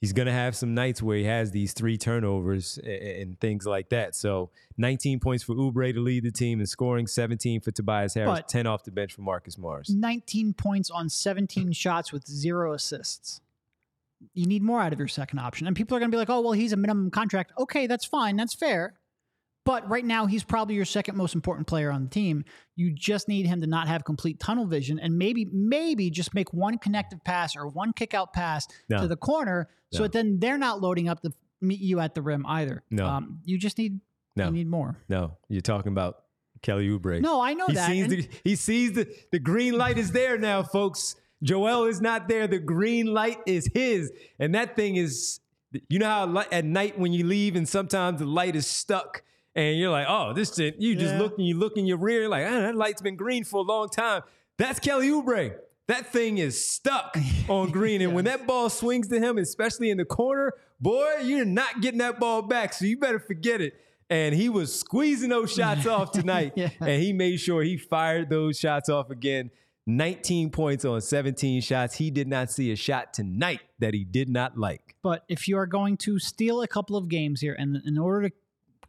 he's 0.00 0.12
going 0.12 0.26
to 0.26 0.32
have 0.32 0.54
some 0.54 0.74
nights 0.74 1.02
where 1.02 1.16
he 1.16 1.24
has 1.24 1.50
these 1.50 1.72
three 1.72 1.96
turnovers 1.96 2.78
and, 2.78 2.92
and 2.92 3.40
things 3.40 3.66
like 3.66 3.88
that. 3.88 4.14
So, 4.14 4.50
19 4.76 5.20
points 5.20 5.42
for 5.42 5.54
Oubre 5.54 5.92
to 5.92 6.00
lead 6.00 6.24
the 6.24 6.30
team 6.30 6.60
in 6.60 6.66
scoring, 6.66 7.06
17 7.06 7.62
for 7.62 7.70
Tobias 7.70 8.14
Harris, 8.14 8.40
But- 8.40 8.48
10 8.48 8.66
off 8.66 8.84
the 8.84 8.92
bench 8.92 9.14
for 9.14 9.22
Marcus 9.22 9.56
Morris. 9.56 9.88
19 9.90 10.52
points 10.52 10.90
on 10.90 11.08
17 11.08 11.72
shots 11.72 12.12
with 12.12 12.26
zero 12.26 12.74
assists. 12.74 13.40
You 14.34 14.46
need 14.46 14.62
more 14.62 14.80
out 14.80 14.92
of 14.92 14.98
your 14.98 15.08
second 15.08 15.38
option. 15.40 15.66
And 15.66 15.76
people 15.76 15.96
are 15.96 16.00
going 16.00 16.10
to 16.10 16.14
be 16.14 16.18
like, 16.18 16.30
oh, 16.30 16.40
well, 16.40 16.52
he's 16.52 16.72
a 16.72 16.76
minimum 16.76 17.10
contract. 17.10 17.52
Okay, 17.58 17.86
that's 17.86 18.04
fine. 18.04 18.36
That's 18.36 18.54
fair. 18.54 18.94
But 19.66 19.86
right 19.90 20.04
now, 20.04 20.24
he's 20.26 20.44
probably 20.44 20.76
your 20.76 20.84
second 20.86 21.16
most 21.16 21.34
important 21.34 21.66
player 21.66 21.90
on 21.90 22.04
the 22.04 22.08
team. 22.08 22.44
You 22.76 22.92
just 22.92 23.28
need 23.28 23.46
him 23.46 23.60
to 23.60 23.66
not 23.66 23.88
have 23.88 24.04
complete 24.04 24.40
tunnel 24.40 24.64
vision 24.66 24.98
and 24.98 25.18
maybe, 25.18 25.44
maybe 25.52 26.08
just 26.08 26.32
make 26.32 26.54
one 26.54 26.78
connective 26.78 27.22
pass 27.24 27.54
or 27.56 27.66
one 27.66 27.92
kick 27.92 28.14
out 28.14 28.32
pass 28.32 28.66
No. 28.88 29.02
to 29.02 29.08
the 29.08 29.16
corner 29.16 29.68
so 29.92 29.98
No. 29.98 30.02
that 30.04 30.12
then 30.12 30.38
they're 30.38 30.56
not 30.56 30.80
loading 30.80 31.08
up 31.08 31.20
to 31.22 31.32
meet 31.60 31.80
you 31.80 32.00
at 32.00 32.14
the 32.14 32.22
rim 32.22 32.46
either. 32.46 32.82
No. 32.90 33.06
Um, 33.06 33.40
you 33.44 33.58
just 33.58 33.76
need, 33.76 34.00
No. 34.36 34.46
you 34.46 34.52
need 34.52 34.68
more. 34.68 34.96
No, 35.08 35.36
you're 35.48 35.60
talking 35.62 35.90
about 35.92 36.22
Kelly 36.62 36.88
Oubre. 36.88 37.20
No, 37.20 37.40
I 37.40 37.54
know 37.54 37.66
he 37.66 37.74
that. 37.74 37.86
sees 37.90 38.08
the 38.08 38.28
he 38.44 38.56
sees 38.56 38.92
the 38.92 39.06
the 39.32 39.38
green 39.38 39.76
light 39.76 39.98
is 39.98 40.12
there 40.12 40.38
now, 40.38 40.62
folks. 40.62 41.16
Joel 41.42 41.84
is 41.84 42.00
not 42.00 42.28
there. 42.28 42.46
The 42.46 42.58
green 42.58 43.06
light 43.06 43.38
is 43.46 43.68
his, 43.74 44.10
and 44.38 44.54
that 44.54 44.74
thing 44.76 44.96
is 44.96 45.40
You 45.90 45.98
know 45.98 46.06
how 46.06 46.44
at 46.52 46.64
night 46.64 46.98
when 46.98 47.12
you 47.12 47.26
leave 47.26 47.56
and 47.56 47.68
sometimes 47.68 48.20
the 48.20 48.26
light 48.26 48.56
is 48.56 48.66
stuck 48.66 49.22
and 49.56 49.76
you're 49.78 49.90
like, 49.90 50.06
oh, 50.08 50.32
this 50.32 50.54
shit, 50.54 50.76
you 50.78 50.94
just 50.94 51.14
Yeah. 51.14 51.18
look 51.20 51.36
and 51.38 51.46
you 51.46 51.56
look 51.58 51.76
in 51.76 51.86
your 51.86 51.96
rear, 51.98 52.28
like, 52.28 52.46
ah, 52.46 52.60
that 52.60 52.76
light's 52.76 53.02
been 53.02 53.16
green 53.16 53.42
for 53.42 53.56
a 53.58 53.62
long 53.62 53.88
time. 53.88 54.22
That's 54.58 54.78
Kelly 54.78 55.08
Oubre. 55.08 55.56
That 55.88 56.12
thing 56.12 56.38
is 56.38 56.64
stuck 56.64 57.16
on 57.48 57.70
green. 57.70 58.00
And 58.02 58.14
when 58.14 58.24
that 58.26 58.46
ball 58.46 58.70
swings 58.70 59.08
to 59.08 59.18
him, 59.18 59.38
especially 59.38 59.90
in 59.90 59.96
the 59.98 60.04
corner, 60.04 60.52
boy, 60.80 61.16
you're 61.24 61.44
not 61.44 61.80
getting 61.80 61.98
that 61.98 62.20
ball 62.20 62.42
back. 62.42 62.72
So 62.72 62.84
you 62.84 62.96
better 62.98 63.18
forget 63.18 63.60
it. 63.60 63.74
And 64.10 64.34
he 64.34 64.48
was 64.48 64.72
squeezing 64.78 65.30
those 65.30 65.52
shots 65.52 65.86
off 65.96 66.12
tonight. 66.12 66.52
Yeah. 66.54 66.70
And 66.80 67.02
he 67.02 67.12
made 67.12 67.38
sure 67.38 67.62
he 67.62 67.76
fired 67.76 68.30
those 68.30 68.58
shots 68.58 68.88
off 68.88 69.10
again. 69.10 69.50
19 69.88 70.50
points 70.50 70.84
on 70.84 71.00
17 71.00 71.60
shots. 71.60 71.94
He 71.94 72.10
did 72.10 72.26
not 72.26 72.50
see 72.50 72.72
a 72.72 72.76
shot 72.76 73.14
tonight 73.14 73.60
that 73.78 73.94
he 73.94 74.04
did 74.04 74.28
not 74.28 74.58
like. 74.58 74.96
But 75.02 75.22
if 75.28 75.46
you 75.46 75.56
are 75.58 75.66
going 75.66 75.96
to 75.98 76.18
steal 76.18 76.60
a 76.62 76.66
couple 76.68 76.96
of 76.96 77.08
games 77.08 77.40
here, 77.40 77.54
and 77.56 77.76
in 77.86 77.96
order 77.96 78.28
to 78.28 78.34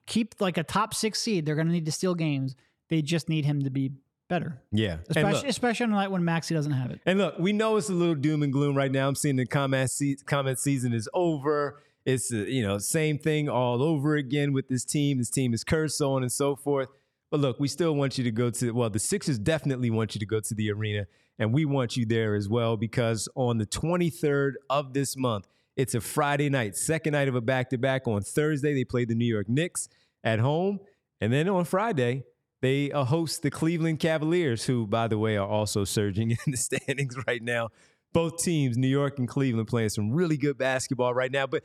keep 0.08 0.34
like 0.40 0.58
a 0.58 0.64
top 0.64 0.94
six 0.96 1.22
seed, 1.22 1.46
they're 1.46 1.56
going 1.56 1.68
to 1.68 1.74
need 1.74 1.86
to 1.86 1.92
steal 1.92 2.16
games. 2.16 2.56
They 2.90 3.02
just 3.04 3.30
need 3.30 3.46
him 3.46 3.62
to 3.64 3.70
be 3.70 3.92
better, 4.30 4.62
Yeah. 4.72 4.98
Especially 5.10 5.32
look, 5.34 5.46
especially 5.48 5.84
on 5.86 5.92
a 5.92 5.96
night 5.96 6.12
when 6.12 6.24
Maxey 6.26 6.54
doesn't 6.56 6.72
have 6.72 6.92
it. 6.92 7.00
and 7.06 7.20
look, 7.20 7.38
we 7.40 7.54
know 7.54 7.78
it's 7.78 7.90
a 7.90 7.94
little 7.94 8.16
doom 8.16 8.44
and 8.44 8.52
gloom 8.52 8.76
right 8.76 8.92
now. 8.92 9.08
I'm 9.08 9.16
seeing 9.16 9.36
the 9.38 9.46
comment, 9.46 9.90
se- 9.92 10.18
comment 10.26 10.60
season 10.60 10.92
is 10.94 11.08
over. 11.14 11.82
It's, 12.06 12.34
uh, 12.34 12.38
you 12.38 12.62
know, 12.66 12.78
same 12.78 13.18
thing 13.20 13.48
all 13.50 13.82
over 13.84 14.16
again 14.16 14.52
with 14.54 14.68
this 14.70 14.84
team. 14.86 15.18
This 15.18 15.30
team 15.30 15.54
is 15.54 15.64
cursed, 15.64 15.98
so 15.98 16.14
on 16.14 16.24
and 16.24 16.32
so 16.32 16.56
forth. 16.56 16.90
But 17.32 17.42
look, 17.42 17.60
we 17.60 17.68
still 17.68 17.94
want 17.96 18.18
you 18.18 18.24
to 18.24 18.32
go 18.32 18.50
to, 18.50 18.72
well, 18.72 18.90
the 18.90 19.00
Sixers 19.00 19.38
definitely 19.38 19.90
want 19.90 20.16
you 20.16 20.20
to 20.20 20.26
go 20.26 20.40
to 20.40 20.56
the 20.56 20.72
arena, 20.72 21.08
and 21.40 21.54
we 21.54 21.66
want 21.66 21.96
you 21.98 22.06
there 22.06 22.36
as 22.36 22.48
well 22.50 22.78
because 22.78 23.28
on 23.36 23.58
the 23.58 23.66
23rd 23.66 24.54
of 24.70 24.94
this 24.94 25.16
month, 25.18 25.48
it's 25.78 25.94
a 25.94 26.02
Friday 26.02 26.50
night, 26.50 26.76
second 26.76 27.14
night 27.14 27.28
of 27.28 27.36
a 27.36 27.42
back 27.42 27.70
to 27.70 27.78
back. 27.78 28.08
On 28.08 28.22
Thursday, 28.22 28.74
they 28.74 28.84
play 28.84 29.06
the 29.06 29.14
New 29.14 29.26
York 29.26 29.48
Knicks 29.48 29.88
at 30.24 30.40
home. 30.40 30.80
And 31.22 31.32
then 31.32 31.48
on 31.48 31.66
Friday, 31.66 32.24
they 32.62 32.92
uh, 32.92 33.04
host 33.04 33.44
the 33.44 33.52
Cleveland 33.52 34.00
Cavaliers, 34.00 34.66
who, 34.66 34.88
by 34.88 35.08
the 35.08 35.20
way, 35.20 35.38
are 35.38 35.48
also 35.48 35.84
surging 35.84 36.32
in 36.46 36.52
the 36.52 36.58
standings 36.58 37.16
right 37.28 37.44
now. 37.44 37.70
Both 38.12 38.44
teams, 38.44 38.76
New 38.76 38.88
York 38.88 39.20
and 39.20 39.28
Cleveland, 39.28 39.68
playing 39.68 39.90
some 39.90 40.12
really 40.12 40.38
good 40.38 40.58
basketball 40.58 41.14
right 41.14 41.32
now. 41.32 41.46
But 41.46 41.64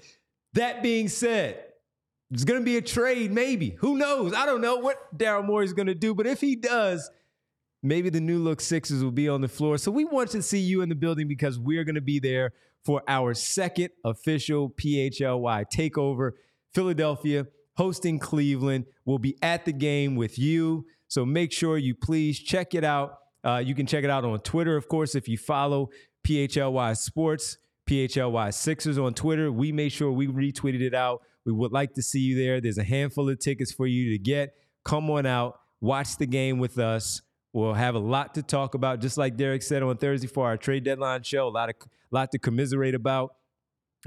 that 0.53 0.83
being 0.83 1.09
said, 1.09 1.65
there's 2.31 2.45
going 2.45 2.61
to 2.61 2.65
be 2.65 2.77
a 2.77 2.83
trade, 2.83 3.33
maybe. 3.33 3.71
Who 3.81 3.97
knows? 3.97 4.35
I 4.35 4.45
don't 4.45 4.61
know 4.61 4.77
what 4.77 5.17
Daryl 5.17 5.45
Morey 5.45 5.65
is 5.65 5.73
going 5.73 5.87
to 5.87 5.95
do. 5.95 6.15
But 6.15 6.27
if 6.27 6.41
he 6.41 6.55
does, 6.57 7.11
maybe 7.83 8.11
the 8.11 8.21
new 8.21 8.39
look 8.39 8.61
Sixers 8.61 9.03
will 9.03 9.11
be 9.11 9.29
on 9.29 9.41
the 9.41 9.49
floor. 9.49 9.79
So 9.79 9.91
we 9.91 10.05
want 10.05 10.31
to 10.31 10.43
see 10.43 10.61
you 10.61 10.83
in 10.83 10.91
the 10.91 10.95
building 10.95 11.29
because 11.29 11.59
we're 11.59 11.85
going 11.85 11.95
to 11.95 12.03
be 12.03 12.19
there 12.19 12.53
for 12.85 13.03
our 13.09 13.35
second 13.35 13.91
official 14.05 14.71
PHLY 14.71 15.65
takeover. 15.75 16.33
Philadelphia 16.75 17.47
hosting 17.77 18.19
Cleveland. 18.19 18.87
We'll 19.05 19.19
be 19.19 19.37
at 19.43 19.65
the 19.65 19.73
game 19.73 20.17
with 20.17 20.39
you. 20.39 20.87
So 21.09 21.27
make 21.27 21.53
sure 21.53 21.79
you 21.79 21.95
please 21.95 22.39
check 22.39 22.75
it 22.75 22.85
out. 22.85 23.19
Uh, 23.45 23.63
you 23.65 23.75
can 23.75 23.87
check 23.87 24.05
it 24.05 24.11
out 24.11 24.25
on 24.25 24.39
Twitter, 24.41 24.77
of 24.77 24.89
course, 24.89 25.15
if 25.15 25.29
you 25.29 25.37
follow 25.37 25.91
PHLY 26.27 26.97
Sports, 26.97 27.59
PHLY 27.89 28.55
Sixers 28.55 28.99
on 28.99 29.15
Twitter. 29.15 29.51
We 29.51 29.73
made 29.73 29.91
sure 29.91 30.13
we 30.13 30.29
retweeted 30.29 30.81
it 30.81 30.95
out. 30.95 31.23
We 31.45 31.53
would 31.53 31.73
like 31.73 31.95
to 31.95 32.03
see 32.03 32.21
you 32.21 32.37
there. 32.37 32.61
There's 32.61 32.79
a 32.79 32.85
handful 32.85 33.29
of 33.29 33.41
tickets 33.41 33.73
for 33.73 33.87
you 33.87 34.11
to 34.11 34.19
get. 34.19 34.55
Come 34.85 35.11
on 35.11 35.27
out, 35.27 35.59
watch 35.81 36.17
the 36.17 36.27
game 36.27 36.59
with 36.59 36.79
us. 36.79 37.21
We'll 37.53 37.75
have 37.75 37.95
a 37.95 37.99
lot 37.99 38.35
to 38.35 38.43
talk 38.43 38.75
about, 38.75 39.01
just 39.01 39.19
like 39.19 39.37
Derek 39.37 39.63
said 39.63 39.83
on 39.83 39.97
Thursday 39.99 40.27
for 40.27 40.47
our 40.47 40.57
trade 40.57 40.85
deadline 40.85 41.23
show. 41.23 41.49
A 41.49 41.51
lot 41.51 41.69
of 41.69 41.75
lot 42.11 42.31
to 42.33 42.39
commiserate 42.39 42.95
about 42.95 43.35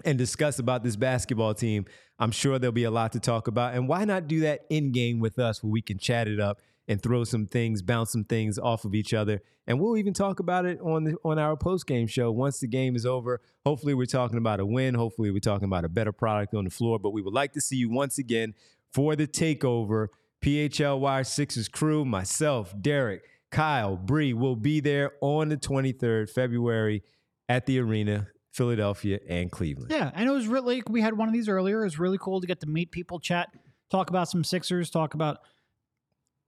and 0.03 0.17
discuss 0.17 0.59
about 0.59 0.83
this 0.83 0.95
basketball 0.95 1.53
team. 1.53 1.85
I'm 2.17 2.31
sure 2.31 2.57
there'll 2.59 2.73
be 2.73 2.83
a 2.83 2.91
lot 2.91 3.11
to 3.13 3.19
talk 3.19 3.47
about. 3.47 3.75
And 3.75 3.87
why 3.87 4.05
not 4.05 4.27
do 4.27 4.41
that 4.41 4.61
in 4.69 4.91
game 4.91 5.19
with 5.19 5.37
us 5.37 5.63
where 5.63 5.71
we 5.71 5.81
can 5.81 5.97
chat 5.97 6.27
it 6.27 6.39
up 6.39 6.61
and 6.87 7.01
throw 7.01 7.23
some 7.23 7.45
things, 7.47 7.81
bounce 7.81 8.11
some 8.11 8.23
things 8.23 8.59
off 8.59 8.85
of 8.85 8.93
each 8.93 9.13
other. 9.13 9.41
And 9.67 9.79
we'll 9.79 9.97
even 9.97 10.13
talk 10.13 10.39
about 10.39 10.65
it 10.65 10.79
on 10.81 11.05
the, 11.05 11.15
on 11.23 11.39
our 11.39 11.57
post 11.57 11.87
game 11.87 12.07
show 12.07 12.31
once 12.31 12.59
the 12.59 12.67
game 12.67 12.95
is 12.95 13.05
over. 13.05 13.41
Hopefully, 13.65 13.93
we're 13.93 14.05
talking 14.05 14.37
about 14.37 14.59
a 14.59 14.65
win. 14.65 14.93
Hopefully, 14.93 15.31
we're 15.31 15.39
talking 15.39 15.65
about 15.65 15.85
a 15.85 15.89
better 15.89 16.11
product 16.11 16.53
on 16.53 16.65
the 16.65 16.69
floor. 16.69 16.99
But 16.99 17.11
we 17.11 17.21
would 17.21 17.33
like 17.33 17.53
to 17.53 17.61
see 17.61 17.77
you 17.77 17.89
once 17.89 18.17
again 18.17 18.53
for 18.93 19.15
the 19.15 19.27
takeover. 19.27 20.07
PHLY 20.43 21.25
Sixers 21.25 21.67
crew, 21.67 22.05
myself, 22.05 22.75
Derek, 22.79 23.23
Kyle, 23.55 23.95
Bree 23.95 24.33
will 24.33 24.57
be 24.57 24.81
there 24.81 25.13
on 25.21 25.47
the 25.47 25.55
23rd 25.55 26.29
February 26.29 27.03
at 27.47 27.65
the 27.65 27.79
arena, 27.79 28.27
Philadelphia 28.51 29.19
and 29.29 29.49
Cleveland. 29.49 29.91
Yeah, 29.91 30.11
and 30.13 30.27
it 30.27 30.31
was 30.31 30.45
really 30.45 30.83
we 30.89 30.99
had 30.99 31.17
one 31.17 31.29
of 31.29 31.33
these 31.33 31.47
earlier. 31.47 31.79
It 31.79 31.85
was 31.85 31.97
really 31.97 32.17
cool 32.19 32.41
to 32.41 32.47
get 32.47 32.59
to 32.59 32.67
meet 32.67 32.91
people, 32.91 33.17
chat, 33.17 33.47
talk 33.89 34.09
about 34.09 34.27
some 34.27 34.43
Sixers, 34.43 34.89
talk 34.89 35.13
about 35.13 35.37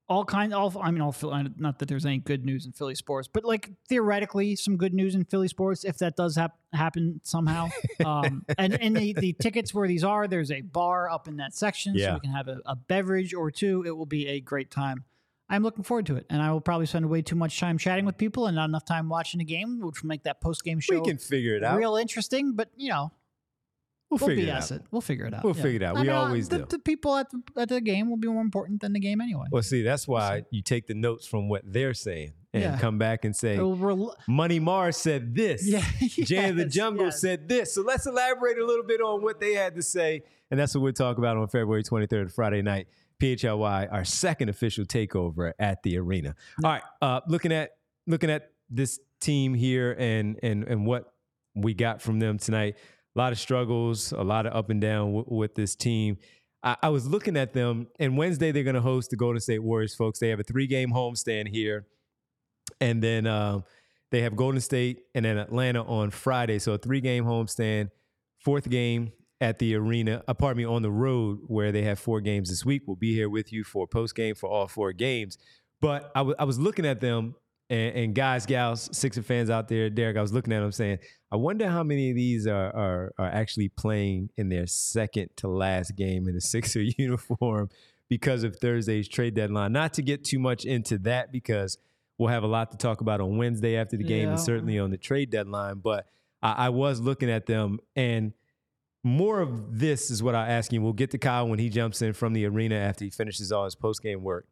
all 0.09 0.25
kind 0.25 0.53
all 0.53 0.73
I 0.81 0.91
mean 0.91 1.01
all 1.01 1.15
not 1.57 1.79
that 1.79 1.87
there's 1.87 2.05
any 2.05 2.17
good 2.17 2.43
news 2.43 2.65
in 2.65 2.73
Philly 2.73 2.95
sports, 2.95 3.29
but 3.31 3.45
like 3.45 3.71
theoretically 3.87 4.57
some 4.57 4.75
good 4.75 4.93
news 4.93 5.15
in 5.15 5.23
Philly 5.23 5.47
sports 5.47 5.85
if 5.85 5.99
that 5.99 6.17
does 6.17 6.35
hap- 6.35 6.59
happen 6.73 7.21
somehow. 7.23 7.69
um, 8.05 8.43
and 8.57 8.73
and 8.81 8.97
the, 8.97 9.13
the 9.13 9.31
tickets 9.31 9.73
where 9.73 9.87
these 9.87 10.03
are, 10.03 10.27
there's 10.27 10.51
a 10.51 10.59
bar 10.59 11.09
up 11.09 11.29
in 11.29 11.37
that 11.37 11.55
section, 11.55 11.97
so 11.97 12.15
we 12.15 12.19
can 12.19 12.31
have 12.31 12.49
a, 12.49 12.59
a 12.65 12.75
beverage 12.75 13.33
or 13.33 13.49
two. 13.49 13.85
It 13.87 13.91
will 13.91 14.05
be 14.05 14.27
a 14.27 14.41
great 14.41 14.69
time. 14.69 15.05
I'm 15.49 15.63
looking 15.63 15.83
forward 15.83 16.05
to 16.07 16.15
it, 16.17 16.25
and 16.29 16.41
I 16.41 16.51
will 16.51 16.59
probably 16.61 16.85
spend 16.87 17.09
way 17.09 17.21
too 17.21 17.35
much 17.35 17.57
time 17.59 17.77
chatting 17.77 18.05
with 18.05 18.17
people 18.17 18.47
and 18.47 18.55
not 18.55 18.65
enough 18.69 18.83
time 18.85 19.07
watching 19.07 19.37
the 19.37 19.45
game, 19.45 19.79
which 19.79 20.01
will 20.03 20.09
make 20.09 20.23
that 20.23 20.41
post 20.41 20.63
game 20.63 20.79
show 20.79 20.99
We 20.99 21.05
can 21.07 21.17
figure 21.17 21.55
it 21.55 21.63
out. 21.63 21.77
real 21.77 21.95
interesting. 21.95 22.53
But 22.53 22.69
you 22.75 22.89
know, 22.89 23.11
we'll, 24.09 24.17
we'll 24.19 24.27
figure 24.29 24.43
it 24.45 24.49
out. 24.49 24.71
it. 24.71 24.81
We'll 24.91 25.01
figure 25.01 25.25
it 25.25 25.33
out. 25.33 25.43
We'll 25.45 25.53
figure 25.53 25.77
it 25.77 25.83
out. 25.83 25.95
We 25.99 26.09
uh, 26.09 26.19
always 26.19 26.49
the, 26.49 26.59
do. 26.59 26.65
The 26.69 26.79
people 26.79 27.15
at 27.15 27.29
the, 27.29 27.41
at 27.55 27.69
the 27.69 27.79
game 27.79 28.09
will 28.09 28.17
be 28.17 28.27
more 28.27 28.41
important 28.41 28.81
than 28.81 28.91
the 28.91 28.99
game 28.99 29.21
anyway. 29.21 29.45
Well, 29.51 29.63
see, 29.63 29.83
that's 29.83 30.05
why 30.07 30.43
you 30.51 30.61
take 30.61 30.87
the 30.87 30.93
notes 30.95 31.25
from 31.25 31.47
what 31.47 31.61
they're 31.65 31.93
saying 31.93 32.33
and 32.53 32.63
Yeah. 32.63 32.77
come 32.79 32.97
back 32.97 33.23
and 33.23 33.33
say, 33.35 33.57
rel- 33.57 34.15
Money 34.27 34.59
Mars 34.59 34.97
said 34.97 35.33
this. 35.33 35.65
Yeah, 35.65 35.83
Jay 36.09 36.49
of 36.49 36.57
the 36.57 36.65
Jungle 36.65 37.05
yes. 37.05 37.21
said 37.21 37.47
this. 37.47 37.73
So 37.73 37.83
let's 37.83 38.05
elaborate 38.05 38.57
a 38.57 38.65
little 38.65 38.85
bit 38.85 38.99
on 38.99 39.21
what 39.21 39.39
they 39.39 39.53
had 39.53 39.75
to 39.75 39.81
say. 39.81 40.23
And 40.51 40.59
that's 40.59 40.73
what 40.75 40.81
we'll 40.81 40.93
talk 40.93 41.17
about 41.17 41.37
on 41.37 41.47
February 41.47 41.83
23rd, 41.83 42.33
Friday 42.33 42.61
night. 42.61 42.87
PHLY, 43.21 43.87
our 43.91 44.05
second 44.05 44.49
official 44.49 44.85
takeover 44.85 45.53
at 45.59 45.81
the 45.83 45.97
arena. 45.97 46.35
All 46.63 46.71
right. 46.71 46.83
Uh, 47.01 47.21
looking 47.27 47.51
at 47.51 47.71
looking 48.05 48.29
at 48.29 48.51
this 48.69 48.99
team 49.19 49.53
here 49.53 49.95
and 49.97 50.39
and 50.43 50.63
and 50.63 50.85
what 50.85 51.11
we 51.55 51.73
got 51.73 52.01
from 52.01 52.19
them 52.19 52.37
tonight. 52.37 52.75
A 53.15 53.19
lot 53.19 53.31
of 53.31 53.39
struggles, 53.39 54.11
a 54.11 54.21
lot 54.21 54.45
of 54.45 54.53
up 54.53 54.69
and 54.69 54.79
down 54.79 55.07
w- 55.07 55.25
with 55.27 55.55
this 55.55 55.75
team. 55.75 56.17
I, 56.61 56.75
I 56.83 56.89
was 56.89 57.07
looking 57.07 57.35
at 57.35 57.53
them, 57.53 57.87
and 57.99 58.17
Wednesday 58.17 58.51
they're 58.51 58.63
going 58.63 58.75
to 58.75 58.81
host 58.81 59.09
the 59.09 59.15
Golden 59.15 59.39
State 59.39 59.59
Warriors, 59.63 59.95
folks. 59.95 60.19
They 60.19 60.29
have 60.29 60.39
a 60.39 60.43
three 60.43 60.67
game 60.67 60.91
homestand 60.91 61.47
here, 61.47 61.87
and 62.79 63.01
then 63.01 63.25
um, 63.25 63.63
they 64.11 64.21
have 64.21 64.35
Golden 64.35 64.61
State 64.61 65.01
and 65.15 65.25
then 65.25 65.37
Atlanta 65.37 65.83
on 65.83 66.11
Friday. 66.11 66.59
So 66.59 66.73
a 66.73 66.77
three 66.77 67.01
game 67.01 67.25
homestand, 67.25 67.89
fourth 68.39 68.69
game 68.69 69.11
at 69.39 69.59
the 69.59 69.75
arena, 69.75 70.23
uh, 70.27 70.33
pardon 70.33 70.57
me, 70.57 70.65
on 70.65 70.81
the 70.81 70.91
road 70.91 71.39
where 71.47 71.71
they 71.71 71.83
have 71.83 71.99
four 71.99 72.21
games 72.21 72.49
this 72.49 72.65
week. 72.65 72.83
We'll 72.85 72.95
be 72.95 73.13
here 73.13 73.29
with 73.29 73.53
you 73.53 73.63
for 73.63 73.87
post 73.87 74.15
game 74.15 74.35
for 74.35 74.49
all 74.49 74.67
four 74.67 74.93
games. 74.93 75.37
But 75.79 76.11
I 76.15 76.21
wa- 76.23 76.35
I 76.39 76.43
was 76.43 76.57
looking 76.57 76.85
at 76.85 77.01
them, 77.01 77.35
and, 77.69 77.95
and 77.95 78.15
guys, 78.15 78.45
gals, 78.45 78.89
Sixer 78.97 79.21
fans 79.21 79.49
out 79.49 79.67
there, 79.67 79.89
Derek, 79.89 80.17
I 80.17 80.21
was 80.21 80.33
looking 80.33 80.53
at 80.53 80.61
them 80.61 80.71
saying, 80.71 80.99
I 81.31 81.35
wonder 81.35 81.69
how 81.69 81.83
many 81.83 82.09
of 82.09 82.15
these 82.15 82.47
are, 82.47 82.75
are, 82.75 83.13
are 83.19 83.27
actually 83.27 83.69
playing 83.69 84.29
in 84.37 84.49
their 84.49 84.65
second 84.65 85.29
to 85.37 85.47
last 85.47 85.95
game 85.95 86.27
in 86.27 86.35
a 86.35 86.41
Sixer 86.41 86.81
uniform 86.97 87.69
because 88.09 88.43
of 88.43 88.55
Thursday's 88.55 89.07
trade 89.07 89.35
deadline. 89.35 89.71
Not 89.73 89.93
to 89.95 90.01
get 90.01 90.23
too 90.23 90.39
much 90.39 90.65
into 90.65 90.97
that 90.99 91.31
because 91.31 91.77
we'll 92.17 92.29
have 92.29 92.43
a 92.43 92.47
lot 92.47 92.71
to 92.71 92.77
talk 92.77 93.01
about 93.01 93.21
on 93.21 93.37
Wednesday 93.37 93.75
after 93.75 93.97
the 93.97 94.03
game 94.03 94.29
and 94.29 94.39
certainly 94.39 94.79
on 94.79 94.89
the 94.89 94.97
trade 94.97 95.29
deadline. 95.29 95.79
But 95.79 96.07
I, 96.41 96.53
I 96.53 96.69
was 96.69 96.99
looking 97.01 97.29
at 97.29 97.45
them 97.45 97.79
and 97.95 98.33
more 99.07 99.39
of 99.39 99.79
this 99.79 100.11
is 100.11 100.21
what 100.21 100.35
I 100.35 100.49
ask 100.49 100.71
you. 100.71 100.81
We'll 100.81 100.93
get 100.93 101.11
to 101.11 101.17
Kyle 101.17 101.47
when 101.47 101.59
he 101.59 101.69
jumps 101.69 102.01
in 102.01 102.13
from 102.13 102.33
the 102.33 102.45
arena 102.45 102.75
after 102.75 103.05
he 103.05 103.11
finishes 103.11 103.51
all 103.51 103.65
his 103.65 103.75
post 103.75 104.03
game 104.03 104.23
work. 104.23 104.45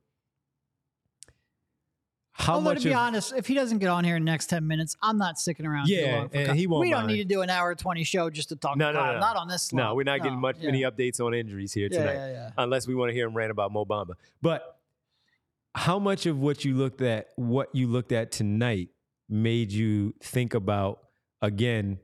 How 2.38 2.56
Although 2.56 2.66
much 2.66 2.80
to 2.80 2.90
be 2.90 2.92
of, 2.92 2.98
honest, 3.00 3.34
if 3.38 3.48
he 3.48 3.54
doesn't 3.54 3.78
get 3.78 3.88
on 3.88 4.04
here 4.04 4.18
in 4.18 4.26
the 4.26 4.30
next 4.30 4.48
ten 4.48 4.68
minutes, 4.68 4.98
I'm 5.02 5.18
not 5.18 5.40
sticking 5.40 5.66
around. 5.66 5.88
Yeah, 5.88 6.28
and 6.34 6.48
Kyle. 6.48 6.54
he 6.56 6.68
won't 6.68 6.82
We 6.82 6.90
don't 6.90 7.06
mind. 7.06 7.14
need 7.14 7.24
to 7.30 7.34
do 7.34 7.42
an 7.42 7.50
hour 7.50 7.74
twenty 7.76 8.04
show 8.04 8.30
just 8.30 8.50
to 8.50 8.58
talk. 8.58 8.76
No, 8.76 8.88
to 8.88 8.94
no, 8.94 9.00
Kyle. 9.00 9.14
no. 9.14 9.20
Not 9.20 9.38
on 9.38 9.48
this. 9.48 9.72
No, 9.72 9.96
we're 9.96 10.04
not 10.04 10.22
getting 10.22 10.40
much 10.40 10.58
yeah. 10.60 10.66
many 10.66 10.82
updates 10.82 11.22
on 11.22 11.34
injuries 11.34 11.72
here 11.72 11.88
tonight. 11.88 12.14
yeah, 12.14 12.32
yeah. 12.32 12.50
unless 12.58 12.88
we 12.88 12.96
want 12.96 13.10
to 13.10 13.14
hear 13.14 13.28
him 13.28 13.34
rant 13.36 13.52
about 13.52 13.72
Mo 13.72 13.86
Bamba. 13.86 14.16
But 14.42 14.80
how 15.76 15.98
much 15.98 16.26
of 16.26 16.38
what 16.38 16.66
you 16.66 16.76
looked 16.76 17.02
at, 17.02 17.30
what 17.38 17.74
you 17.74 17.88
looked 17.88 18.12
at 18.12 18.34
tonight, 18.34 18.90
made 19.30 19.72
you 19.72 20.14
think 20.22 20.54
about 20.54 21.00
again? 21.42 22.00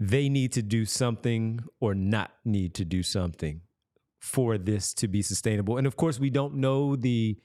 They 0.00 0.28
need 0.28 0.52
to 0.52 0.62
do 0.62 0.84
something 0.84 1.60
or 1.80 1.94
not 1.94 2.32
need 2.44 2.74
to 2.74 2.84
do 2.84 3.02
something 3.02 3.60
for 4.20 4.56
this 4.58 4.94
to 4.94 5.08
be 5.08 5.22
sustainable. 5.22 5.76
And 5.76 5.86
of 5.86 5.96
course, 5.96 6.18
we 6.18 6.30
don't 6.30 6.54
know 6.54 6.96
the 6.96 7.36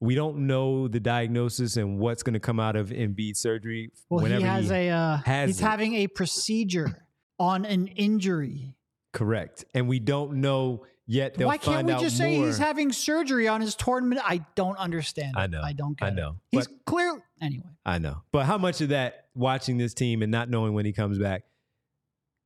we 0.00 0.14
don't 0.14 0.46
know 0.46 0.86
the 0.86 1.00
diagnosis 1.00 1.76
and 1.76 1.98
what's 1.98 2.22
going 2.22 2.34
to 2.34 2.40
come 2.40 2.60
out 2.60 2.76
of 2.76 2.90
Embiid 2.90 3.36
surgery. 3.36 3.90
Well, 4.08 4.22
whenever 4.22 4.40
he 4.42 4.46
has 4.46 4.70
a. 4.70 4.88
Uh, 4.90 5.16
has 5.18 5.48
he's 5.48 5.60
it. 5.60 5.64
having 5.64 5.94
a 5.94 6.06
procedure 6.06 7.06
on 7.38 7.64
an 7.64 7.88
injury. 7.88 8.74
Correct. 9.12 9.64
And 9.74 9.88
we 9.88 9.98
don't 9.98 10.34
know 10.34 10.84
yet. 11.06 11.34
They'll 11.34 11.48
Why 11.48 11.56
can't 11.56 11.86
we 11.86 11.94
just 11.94 12.16
say 12.16 12.36
more. 12.36 12.46
he's 12.46 12.58
having 12.58 12.92
surgery 12.92 13.48
on 13.48 13.60
his 13.60 13.74
tournament? 13.74 14.20
I 14.24 14.44
don't 14.54 14.76
understand. 14.78 15.34
I 15.36 15.44
it. 15.44 15.50
know. 15.50 15.62
I 15.62 15.72
don't 15.72 15.98
get 15.98 16.04
I 16.04 16.08
it. 16.10 16.14
know. 16.14 16.36
He's 16.52 16.68
But- 16.68 16.84
clear 16.84 17.20
anyway. 17.40 17.64
I 17.84 17.98
know. 17.98 18.22
But 18.30 18.46
how 18.46 18.58
much 18.58 18.80
of 18.80 18.90
that 18.90 19.26
watching 19.34 19.78
this 19.78 19.94
team 19.94 20.22
and 20.22 20.30
not 20.30 20.48
knowing 20.50 20.74
when 20.74 20.84
he 20.84 20.92
comes 20.92 21.18
back 21.18 21.42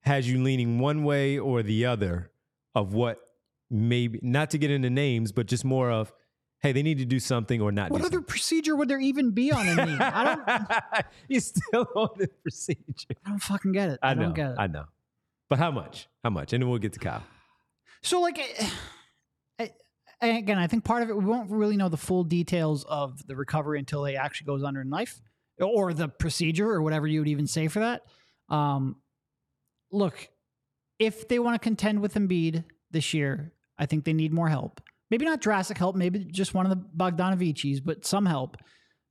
has 0.02 0.28
you 0.28 0.42
leaning 0.42 0.78
one 0.78 1.04
way 1.04 1.38
or 1.38 1.62
the 1.62 1.86
other 1.86 2.30
of 2.74 2.94
what 2.94 3.18
maybe 3.70 4.18
not 4.22 4.50
to 4.50 4.58
get 4.58 4.70
into 4.70 4.90
names, 4.90 5.32
but 5.32 5.46
just 5.46 5.64
more 5.64 5.90
of, 5.90 6.12
hey, 6.60 6.72
they 6.72 6.82
need 6.82 6.98
to 6.98 7.04
do 7.04 7.18
something 7.18 7.60
or 7.60 7.72
not 7.72 7.88
do 7.88 7.94
What 7.94 8.04
other 8.04 8.20
procedure 8.20 8.76
would 8.76 8.88
there 8.88 9.00
even 9.00 9.30
be 9.30 9.50
on 9.52 9.66
a 9.66 9.86
knee? 9.86 9.96
I 9.98 10.24
don't. 10.24 10.48
something. 10.48 11.04
He's 11.28 11.46
still 11.46 11.86
on 11.96 12.10
the 12.16 12.28
procedure. 12.42 13.16
I 13.24 13.30
don't 13.30 13.38
fucking 13.42 13.72
get 13.72 13.90
it. 13.90 13.98
I, 14.02 14.10
I 14.10 14.14
know. 14.14 14.22
don't 14.22 14.34
get 14.34 14.50
it. 14.50 14.56
I 14.58 14.66
know. 14.66 14.84
But 15.48 15.58
how 15.58 15.70
much? 15.70 16.08
How 16.22 16.30
much? 16.30 16.52
And 16.52 16.62
then 16.62 16.70
we'll 16.70 16.78
get 16.78 16.92
to 16.94 17.00
Kyle. 17.00 17.22
So, 18.04 18.20
like, 18.20 18.40
again, 20.20 20.58
I 20.58 20.66
think 20.66 20.82
part 20.82 21.04
of 21.04 21.10
it 21.10 21.16
we 21.16 21.24
won't 21.24 21.48
really 21.52 21.76
know 21.76 21.88
the 21.88 21.96
full 21.96 22.24
details 22.24 22.82
of 22.82 23.24
the 23.28 23.36
recovery 23.36 23.78
until 23.78 24.04
he 24.04 24.16
actually 24.16 24.46
goes 24.46 24.64
under 24.64 24.80
a 24.80 24.84
knife 24.84 25.20
or 25.60 25.94
the 25.94 26.08
procedure 26.08 26.68
or 26.68 26.82
whatever 26.82 27.06
you 27.06 27.20
would 27.20 27.28
even 27.28 27.46
say 27.46 27.68
for 27.68 27.78
that. 27.78 28.02
Um, 28.48 28.96
look, 29.92 30.28
if 30.98 31.28
they 31.28 31.38
want 31.38 31.54
to 31.54 31.64
contend 31.64 32.00
with 32.00 32.14
Embiid 32.14 32.64
this 32.90 33.14
year, 33.14 33.52
I 33.78 33.86
think 33.86 34.04
they 34.04 34.12
need 34.12 34.32
more 34.32 34.48
help. 34.48 34.80
Maybe 35.10 35.24
not 35.24 35.40
drastic 35.40 35.78
help, 35.78 35.94
maybe 35.94 36.20
just 36.24 36.54
one 36.54 36.66
of 36.66 36.70
the 36.70 36.84
Bogdanovicis, 36.96 37.84
but 37.84 38.06
some 38.06 38.26
help. 38.26 38.56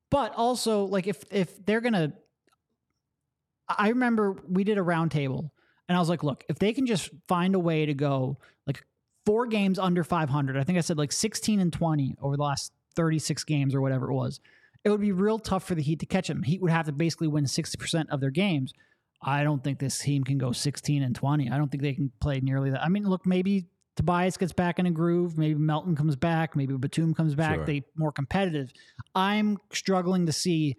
But 0.09 0.33
also, 0.35 0.85
like, 0.85 1.07
if 1.07 1.23
if 1.31 1.63
they're 1.65 1.81
gonna, 1.81 2.13
I 3.69 3.89
remember 3.89 4.35
we 4.47 4.63
did 4.63 4.77
a 4.77 4.81
roundtable, 4.81 5.51
and 5.87 5.95
I 5.95 5.99
was 5.99 6.09
like, 6.09 6.23
look, 6.23 6.43
if 6.49 6.57
they 6.57 6.73
can 6.73 6.85
just 6.85 7.09
find 7.27 7.53
a 7.53 7.59
way 7.59 7.85
to 7.85 7.93
go 7.93 8.39
like 8.65 8.83
four 9.25 9.45
games 9.45 9.77
under 9.77 10.03
500, 10.03 10.57
I 10.57 10.63
think 10.63 10.77
I 10.77 10.81
said 10.81 10.97
like 10.97 11.11
16 11.11 11.59
and 11.59 11.71
20 11.71 12.15
over 12.21 12.35
the 12.35 12.43
last 12.43 12.71
36 12.95 13.43
games 13.43 13.75
or 13.75 13.81
whatever 13.81 14.09
it 14.09 14.13
was, 14.13 14.39
it 14.83 14.89
would 14.89 15.01
be 15.01 15.11
real 15.11 15.37
tough 15.37 15.63
for 15.63 15.75
the 15.75 15.81
Heat 15.81 15.99
to 15.99 16.05
catch 16.05 16.27
them. 16.27 16.43
Heat 16.43 16.61
would 16.61 16.71
have 16.71 16.87
to 16.87 16.91
basically 16.91 17.27
win 17.27 17.45
60% 17.45 18.09
of 18.09 18.19
their 18.19 18.31
games. 18.31 18.73
I 19.21 19.43
don't 19.43 19.63
think 19.63 19.79
this 19.79 19.99
team 19.99 20.23
can 20.23 20.37
go 20.37 20.51
16 20.51 21.03
and 21.03 21.15
20. 21.15 21.51
I 21.51 21.57
don't 21.57 21.69
think 21.69 21.83
they 21.83 21.93
can 21.93 22.11
play 22.19 22.39
nearly 22.39 22.71
that. 22.71 22.83
I 22.83 22.89
mean, 22.89 23.07
look, 23.07 23.25
maybe 23.25 23.67
Tobias 23.95 24.37
gets 24.37 24.53
back 24.53 24.79
in 24.79 24.85
a 24.85 24.91
groove. 24.91 25.37
Maybe 25.37 25.59
Melton 25.59 25.95
comes 25.95 26.15
back. 26.15 26.55
Maybe 26.55 26.75
Batum 26.75 27.13
comes 27.13 27.35
back. 27.35 27.55
Sure. 27.55 27.65
They 27.65 27.83
more 27.95 28.11
competitive. 28.11 28.71
I'm 29.13 29.59
struggling 29.71 30.25
to 30.25 30.31
see 30.31 30.75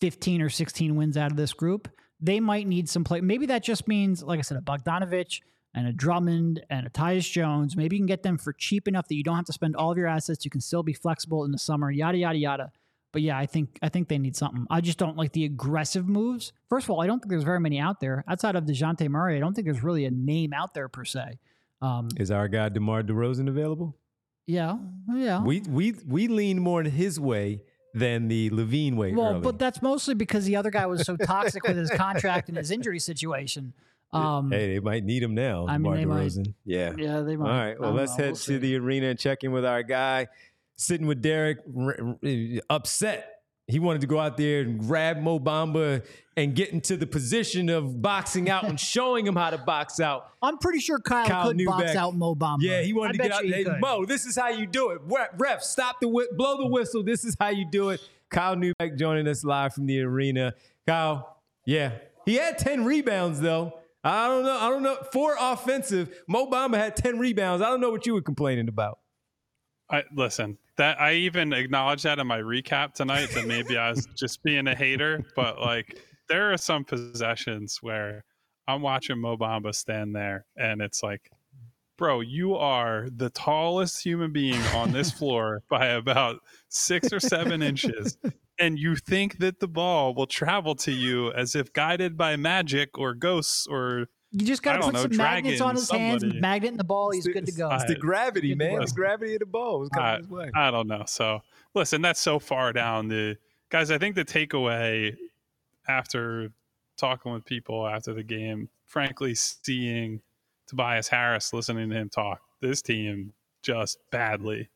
15 0.00 0.42
or 0.42 0.48
16 0.48 0.96
wins 0.96 1.16
out 1.16 1.30
of 1.30 1.36
this 1.36 1.52
group. 1.52 1.88
They 2.20 2.40
might 2.40 2.66
need 2.66 2.88
some 2.88 3.04
play. 3.04 3.20
Maybe 3.20 3.46
that 3.46 3.62
just 3.62 3.86
means, 3.86 4.22
like 4.22 4.38
I 4.38 4.42
said, 4.42 4.56
a 4.56 4.60
Bogdanovic 4.60 5.40
and 5.74 5.86
a 5.86 5.92
Drummond 5.92 6.64
and 6.70 6.86
a 6.86 6.90
Tyus 6.90 7.30
Jones. 7.30 7.76
Maybe 7.76 7.96
you 7.96 8.00
can 8.00 8.06
get 8.06 8.22
them 8.22 8.38
for 8.38 8.52
cheap 8.52 8.88
enough 8.88 9.08
that 9.08 9.14
you 9.14 9.22
don't 9.22 9.36
have 9.36 9.44
to 9.46 9.52
spend 9.52 9.76
all 9.76 9.92
of 9.92 9.98
your 9.98 10.06
assets. 10.06 10.44
You 10.44 10.50
can 10.50 10.60
still 10.60 10.82
be 10.82 10.92
flexible 10.92 11.44
in 11.44 11.52
the 11.52 11.58
summer. 11.58 11.90
Yada 11.90 12.18
yada 12.18 12.38
yada. 12.38 12.72
But 13.12 13.22
yeah, 13.22 13.36
I 13.38 13.46
think 13.46 13.78
I 13.82 13.88
think 13.90 14.08
they 14.08 14.18
need 14.18 14.36
something. 14.36 14.66
I 14.70 14.80
just 14.80 14.98
don't 14.98 15.16
like 15.16 15.32
the 15.32 15.44
aggressive 15.44 16.08
moves. 16.08 16.52
First 16.68 16.86
of 16.86 16.90
all, 16.90 17.02
I 17.02 17.06
don't 17.06 17.18
think 17.20 17.30
there's 17.30 17.44
very 17.44 17.60
many 17.60 17.78
out 17.78 18.00
there 18.00 18.24
outside 18.26 18.56
of 18.56 18.64
Dejounte 18.64 19.06
Murray. 19.08 19.36
I 19.36 19.40
don't 19.40 19.52
think 19.54 19.66
there's 19.66 19.82
really 19.82 20.06
a 20.06 20.10
name 20.10 20.52
out 20.52 20.72
there 20.74 20.88
per 20.88 21.04
se. 21.04 21.38
Um, 21.82 22.08
Is 22.16 22.30
our 22.30 22.48
guy 22.48 22.68
DeMar 22.70 23.02
DeRozan 23.02 23.48
available? 23.48 23.96
yeah, 24.46 24.76
yeah. 25.14 25.42
We 25.42 25.60
we 25.68 25.94
we 26.06 26.28
lean 26.28 26.58
more 26.60 26.80
in 26.80 26.86
his 26.90 27.20
way 27.20 27.62
than 27.94 28.28
the 28.28 28.48
LaVine 28.50 28.96
way. 28.96 29.12
Well, 29.12 29.32
early. 29.32 29.40
but 29.40 29.58
that's 29.58 29.82
mostly 29.82 30.14
because 30.14 30.46
the 30.46 30.56
other 30.56 30.70
guy 30.70 30.86
was 30.86 31.02
so 31.02 31.16
toxic 31.16 31.62
with 31.66 31.76
his 31.76 31.90
contract 32.04 32.48
and 32.48 32.56
his 32.56 32.70
injury 32.70 32.98
situation. 32.98 33.74
Um, 34.14 34.50
hey, 34.50 34.74
they 34.74 34.80
might 34.80 35.04
need 35.04 35.22
him 35.22 35.34
now. 35.34 35.66
I 35.66 35.78
mean, 35.78 35.82
DeMar 35.92 35.96
they 35.96 36.04
might. 36.06 36.26
DeRozan. 36.28 36.54
Yeah. 36.64 36.92
Yeah, 36.96 37.20
they 37.20 37.36
might. 37.36 37.48
right. 37.48 37.76
I 37.76 37.80
Well, 37.80 37.92
let's 37.92 38.12
know. 38.16 38.24
head 38.24 38.30
We'll 38.32 38.36
to 38.36 38.42
see. 38.42 38.56
the 38.58 38.76
arena 38.76 39.06
and 39.08 39.18
check 39.18 39.42
in 39.44 39.52
with 39.52 39.64
our 39.64 39.82
guy. 39.82 40.28
Sitting 40.82 41.06
with 41.06 41.22
Derek, 41.22 41.58
r- 41.76 41.96
r- 42.00 42.16
upset. 42.68 43.28
He 43.68 43.78
wanted 43.78 44.00
to 44.00 44.08
go 44.08 44.18
out 44.18 44.36
there 44.36 44.62
and 44.62 44.78
grab 44.80 45.18
Mo 45.18 45.38
Bamba 45.38 46.04
and 46.36 46.54
get 46.54 46.70
into 46.70 46.96
the 46.96 47.06
position 47.06 47.68
of 47.68 48.02
boxing 48.02 48.50
out 48.50 48.64
and 48.64 48.78
showing 48.94 49.24
him 49.26 49.36
how 49.36 49.50
to 49.50 49.58
box 49.58 50.00
out. 50.00 50.26
I'm 50.42 50.58
pretty 50.58 50.80
sure 50.80 50.98
Kyle, 50.98 51.26
Kyle 51.26 51.48
could 51.52 51.64
box 51.64 51.84
Neubeck. 51.92 51.94
out 51.96 52.14
Mo 52.16 52.34
Bamba. 52.34 52.56
Yeah, 52.60 52.82
he 52.82 52.92
wanted 52.92 53.20
I 53.20 53.24
to 53.24 53.28
get 53.28 53.32
out 53.38 53.48
there. 53.48 53.64
could. 53.64 53.80
Mo, 53.80 54.04
this 54.04 54.26
is 54.26 54.36
how 54.36 54.48
you 54.48 54.66
do 54.66 54.90
it. 54.90 55.00
Ref, 55.04 55.28
ref, 55.38 55.62
stop 55.62 56.00
the 56.00 56.08
whi- 56.08 56.26
blow 56.36 56.58
the 56.58 56.66
whistle. 56.66 57.02
This 57.04 57.24
is 57.24 57.36
how 57.38 57.50
you 57.50 57.64
do 57.70 57.90
it. 57.90 58.00
Kyle 58.30 58.56
Neubeck 58.56 58.98
joining 58.98 59.28
us 59.28 59.44
live 59.44 59.72
from 59.74 59.86
the 59.86 60.00
arena. 60.00 60.54
Kyle, 60.86 61.38
yeah, 61.64 61.92
he 62.26 62.34
had 62.34 62.58
ten 62.58 62.84
rebounds 62.84 63.40
though. 63.40 63.74
I 64.02 64.26
don't 64.26 64.42
know. 64.42 64.56
I 64.58 64.68
don't 64.68 64.82
know. 64.82 64.96
Four 65.12 65.36
offensive. 65.38 66.10
Mo 66.26 66.50
Bamba 66.50 66.74
had 66.78 66.96
ten 66.96 67.20
rebounds. 67.20 67.62
I 67.62 67.66
don't 67.70 67.80
know 67.80 67.90
what 67.92 68.04
you 68.06 68.14
were 68.14 68.22
complaining 68.22 68.68
about. 68.68 68.98
I 69.90 70.04
listen. 70.14 70.58
That 70.78 71.00
I 71.00 71.14
even 71.14 71.52
acknowledged 71.52 72.04
that 72.04 72.18
in 72.18 72.26
my 72.26 72.40
recap 72.40 72.94
tonight. 72.94 73.30
That 73.34 73.46
maybe 73.46 73.76
I 73.76 73.90
was 73.90 74.06
just 74.16 74.42
being 74.42 74.66
a 74.66 74.74
hater, 74.74 75.24
but 75.36 75.60
like 75.60 75.98
there 76.28 76.52
are 76.52 76.56
some 76.56 76.84
possessions 76.84 77.78
where 77.82 78.24
I'm 78.66 78.80
watching 78.80 79.20
Mo 79.20 79.36
Bamba 79.36 79.74
stand 79.74 80.14
there, 80.14 80.46
and 80.56 80.80
it's 80.80 81.02
like, 81.02 81.30
bro, 81.98 82.20
you 82.20 82.54
are 82.54 83.08
the 83.14 83.30
tallest 83.30 84.02
human 84.02 84.32
being 84.32 84.60
on 84.74 84.92
this 84.92 85.10
floor 85.18 85.62
by 85.68 85.86
about 85.86 86.40
six 86.68 87.12
or 87.12 87.20
seven 87.20 87.62
inches, 87.62 88.16
and 88.58 88.78
you 88.78 88.96
think 88.96 89.38
that 89.38 89.60
the 89.60 89.68
ball 89.68 90.14
will 90.14 90.26
travel 90.26 90.74
to 90.76 90.92
you 90.92 91.32
as 91.32 91.54
if 91.54 91.72
guided 91.72 92.16
by 92.16 92.36
magic 92.36 92.96
or 92.96 93.14
ghosts 93.14 93.66
or 93.68 94.06
You 94.32 94.46
just 94.46 94.62
got 94.62 94.78
to 94.78 94.82
put 94.82 94.94
know, 94.94 95.02
some 95.02 95.16
magnets 95.16 95.60
on 95.60 95.74
his 95.76 95.90
hands, 95.90 96.24
magnet 96.24 96.72
in 96.72 96.76
the 96.78 96.84
ball. 96.84 97.10
He's 97.10 97.26
good 97.26 97.46
to 97.46 97.52
go. 97.52 97.70
It's 97.72 97.84
the 97.84 97.94
gravity, 97.96 98.48
Good 98.50 98.58
man. 98.58 98.78
go. 98.78 98.84
The 98.86 98.92
gravity 98.92 99.34
of 99.34 99.40
the 99.40 99.46
ball 99.46 99.80
was 99.80 99.88
coming 99.90 100.20
his 100.22 100.28
way. 100.28 100.50
I 100.54 100.70
don't 100.70 100.86
know. 100.88 101.04
So 101.06 101.42
listen, 101.74 102.00
that's 102.02 102.20
so 102.20 102.38
far 102.38 102.72
down 102.72 103.08
the 103.08 103.36
guys. 103.68 103.90
I 103.90 103.98
think 103.98 104.14
the 104.14 104.24
takeaway 104.24 105.16
after 105.86 106.50
talking 106.96 107.32
with 107.32 107.44
people 107.44 107.86
after 107.86 108.14
the 108.14 108.22
game, 108.22 108.68
frankly, 108.86 109.34
seeing 109.34 110.20
Tobias 110.66 111.08
Harris, 111.08 111.52
listening 111.52 111.90
to 111.90 111.96
him 111.96 112.08
talk, 112.08 112.40
this 112.60 112.80
team 112.82 113.32
just 113.62 113.98
badly 114.10 114.68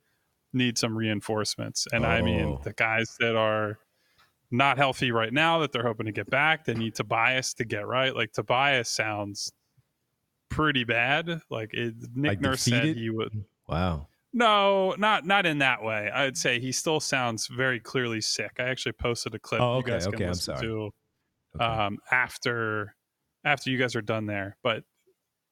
needs 0.53 0.81
some 0.81 0.97
reinforcements. 0.97 1.87
And 1.93 2.05
I 2.07 2.21
mean, 2.23 2.45
Oh. 2.45 2.61
the 2.63 2.73
guys 2.73 3.17
that 3.21 3.37
are 3.37 3.79
not 4.51 4.77
healthy 4.79 5.11
right 5.13 5.33
now 5.33 5.59
that 5.61 5.73
they're 5.73 5.87
hoping 5.87 6.07
to 6.07 6.13
get 6.13 6.31
back, 6.31 6.65
they 6.65 6.75
need 6.75 6.95
Tobias 6.95 7.55
to 7.55 7.65
get 7.65 7.87
right. 7.87 8.15
Like 8.15 8.33
Tobias 8.33 8.89
sounds 8.89 9.53
pretty 10.51 10.85
bad. 10.85 11.41
Like 11.51 11.75
it, 11.75 11.95
Nick 12.15 12.31
Like 12.31 12.41
Nurse 12.41 12.63
said 12.63 12.97
he 12.97 13.11
would. 13.11 13.45
Wow. 13.69 14.09
No, 14.33 14.95
not 14.99 15.25
not 15.25 15.47
in 15.47 15.59
that 15.59 15.83
way. 15.83 16.11
I'd 16.13 16.37
say 16.37 16.61
he 16.61 16.71
still 16.73 17.01
sounds 17.01 17.47
very 17.47 17.81
clearly 17.81 18.21
sick. 18.21 18.53
I 18.59 18.65
actually 18.65 18.93
posted 18.93 19.35
a 19.35 19.39
clip 19.39 19.61
Oh, 19.61 19.75
you 19.75 19.79
okay, 19.81 19.93
guys 19.93 20.05
can 20.07 20.15
okay, 20.17 20.27
I'm 20.27 20.35
sorry. 20.35 20.61
to 20.61 20.91
Okay. 21.59 21.65
um, 21.65 21.99
after 22.11 22.95
after 23.45 23.71
you 23.71 23.79
guys 23.79 23.97
are 23.97 24.03
done 24.03 24.27
there. 24.27 24.59
But 24.63 24.85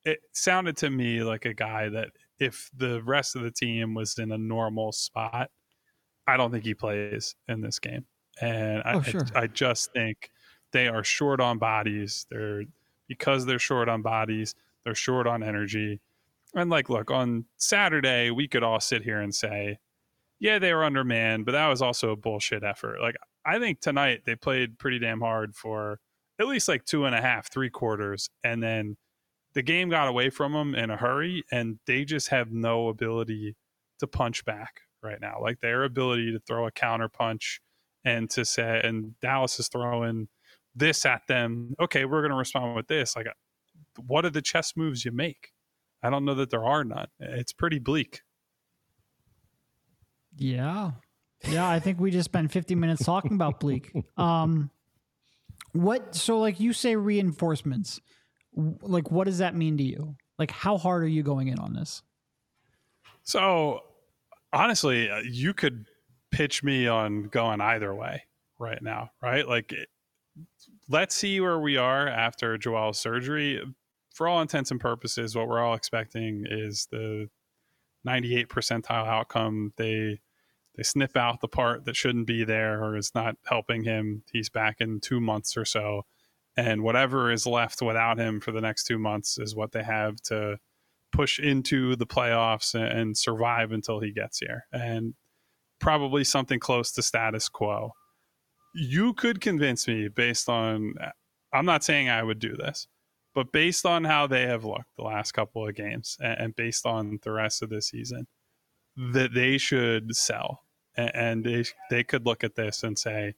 it 0.05 0.21
sounded 0.33 0.77
to 0.79 0.91
me 0.91 1.23
like 1.23 1.47
a 1.47 1.55
guy 1.55 1.89
that 1.89 2.11
if 2.39 2.69
the 2.77 3.03
rest 3.05 3.37
of 3.37 3.43
the 3.43 3.51
team 3.51 3.95
was 3.95 4.19
in 4.19 4.33
a 4.33 4.39
normal 4.39 4.93
spot, 4.93 5.51
I 6.27 6.37
don't 6.37 6.51
think 6.51 6.65
he 6.65 6.75
plays 6.75 7.35
in 7.49 7.63
this 7.63 7.79
game. 7.79 8.05
And 8.41 8.83
I, 8.85 8.95
Oh, 8.95 9.03
sure. 9.03 9.27
I, 9.35 9.43
I 9.43 9.47
just 9.47 9.93
think 9.93 10.31
they 10.73 10.89
are 10.89 11.05
short 11.05 11.41
on 11.41 11.59
bodies. 11.59 12.27
They're 12.31 12.65
because 13.09 13.45
they're 13.47 13.59
short 13.59 13.89
on 13.89 14.03
bodies, 14.03 14.55
they're 14.85 14.95
short 14.95 15.27
on 15.27 15.43
energy. 15.43 16.01
And 16.55 16.71
like, 16.71 16.89
look, 16.89 17.11
on 17.11 17.45
Saturday, 17.57 18.31
we 18.31 18.49
could 18.49 18.63
all 18.63 18.81
sit 18.81 19.03
here 19.03 19.21
and 19.21 19.35
say, 19.35 19.79
yeah, 20.41 20.59
they 20.59 20.73
were 20.73 20.85
undermanned, 20.85 21.45
but 21.47 21.53
that 21.53 21.69
was 21.69 21.83
also 21.83 22.11
a 22.11 22.17
bullshit 22.17 22.63
effort. 22.65 23.01
Like, 23.01 23.17
I 23.45 23.59
think 23.59 23.81
tonight 23.81 24.23
they 24.25 24.37
played 24.37 24.79
pretty 24.79 24.99
damn 24.99 25.21
hard 25.21 25.55
for 25.55 26.01
at 26.41 26.47
least 26.47 26.69
like 26.69 26.85
two 26.85 27.05
and 27.05 27.15
a 27.15 27.21
half, 27.21 27.51
three 27.51 27.71
quarters. 27.71 28.31
And 28.43 28.63
then 28.63 28.97
the 29.55 29.63
game 29.63 29.91
got 29.91 30.09
away 30.09 30.31
from 30.31 30.53
them 30.53 30.75
in 30.75 30.91
a 30.91 30.97
hurry, 30.97 31.45
and 31.53 31.79
they 31.87 32.05
just 32.05 32.29
have 32.29 32.51
no 32.53 32.89
ability 32.89 33.55
to 33.99 34.07
punch 34.07 34.45
back 34.45 34.81
right 35.03 35.21
now. 35.21 35.39
Like, 35.41 35.61
their 35.61 35.85
ability 35.85 36.33
to 36.33 36.41
throw 36.41 36.67
a 36.67 36.73
counter 36.73 37.09
punch 37.09 37.61
and 38.05 38.29
to 38.31 38.45
say, 38.45 38.81
and 38.83 39.19
Dallas 39.21 39.59
is 39.59 39.69
throwing 39.69 40.29
this 40.75 41.07
at 41.07 41.27
them. 41.29 41.75
Okay, 41.81 42.05
we're 42.05 42.21
going 42.21 42.31
to 42.31 42.37
respond 42.37 42.75
with 42.77 42.89
this. 42.89 43.17
Like, 43.17 43.27
what 44.07 44.25
are 44.25 44.31
the 44.31 44.43
chess 44.43 44.75
moves 44.77 45.05
you 45.05 45.13
make? 45.13 45.53
I 46.03 46.11
don't 46.11 46.25
know 46.25 46.35
that 46.35 46.51
there 46.51 46.65
are 46.65 46.85
none. 46.85 47.07
It's 47.19 47.53
pretty 47.53 47.79
bleak. 47.79 48.21
Yeah. 50.37 50.93
Yeah, 51.49 51.69
I 51.69 51.79
think 51.81 52.01
we 52.01 52.11
just 52.11 52.27
spent 52.27 52.53
50 52.53 52.75
minutes 52.75 53.05
talking 53.05 53.33
about 53.35 53.61
Bleak. 53.61 53.93
Um 54.17 54.71
what 55.73 56.15
so 56.15 56.39
like 56.39 56.61
you 56.61 56.73
say 56.73 56.97
reinforcements. 56.97 58.01
Like 58.55 59.11
what 59.11 59.25
does 59.25 59.39
that 59.39 59.55
mean 59.55 59.77
to 59.79 59.83
you? 59.83 60.17
Like 60.39 60.51
how 60.51 60.79
hard 60.79 61.03
are 61.03 61.09
you 61.09 61.23
going 61.23 61.49
in 61.49 61.59
on 61.59 61.73
this? 61.75 62.03
So, 63.25 63.81
honestly, 64.53 65.11
uh, 65.11 65.21
you 65.25 65.55
could 65.55 65.87
pitch 66.35 66.65
me 66.65 66.89
on 66.89 67.25
going 67.25 67.61
either 67.61 67.95
way 67.95 68.25
right 68.59 68.83
now, 68.83 69.11
right? 69.23 69.47
Like, 69.47 69.73
let's 70.89 71.15
see 71.15 71.41
where 71.41 71.61
we 71.61 71.77
are 71.77 72.09
after 72.09 72.59
Joel's 72.59 72.99
surgery. 72.99 73.63
for 74.13 74.29
all 74.29 74.41
intents 74.41 74.71
and 74.71 74.81
purposes, 74.81 75.35
what 75.37 75.49
we're 75.49 75.63
all 75.63 75.75
expecting 75.75 76.45
is 76.49 76.89
the 76.91 77.29
98 78.05 78.49
percentile 78.49 79.07
outcome. 79.07 79.73
They 79.77 80.21
they 80.77 80.83
snip 80.83 81.17
out 81.17 81.41
the 81.41 81.47
part 81.47 81.85
that 81.85 81.95
shouldn't 81.95 82.27
be 82.27 82.43
there 82.43 82.83
or 82.83 82.97
is 82.97 83.13
not 83.15 83.37
helping 83.47 83.85
him. 83.85 84.25
He's 84.33 84.51
back 84.51 84.81
in 84.81 84.99
two 84.99 85.21
months 85.21 85.57
or 85.57 85.65
so, 85.65 86.03
and 86.57 86.83
whatever 86.83 87.31
is 87.31 87.47
left 87.47 87.81
without 87.81 88.19
him 88.19 88.41
for 88.41 88.51
the 88.51 88.61
next 88.61 88.85
two 88.85 88.99
months 88.99 89.39
is 89.39 89.55
what 89.55 89.71
they 89.71 89.85
have 89.85 90.17
to 90.23 90.59
push 91.13 91.39
into 91.39 91.95
the 91.95 92.07
playoffs 92.07 92.75
and 92.75 93.17
survive 93.17 93.71
until 93.71 94.01
he 94.01 94.11
gets 94.11 94.41
here. 94.41 94.67
And 94.73 95.15
probably 95.85 96.25
something 96.25 96.59
close 96.59 96.91
to 96.91 97.03
status 97.03 97.51
quo. 97.51 97.93
You 98.75 99.13
could 99.13 99.43
convince 99.43 99.87
me 99.87 100.09
based 100.09 100.49
on, 100.49 100.95
I'm 101.53 101.67
not 101.67 101.85
saying 101.85 102.09
I 102.09 102.23
would 102.23 102.39
do 102.39 102.57
this, 102.57 102.89
but 103.35 103.53
based 103.53 103.85
on 103.85 104.05
how 104.05 104.27
they 104.27 104.47
have 104.47 104.65
looked 104.65 104.97
the 104.97 105.05
last 105.05 105.33
couple 105.33 105.69
of 105.69 105.75
games 105.75 106.17
and, 106.21 106.57
based 106.57 106.87
on 106.87 107.19
the 107.23 107.33
rest 107.33 107.63
of 107.63 107.69
the 107.69 107.83
season, 107.83 108.27
that 108.97 109.35
they 109.35 109.59
should 109.59 110.17
sell. 110.17 110.61
And 110.97 111.45
they, 111.45 111.67
they 111.91 112.03
could 112.03 112.25
look 112.25 112.45
at 112.45 112.55
this 112.55 112.83
and 112.83 112.99
say, 112.99 113.35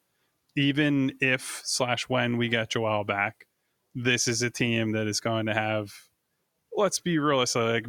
even 0.55 1.15
if 1.21 1.63
slash 1.65 2.09
when 2.09 2.37
we 2.37 2.49
get 2.49 2.71
Joel 2.71 3.03
back, 3.03 3.47
this 3.93 4.29
is 4.29 4.43
a 4.43 4.51
team 4.51 4.93
that 4.93 5.09
is 5.09 5.19
going 5.19 5.47
to 5.47 5.55
have, 5.55 5.93
let's 6.77 7.01
be 7.01 7.19
realistic, 7.19 7.63
like 7.63 7.87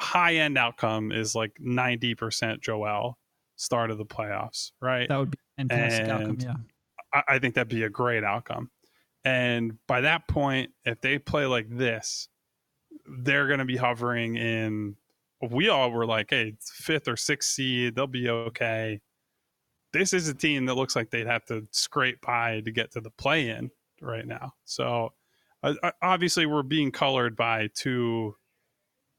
high 0.00 0.36
end 0.36 0.56
outcome 0.56 1.12
is 1.12 1.34
like 1.34 1.52
90% 1.60 2.62
Joel 2.62 3.18
start 3.58 3.90
of 3.90 3.98
the 3.98 4.06
playoffs, 4.06 4.72
right? 4.80 5.08
That 5.08 5.18
would 5.18 5.30
be 5.32 5.38
fantastic 5.58 6.04
and 6.04 6.10
outcome. 6.10 6.38
Yeah, 6.40 6.54
I, 7.12 7.34
I 7.34 7.38
think 7.38 7.54
that'd 7.54 7.68
be 7.68 7.82
a 7.82 7.90
great 7.90 8.24
outcome. 8.24 8.70
And 9.24 9.76
by 9.86 10.00
that 10.02 10.26
point, 10.28 10.70
if 10.84 11.00
they 11.00 11.18
play 11.18 11.44
like 11.44 11.68
this, 11.68 12.28
they're 13.06 13.46
going 13.46 13.58
to 13.58 13.64
be 13.66 13.76
hovering 13.76 14.36
in. 14.36 14.96
We 15.50 15.68
all 15.68 15.90
were 15.90 16.06
like, 16.06 16.30
"Hey, 16.30 16.54
fifth 16.60 17.08
or 17.08 17.16
sixth 17.16 17.50
seed, 17.50 17.94
they'll 17.94 18.06
be 18.06 18.28
okay." 18.28 19.00
This 19.92 20.12
is 20.12 20.28
a 20.28 20.34
team 20.34 20.66
that 20.66 20.74
looks 20.74 20.94
like 20.96 21.10
they'd 21.10 21.26
have 21.26 21.44
to 21.46 21.66
scrape 21.72 22.20
by 22.20 22.60
to 22.60 22.70
get 22.70 22.92
to 22.92 23.00
the 23.00 23.10
play-in 23.10 23.70
right 24.02 24.26
now. 24.26 24.52
So, 24.64 25.14
uh, 25.62 25.74
obviously, 26.02 26.46
we're 26.46 26.62
being 26.62 26.90
colored 26.90 27.36
by 27.36 27.70
two 27.74 28.36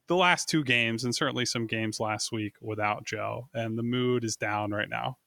the 0.09 0.15
last 0.15 0.49
two 0.49 0.63
games 0.63 1.05
and 1.05 1.15
certainly 1.15 1.45
some 1.45 1.67
games 1.67 1.99
last 1.99 2.31
week 2.31 2.55
without 2.59 3.05
Joe, 3.05 3.47
and 3.53 3.77
the 3.77 3.83
mood 3.83 4.23
is 4.23 4.35
down 4.35 4.71
right 4.71 4.89
now. 4.89 5.17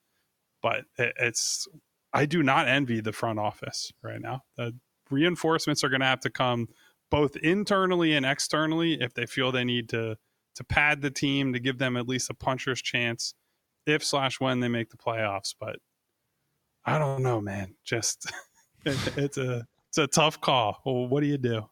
But 0.61 0.83
it, 0.99 1.13
it's 1.19 1.67
I 2.13 2.25
do 2.25 2.43
not 2.43 2.67
envy 2.67 3.01
the 3.01 3.13
front 3.13 3.39
office 3.39 3.91
right 4.03 4.21
now. 4.21 4.41
The 4.57 4.75
reinforcements 5.09 5.83
are 5.83 5.89
going 5.89 6.01
to 6.01 6.05
have 6.05 6.19
to 6.19 6.29
come 6.29 6.67
both 7.09 7.37
internally 7.37 8.13
and 8.13 8.25
externally 8.25 9.01
if 9.01 9.13
they 9.13 9.25
feel 9.25 9.51
they 9.51 9.63
need 9.63 9.89
to 9.89 10.17
to 10.55 10.63
pad 10.65 11.01
the 11.01 11.09
team 11.09 11.53
to 11.53 11.59
give 11.59 11.79
them 11.79 11.97
at 11.97 12.07
least 12.07 12.29
a 12.29 12.33
puncher's 12.33 12.81
chance 12.81 13.33
if 13.87 14.03
slash 14.03 14.39
when 14.39 14.59
they 14.59 14.67
make 14.67 14.89
the 14.89 14.97
playoffs. 14.97 15.55
But 15.57 15.77
I 16.85 16.99
don't 16.99 17.23
know, 17.23 17.39
man. 17.39 17.75
Just 17.85 18.29
it, 18.85 19.17
it's 19.17 19.37
a 19.37 19.65
it's 19.87 19.97
a 19.97 20.07
tough 20.07 20.41
call. 20.41 20.81
Well, 20.85 21.07
what 21.07 21.21
do 21.21 21.27
you 21.27 21.37
do? 21.37 21.69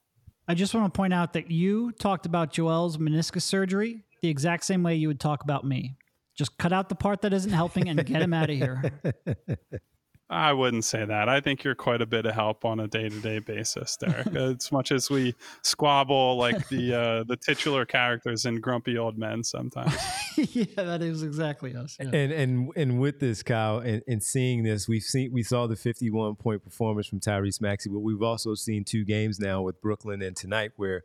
I 0.48 0.54
just 0.54 0.74
want 0.74 0.92
to 0.92 0.98
point 0.98 1.14
out 1.14 1.34
that 1.34 1.52
you 1.52 1.92
talked 1.94 2.26
about 2.26 2.52
Joel's 2.52 2.98
meniscus 2.98 3.44
surgery 3.44 4.04
the 4.22 4.30
exact 4.30 4.66
same 4.66 4.84
way 4.84 4.96
you 4.96 5.08
would 5.08 5.20
talk 5.20 5.44
about 5.44 5.66
me. 5.66 5.96
Just 6.36 6.58
cut 6.58 6.74
out 6.74 6.90
the 6.90 6.96
part 6.96 7.22
that 7.22 7.34
isn't 7.34 7.52
helping 7.52 7.90
and 7.90 8.06
get 8.06 8.22
him 8.22 8.34
out 8.34 8.50
of 8.50 8.56
here. 8.56 8.92
I 10.32 10.54
wouldn't 10.54 10.86
say 10.86 11.04
that. 11.04 11.28
I 11.28 11.42
think 11.42 11.66
you're 11.66 11.76
quite 11.76 12.02
a 12.02 12.06
bit 12.06 12.26
of 12.26 12.34
help 12.34 12.64
on 12.64 12.80
a 12.80 12.88
day-to-day 12.88 13.40
basis, 13.40 13.98
Derek. 13.98 14.28
as 14.36 14.72
much 14.72 14.94
as 14.94 15.10
we 15.10 15.36
squabble 15.62 16.38
like 16.38 16.70
the 16.70 16.94
uh, 16.94 17.24
the 17.26 17.36
titular 17.36 17.86
characters 17.86 18.46
in 18.46 18.62
Grumpy 18.62 18.98
Old 18.98 19.18
Men 19.18 19.44
sometimes. 19.44 19.94
yeah, 20.38 20.66
that 20.78 21.02
is 21.02 21.22
exactly 21.22 21.76
us. 21.76 21.98
Yeah. 22.00 22.08
And 22.14 22.32
and 22.32 22.70
and 22.78 23.00
with 23.02 23.20
this, 23.20 23.44
Kyle, 23.44 23.80
and, 23.80 24.02
and 24.08 24.24
seeing 24.24 24.64
this, 24.64 24.88
we've 24.88 25.04
seen 25.04 25.34
we 25.34 25.44
saw 25.44 25.68
the 25.68 25.76
51 25.76 26.36
point 26.36 26.64
performance 26.64 27.08
from 27.08 27.20
Tyrese 27.20 27.60
Maxey, 27.60 27.90
but 27.90 28.00
we've 28.00 28.24
also 28.24 28.56
seen 28.56 28.86
two 28.86 29.04
games 29.04 29.38
now 29.38 29.62
with 29.62 29.82
Brooklyn 29.82 30.22
and 30.22 30.36
tonight 30.36 30.72
where 30.78 31.04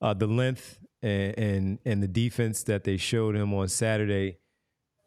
uh, 0.00 0.14
the 0.14 0.28
length 0.28 0.78
and, 1.02 1.36
and 1.36 1.78
and 1.84 2.02
the 2.02 2.08
defense 2.08 2.62
that 2.62 2.84
they 2.84 2.96
showed 2.96 3.34
him 3.34 3.52
on 3.52 3.66
Saturday 3.66 4.38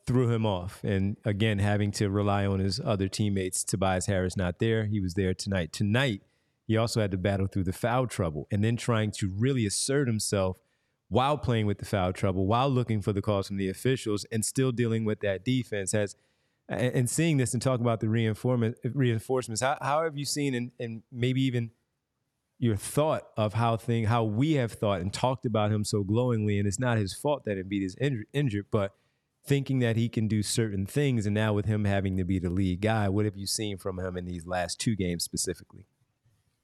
threw 0.06 0.30
him 0.32 0.46
off. 0.46 0.82
And 0.84 1.18
again, 1.26 1.60
having 1.60 1.92
to 1.94 2.10
rely 2.10 2.46
on 2.46 2.60
his 2.60 2.80
other 2.80 3.08
teammates. 3.08 3.64
Tobias 3.64 4.06
Harris 4.06 4.38
not 4.38 4.60
there. 4.60 4.86
He 4.86 5.00
was 5.00 5.16
there 5.16 5.34
tonight. 5.34 5.74
Tonight, 5.74 6.22
he 6.68 6.78
also 6.78 7.02
had 7.02 7.12
to 7.12 7.18
battle 7.18 7.48
through 7.48 7.64
the 7.64 7.74
foul 7.74 8.08
trouble 8.08 8.48
and 8.52 8.64
then 8.64 8.78
trying 8.78 9.12
to 9.12 9.32
really 9.36 9.66
assert 9.66 10.08
himself 10.08 10.58
while 11.10 11.38
playing 11.38 11.68
with 11.68 11.78
the 11.78 11.86
foul 11.86 12.14
trouble, 12.14 12.48
while 12.48 12.70
looking 12.70 13.02
for 13.02 13.14
the 13.14 13.22
calls 13.22 13.48
from 13.48 13.58
the 13.58 13.70
officials, 13.70 14.26
and 14.32 14.44
still 14.44 14.72
dealing 14.72 15.06
with 15.06 15.20
that 15.20 15.46
defense. 15.46 15.92
Has 15.92 16.16
and 16.68 17.08
seeing 17.08 17.38
this 17.38 17.54
and 17.54 17.62
talking 17.62 17.86
about 17.86 18.00
the 18.00 18.10
reinforcement 18.10 18.78
reinforcements, 18.84 19.62
how, 19.62 19.78
how 19.82 20.04
have 20.04 20.18
you 20.18 20.26
seen 20.26 20.56
and, 20.56 20.72
and 20.80 21.04
maybe 21.12 21.44
even 21.44 21.70
your 22.58 22.76
thought 22.76 23.28
of 23.38 23.54
how 23.54 23.78
thing 23.78 24.06
how 24.06 24.24
we 24.24 24.54
have 24.54 24.72
thought 24.72 25.02
and 25.02 25.14
talked 25.14 25.46
about 25.46 25.72
him 25.72 25.84
so 25.84 26.04
glowingly, 26.04 26.58
and 26.58 26.68
it's 26.68 26.80
not 26.80 26.98
his 26.98 27.14
fault 27.14 27.46
that 27.46 27.58
Embiid 27.58 27.86
is 27.86 27.96
injured, 28.02 28.26
injured 28.34 28.66
but 28.72 28.94
thinking 29.46 29.80
that 29.80 29.96
he 29.96 30.10
can 30.10 30.28
do 30.28 30.42
certain 30.42 30.86
things. 30.86 31.26
And 31.26 31.36
now 31.36 31.54
with 31.54 31.66
him 31.66 31.86
having 31.86 32.18
to 32.18 32.24
be 32.24 32.40
the 32.40 32.50
lead 32.50 32.82
guy, 32.82 33.10
what 33.10 33.26
have 33.26 33.38
you 33.38 33.48
seen 33.48 33.78
from 33.78 34.00
him 34.00 34.18
in 34.18 34.26
these 34.26 34.46
last 34.46 34.80
two 34.80 34.96
games 34.96 35.24
specifically? 35.24 35.86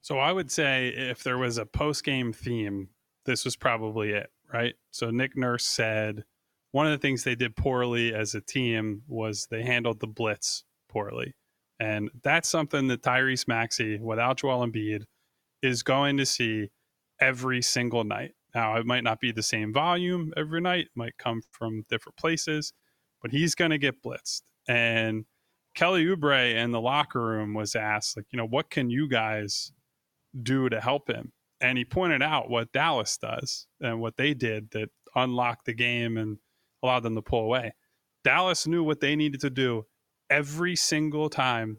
So 0.02 0.18
I 0.18 0.32
would 0.32 0.52
say 0.52 0.88
if 0.90 1.24
there 1.24 1.38
was 1.38 1.58
a 1.58 1.66
post 1.66 2.04
game 2.04 2.34
theme, 2.34 2.90
this 3.26 3.46
was 3.46 3.56
probably 3.56 4.12
it, 4.12 4.32
right? 4.52 4.74
So 4.90 5.12
Nick 5.12 5.38
Nurse 5.38 5.66
said 5.66 6.24
one 6.72 6.88
of 6.88 6.92
the 6.92 6.98
things 6.98 7.24
they 7.24 7.36
did 7.36 7.56
poorly 7.56 8.14
as 8.14 8.34
a 8.34 8.42
team 8.42 9.04
was 9.08 9.48
they 9.48 9.64
handled 9.64 10.00
the 10.00 10.08
blitz 10.08 10.64
poorly. 10.90 11.36
And 11.80 12.10
that's 12.24 12.50
something 12.50 12.88
that 12.88 13.04
Tyrese 13.04 13.48
Maxey, 13.48 14.00
without 14.00 14.38
Joel 14.38 14.66
Embiid, 14.66 15.04
is 15.62 15.84
going 15.84 16.18
to 16.18 16.26
see 16.26 16.70
every 17.20 17.62
single 17.62 18.04
night. 18.04 18.34
Now, 18.54 18.76
it 18.76 18.86
might 18.86 19.04
not 19.04 19.20
be 19.20 19.32
the 19.32 19.44
same 19.44 19.74
volume 19.74 20.34
every 20.36 20.62
night, 20.62 20.90
might 20.96 21.18
come 21.18 21.42
from 21.52 21.86
different 21.90 22.18
places, 22.18 22.74
but 23.22 23.32
he's 23.32 23.56
going 23.56 23.72
to 23.72 23.78
get 23.78 24.04
blitzed. 24.04 24.42
And 24.68 25.26
Kelly 25.74 26.06
Oubre 26.06 26.56
in 26.56 26.72
the 26.72 26.82
locker 26.82 27.22
room 27.22 27.54
was 27.54 27.76
asked, 27.76 28.18
like, 28.18 28.26
you 28.32 28.38
know, 28.38 28.48
what 28.48 28.70
can 28.70 28.90
you 28.90 29.08
guys 29.08 29.72
do 30.44 30.70
to 30.70 30.82
help 30.82 31.10
him? 31.10 31.32
And 31.62 31.78
he 31.78 31.86
pointed 31.86 32.22
out 32.22 32.50
what 32.50 32.72
Dallas 32.74 33.18
does 33.18 33.68
and 33.80 34.02
what 34.02 34.18
they 34.18 34.34
did 34.34 34.72
that 34.72 34.90
unlocked 35.16 35.66
the 35.66 35.74
game 35.74 36.18
and 36.18 36.38
allowed 36.84 37.04
them 37.04 37.16
to 37.16 37.22
pull 37.22 37.46
away. 37.46 37.74
Dallas 38.24 38.68
knew 38.68 38.84
what 38.84 39.00
they 39.00 39.16
needed 39.16 39.42
to 39.42 39.50
do 39.50 39.86
every 40.30 40.76
single 40.76 41.30
time 41.30 41.78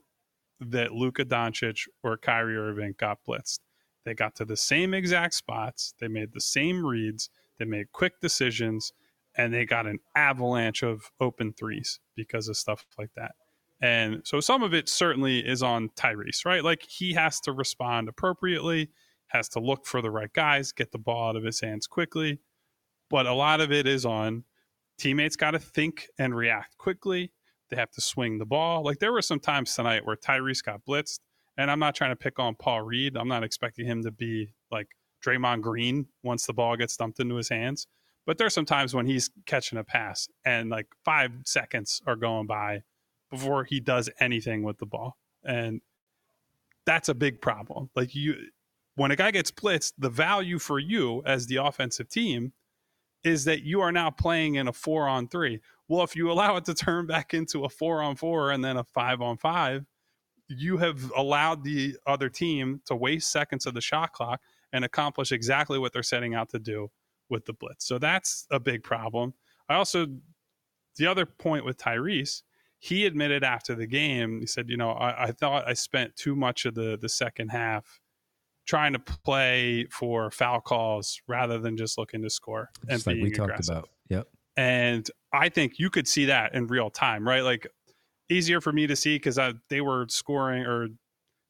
that 0.60 0.92
Luka 0.92 1.24
Doncic 1.24 1.88
or 2.02 2.16
Kyrie 2.16 2.56
Irving 2.56 2.94
got 2.96 3.18
blitzed. 3.28 3.58
They 4.04 4.14
got 4.14 4.34
to 4.36 4.44
the 4.44 4.56
same 4.56 4.94
exact 4.94 5.34
spots. 5.34 5.94
They 6.00 6.08
made 6.08 6.32
the 6.32 6.40
same 6.40 6.84
reads. 6.84 7.30
They 7.58 7.64
made 7.64 7.92
quick 7.92 8.20
decisions, 8.20 8.92
and 9.36 9.52
they 9.54 9.64
got 9.64 9.86
an 9.86 10.00
avalanche 10.16 10.82
of 10.82 11.10
open 11.20 11.52
threes 11.52 12.00
because 12.16 12.48
of 12.48 12.56
stuff 12.56 12.84
like 12.98 13.14
that. 13.14 13.32
And 13.80 14.22
so 14.24 14.40
some 14.40 14.62
of 14.62 14.72
it 14.72 14.88
certainly 14.88 15.40
is 15.40 15.62
on 15.62 15.90
Tyrese, 15.90 16.44
right? 16.44 16.62
Like 16.62 16.82
he 16.82 17.14
has 17.14 17.40
to 17.40 17.52
respond 17.52 18.08
appropriately, 18.08 18.90
has 19.28 19.48
to 19.50 19.60
look 19.60 19.86
for 19.86 20.00
the 20.00 20.10
right 20.10 20.32
guys, 20.32 20.72
get 20.72 20.92
the 20.92 20.98
ball 20.98 21.30
out 21.30 21.36
of 21.36 21.44
his 21.44 21.60
hands 21.60 21.88
quickly. 21.88 22.38
But 23.10 23.26
a 23.26 23.34
lot 23.34 23.60
of 23.60 23.72
it 23.72 23.86
is 23.86 24.06
on 24.06 24.44
teammates 24.98 25.36
got 25.36 25.50
to 25.50 25.58
think 25.58 26.08
and 26.18 26.34
react 26.34 26.78
quickly. 26.78 27.32
They 27.70 27.76
have 27.76 27.90
to 27.92 28.00
swing 28.00 28.38
the 28.38 28.46
ball. 28.46 28.84
Like 28.84 29.00
there 29.00 29.12
were 29.12 29.22
some 29.22 29.40
times 29.40 29.74
tonight 29.74 30.06
where 30.06 30.16
Tyrese 30.16 30.62
got 30.62 30.84
blitzed 30.88 31.18
and 31.56 31.70
I'm 31.70 31.78
not 31.78 31.94
trying 31.94 32.10
to 32.10 32.16
pick 32.16 32.38
on 32.38 32.54
Paul 32.54 32.82
Reed. 32.82 33.16
I'm 33.16 33.28
not 33.28 33.44
expecting 33.44 33.86
him 33.86 34.02
to 34.04 34.10
be 34.10 34.54
like 34.70 34.88
Draymond 35.24 35.62
Green 35.62 36.06
once 36.22 36.46
the 36.46 36.52
ball 36.52 36.76
gets 36.76 36.96
dumped 36.96 37.20
into 37.20 37.36
his 37.36 37.48
hands. 37.48 37.86
But 38.24 38.38
there's 38.38 38.54
some 38.54 38.64
times 38.64 38.94
when 38.94 39.06
he's 39.06 39.30
catching 39.46 39.78
a 39.78 39.84
pass 39.84 40.28
and 40.44 40.70
like 40.70 40.86
five 41.04 41.32
seconds 41.44 42.00
are 42.06 42.16
going 42.16 42.46
by 42.46 42.82
before 43.30 43.64
he 43.64 43.80
does 43.80 44.08
anything 44.20 44.62
with 44.62 44.78
the 44.78 44.86
ball. 44.86 45.16
And 45.44 45.80
that's 46.84 47.08
a 47.08 47.14
big 47.14 47.40
problem. 47.40 47.90
Like 47.96 48.14
you 48.14 48.36
when 48.94 49.10
a 49.10 49.16
guy 49.16 49.30
gets 49.30 49.50
blitzed, 49.50 49.94
the 49.98 50.10
value 50.10 50.58
for 50.58 50.78
you 50.78 51.22
as 51.24 51.46
the 51.46 51.56
offensive 51.56 52.08
team 52.08 52.52
is 53.24 53.44
that 53.44 53.62
you 53.62 53.80
are 53.80 53.92
now 53.92 54.10
playing 54.10 54.56
in 54.56 54.68
a 54.68 54.72
four 54.72 55.08
on 55.08 55.28
three. 55.28 55.60
Well, 55.88 56.02
if 56.02 56.14
you 56.14 56.30
allow 56.30 56.56
it 56.56 56.64
to 56.66 56.74
turn 56.74 57.06
back 57.06 57.34
into 57.34 57.64
a 57.64 57.68
four 57.68 58.02
on 58.02 58.16
four 58.16 58.50
and 58.50 58.64
then 58.64 58.76
a 58.76 58.84
five 58.84 59.20
on 59.20 59.38
five, 59.38 59.86
you 60.48 60.76
have 60.78 61.10
allowed 61.16 61.64
the 61.64 61.96
other 62.06 62.28
team 62.28 62.80
to 62.86 62.94
waste 62.94 63.30
seconds 63.32 63.66
of 63.66 63.74
the 63.74 63.80
shot 63.80 64.12
clock 64.12 64.40
and 64.72 64.84
accomplish 64.84 65.32
exactly 65.32 65.78
what 65.78 65.92
they're 65.92 66.02
setting 66.02 66.34
out 66.34 66.48
to 66.50 66.58
do 66.58 66.90
with 67.28 67.44
the 67.46 67.52
blitz. 67.52 67.86
So 67.86 67.98
that's 67.98 68.46
a 68.50 68.60
big 68.60 68.82
problem. 68.82 69.34
I 69.68 69.74
also, 69.74 70.06
the 70.96 71.06
other 71.06 71.24
point 71.24 71.64
with 71.64 71.78
Tyrese, 71.78 72.42
he 72.78 73.06
admitted 73.06 73.44
after 73.44 73.74
the 73.74 73.86
game, 73.86 74.40
he 74.40 74.46
said, 74.46 74.68
you 74.68 74.76
know, 74.76 74.90
I, 74.90 75.24
I 75.24 75.32
thought 75.32 75.66
I 75.68 75.72
spent 75.72 76.16
too 76.16 76.34
much 76.34 76.64
of 76.66 76.74
the 76.74 76.98
the 77.00 77.08
second 77.08 77.50
half 77.50 78.00
trying 78.66 78.92
to 78.92 78.98
play 78.98 79.86
for 79.90 80.30
foul 80.30 80.60
calls 80.60 81.20
rather 81.28 81.58
than 81.58 81.76
just 81.76 81.96
looking 81.96 82.22
to 82.22 82.30
score 82.30 82.70
and 82.82 82.90
Just 82.90 83.06
like 83.06 83.14
being 83.14 83.24
we 83.26 83.30
talked 83.30 83.50
aggressive. 83.50 83.76
about. 83.76 83.88
Yep. 84.08 84.28
And 84.56 85.10
I 85.32 85.48
think 85.48 85.78
you 85.78 85.90
could 85.90 86.06
see 86.06 86.26
that 86.26 86.54
in 86.54 86.66
real 86.66 86.90
time, 86.90 87.26
right? 87.26 87.42
Like 87.42 87.66
easier 88.32 88.60
for 88.60 88.72
me 88.72 88.86
to 88.86 88.96
see 88.96 89.16
because 89.16 89.38
uh, 89.38 89.52
they 89.68 89.80
were 89.80 90.06
scoring 90.08 90.64
or 90.64 90.88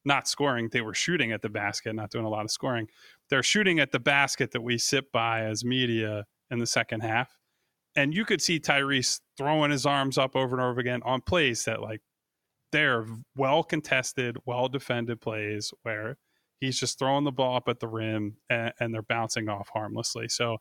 not 0.05 0.27
scoring. 0.27 0.69
They 0.71 0.81
were 0.81 0.93
shooting 0.93 1.31
at 1.31 1.41
the 1.41 1.49
basket, 1.49 1.95
not 1.95 2.11
doing 2.11 2.25
a 2.25 2.29
lot 2.29 2.45
of 2.45 2.51
scoring. 2.51 2.87
They're 3.29 3.43
shooting 3.43 3.79
at 3.79 3.91
the 3.91 3.99
basket 3.99 4.51
that 4.51 4.61
we 4.61 4.77
sit 4.77 5.11
by 5.11 5.43
as 5.43 5.63
media 5.63 6.25
in 6.51 6.59
the 6.59 6.67
second 6.67 7.01
half. 7.01 7.35
And 7.95 8.13
you 8.13 8.25
could 8.25 8.41
see 8.41 8.59
Tyrese 8.59 9.21
throwing 9.37 9.71
his 9.71 9.85
arms 9.85 10.17
up 10.17 10.35
over 10.35 10.55
and 10.55 10.65
over 10.65 10.79
again 10.79 11.01
on 11.05 11.21
plays 11.21 11.65
that, 11.65 11.81
like, 11.81 12.01
they're 12.71 13.05
well 13.35 13.63
contested, 13.63 14.35
well 14.45 14.67
defended 14.67 15.21
plays 15.21 15.71
where 15.83 16.17
he's 16.59 16.79
just 16.79 16.97
throwing 16.97 17.23
the 17.23 17.31
ball 17.31 17.55
up 17.55 17.67
at 17.67 17.79
the 17.79 17.87
rim 17.87 18.37
and, 18.49 18.73
and 18.79 18.93
they're 18.93 19.03
bouncing 19.03 19.47
off 19.47 19.69
harmlessly. 19.71 20.27
So 20.27 20.57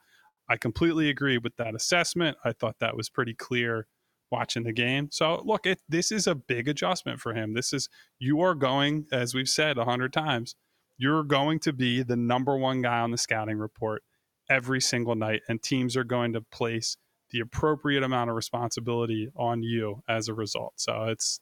I 0.48 0.58
completely 0.58 1.08
agree 1.08 1.38
with 1.38 1.56
that 1.56 1.74
assessment. 1.74 2.36
I 2.44 2.52
thought 2.52 2.76
that 2.80 2.96
was 2.96 3.08
pretty 3.08 3.34
clear 3.34 3.86
watching 4.32 4.64
the 4.64 4.72
game. 4.72 5.08
So 5.12 5.42
look, 5.44 5.66
it, 5.66 5.80
this 5.88 6.10
is 6.10 6.26
a 6.26 6.34
big 6.34 6.66
adjustment 6.66 7.20
for 7.20 7.34
him. 7.34 7.54
This 7.54 7.72
is 7.72 7.88
you 8.18 8.40
are 8.40 8.54
going, 8.54 9.06
as 9.12 9.34
we've 9.34 9.48
said 9.48 9.78
a 9.78 9.84
hundred 9.84 10.12
times, 10.12 10.56
you're 10.96 11.22
going 11.22 11.60
to 11.60 11.72
be 11.72 12.02
the 12.02 12.16
number 12.16 12.56
one 12.56 12.82
guy 12.82 13.00
on 13.00 13.10
the 13.10 13.18
scouting 13.18 13.58
report 13.58 14.02
every 14.48 14.80
single 14.80 15.14
night, 15.14 15.42
and 15.48 15.62
teams 15.62 15.96
are 15.96 16.04
going 16.04 16.32
to 16.32 16.40
place 16.40 16.96
the 17.30 17.40
appropriate 17.40 18.02
amount 18.02 18.30
of 18.30 18.36
responsibility 18.36 19.30
on 19.36 19.62
you 19.62 20.02
as 20.08 20.28
a 20.28 20.34
result. 20.34 20.74
So 20.76 21.04
it's 21.04 21.40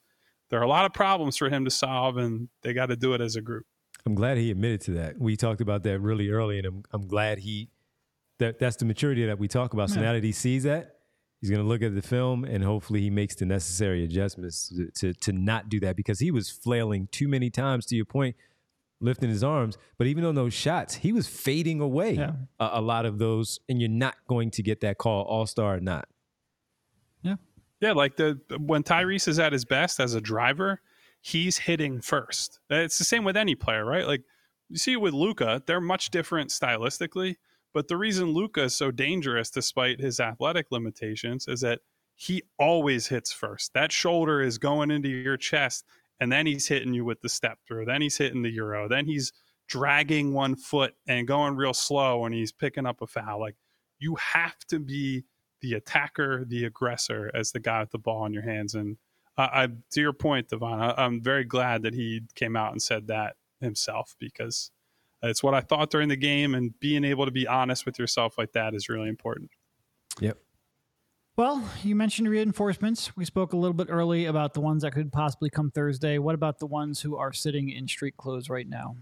there 0.49 0.59
are 0.59 0.63
a 0.63 0.69
lot 0.69 0.85
of 0.85 0.93
problems 0.93 1.37
for 1.37 1.49
him 1.49 1.65
to 1.65 1.71
solve, 1.71 2.17
and 2.17 2.49
they 2.61 2.73
got 2.73 2.87
to 2.87 2.95
do 2.95 3.13
it 3.13 3.21
as 3.21 3.35
a 3.35 3.41
group. 3.41 3.65
I'm 4.05 4.15
glad 4.15 4.37
he 4.37 4.51
admitted 4.51 4.81
to 4.81 4.91
that. 4.91 5.19
We 5.19 5.37
talked 5.37 5.61
about 5.61 5.83
that 5.83 5.99
really 5.99 6.29
early, 6.29 6.57
and 6.57 6.67
I'm, 6.67 6.83
I'm 6.91 7.07
glad 7.07 7.39
he 7.39 7.69
that 8.39 8.57
that's 8.57 8.77
the 8.77 8.85
maturity 8.85 9.25
that 9.25 9.37
we 9.37 9.47
talk 9.47 9.73
about. 9.73 9.91
So 9.91 10.01
now 10.01 10.13
that 10.13 10.23
he 10.23 10.31
sees 10.31 10.63
that, 10.63 10.95
he's 11.41 11.49
going 11.49 11.61
to 11.61 11.67
look 11.67 11.81
at 11.81 11.93
the 11.95 12.01
film 12.01 12.45
and 12.45 12.63
hopefully 12.63 13.01
he 13.01 13.09
makes 13.09 13.35
the 13.35 13.45
necessary 13.45 14.03
adjustments 14.05 14.69
to, 14.69 14.91
to 14.91 15.13
to 15.21 15.33
not 15.33 15.67
do 15.69 15.79
that 15.81 15.95
because 15.95 16.19
he 16.19 16.31
was 16.31 16.49
flailing 16.49 17.07
too 17.11 17.27
many 17.27 17.49
times. 17.49 17.85
To 17.87 17.95
your 17.95 18.05
point, 18.05 18.35
lifting 19.01 19.29
his 19.29 19.43
arms, 19.43 19.77
but 19.97 20.05
even 20.07 20.23
on 20.23 20.35
those 20.35 20.53
shots, 20.53 20.93
he 20.95 21.11
was 21.11 21.27
fading 21.27 21.81
away 21.81 22.13
Yeah. 22.13 22.33
a, 22.59 22.69
a 22.73 22.81
lot 22.81 23.05
of 23.07 23.17
those, 23.17 23.59
and 23.67 23.81
you're 23.81 23.89
not 23.89 24.15
going 24.27 24.51
to 24.51 24.61
get 24.63 24.81
that 24.81 24.97
call, 24.99 25.23
all 25.23 25.45
star 25.47 25.75
or 25.77 25.79
not. 25.79 26.07
Yeah, 27.23 27.35
Yeah. 27.79 27.93
like 27.93 28.15
the 28.17 28.39
when 28.59 28.83
Tyrese 28.83 29.27
is 29.27 29.39
at 29.39 29.51
his 29.53 29.65
best 29.65 29.99
as 29.99 30.13
a 30.13 30.21
driver, 30.21 30.81
he's 31.21 31.57
hitting 31.57 32.01
first. 32.01 32.59
It's 32.69 32.97
the 32.97 33.03
same 33.05 33.23
with 33.23 33.35
any 33.37 33.55
player, 33.55 33.83
right? 33.85 34.05
Like 34.05 34.21
you 34.69 34.77
see 34.77 34.95
with 34.95 35.13
Luka, 35.13 35.61
they're 35.65 35.81
much 35.81 36.11
different 36.11 36.49
stylistically, 36.51 37.35
but 37.73 37.87
the 37.87 37.97
reason 37.97 38.33
Luka 38.33 38.63
is 38.63 38.75
so 38.75 38.91
dangerous 38.91 39.49
despite 39.49 39.99
his 39.99 40.19
athletic 40.19 40.67
limitations 40.71 41.47
is 41.47 41.61
that 41.61 41.79
he 42.15 42.43
always 42.59 43.07
hits 43.07 43.31
first. 43.31 43.73
That 43.73 43.91
shoulder 43.91 44.41
is 44.41 44.57
going 44.57 44.91
into 44.91 45.09
your 45.09 45.37
chest 45.37 45.85
and 46.19 46.31
then 46.31 46.45
he's 46.45 46.67
hitting 46.67 46.93
you 46.93 47.03
with 47.03 47.21
the 47.21 47.29
step 47.29 47.57
through. 47.67 47.85
Then 47.85 48.01
he's 48.01 48.17
hitting 48.17 48.43
the 48.43 48.51
euro. 48.51 48.87
Then 48.87 49.05
he's 49.05 49.33
dragging 49.67 50.33
one 50.33 50.55
foot 50.55 50.93
and 51.07 51.27
going 51.27 51.55
real 51.55 51.73
slow 51.73 52.19
when 52.19 52.31
he's 52.31 52.51
picking 52.51 52.85
up 52.85 53.01
a 53.01 53.07
foul. 53.07 53.39
Like 53.39 53.55
you 53.99 54.15
have 54.15 54.59
to 54.69 54.79
be 54.79 55.23
the 55.61 55.73
attacker, 55.73 56.45
the 56.45 56.65
aggressor, 56.65 57.31
as 57.33 57.51
the 57.51 57.59
guy 57.59 57.79
with 57.81 57.91
the 57.91 57.97
ball 57.97 58.25
in 58.25 58.33
your 58.33 58.43
hands. 58.43 58.75
And 58.75 58.97
uh, 59.37 59.47
I, 59.51 59.67
to 59.91 60.01
your 60.01 60.13
point, 60.13 60.49
Devon, 60.49 60.79
I, 60.79 60.93
I'm 60.97 61.21
very 61.23 61.43
glad 61.43 61.83
that 61.83 61.93
he 61.93 62.21
came 62.35 62.55
out 62.55 62.71
and 62.71 62.81
said 62.81 63.07
that 63.07 63.35
himself 63.59 64.15
because 64.19 64.71
it's 65.23 65.43
what 65.43 65.53
I 65.53 65.61
thought 65.61 65.89
during 65.89 66.09
the 66.09 66.15
game, 66.15 66.55
and 66.55 66.77
being 66.79 67.03
able 67.03 67.25
to 67.25 67.31
be 67.31 67.47
honest 67.47 67.85
with 67.85 67.99
yourself 67.99 68.37
like 68.37 68.53
that 68.53 68.73
is 68.73 68.89
really 68.89 69.09
important. 69.09 69.51
Yep. 70.19 70.37
Well, 71.37 71.67
you 71.83 71.95
mentioned 71.95 72.29
reinforcements. 72.29 73.15
We 73.15 73.25
spoke 73.25 73.53
a 73.53 73.57
little 73.57 73.73
bit 73.73 73.87
early 73.89 74.25
about 74.25 74.53
the 74.53 74.61
ones 74.61 74.83
that 74.83 74.91
could 74.93 75.11
possibly 75.11 75.49
come 75.49 75.71
Thursday. 75.71 76.17
What 76.17 76.35
about 76.35 76.59
the 76.59 76.67
ones 76.67 77.01
who 77.01 77.15
are 77.15 77.31
sitting 77.31 77.69
in 77.69 77.87
street 77.87 78.17
clothes 78.17 78.49
right 78.49 78.67
now? 78.67 78.97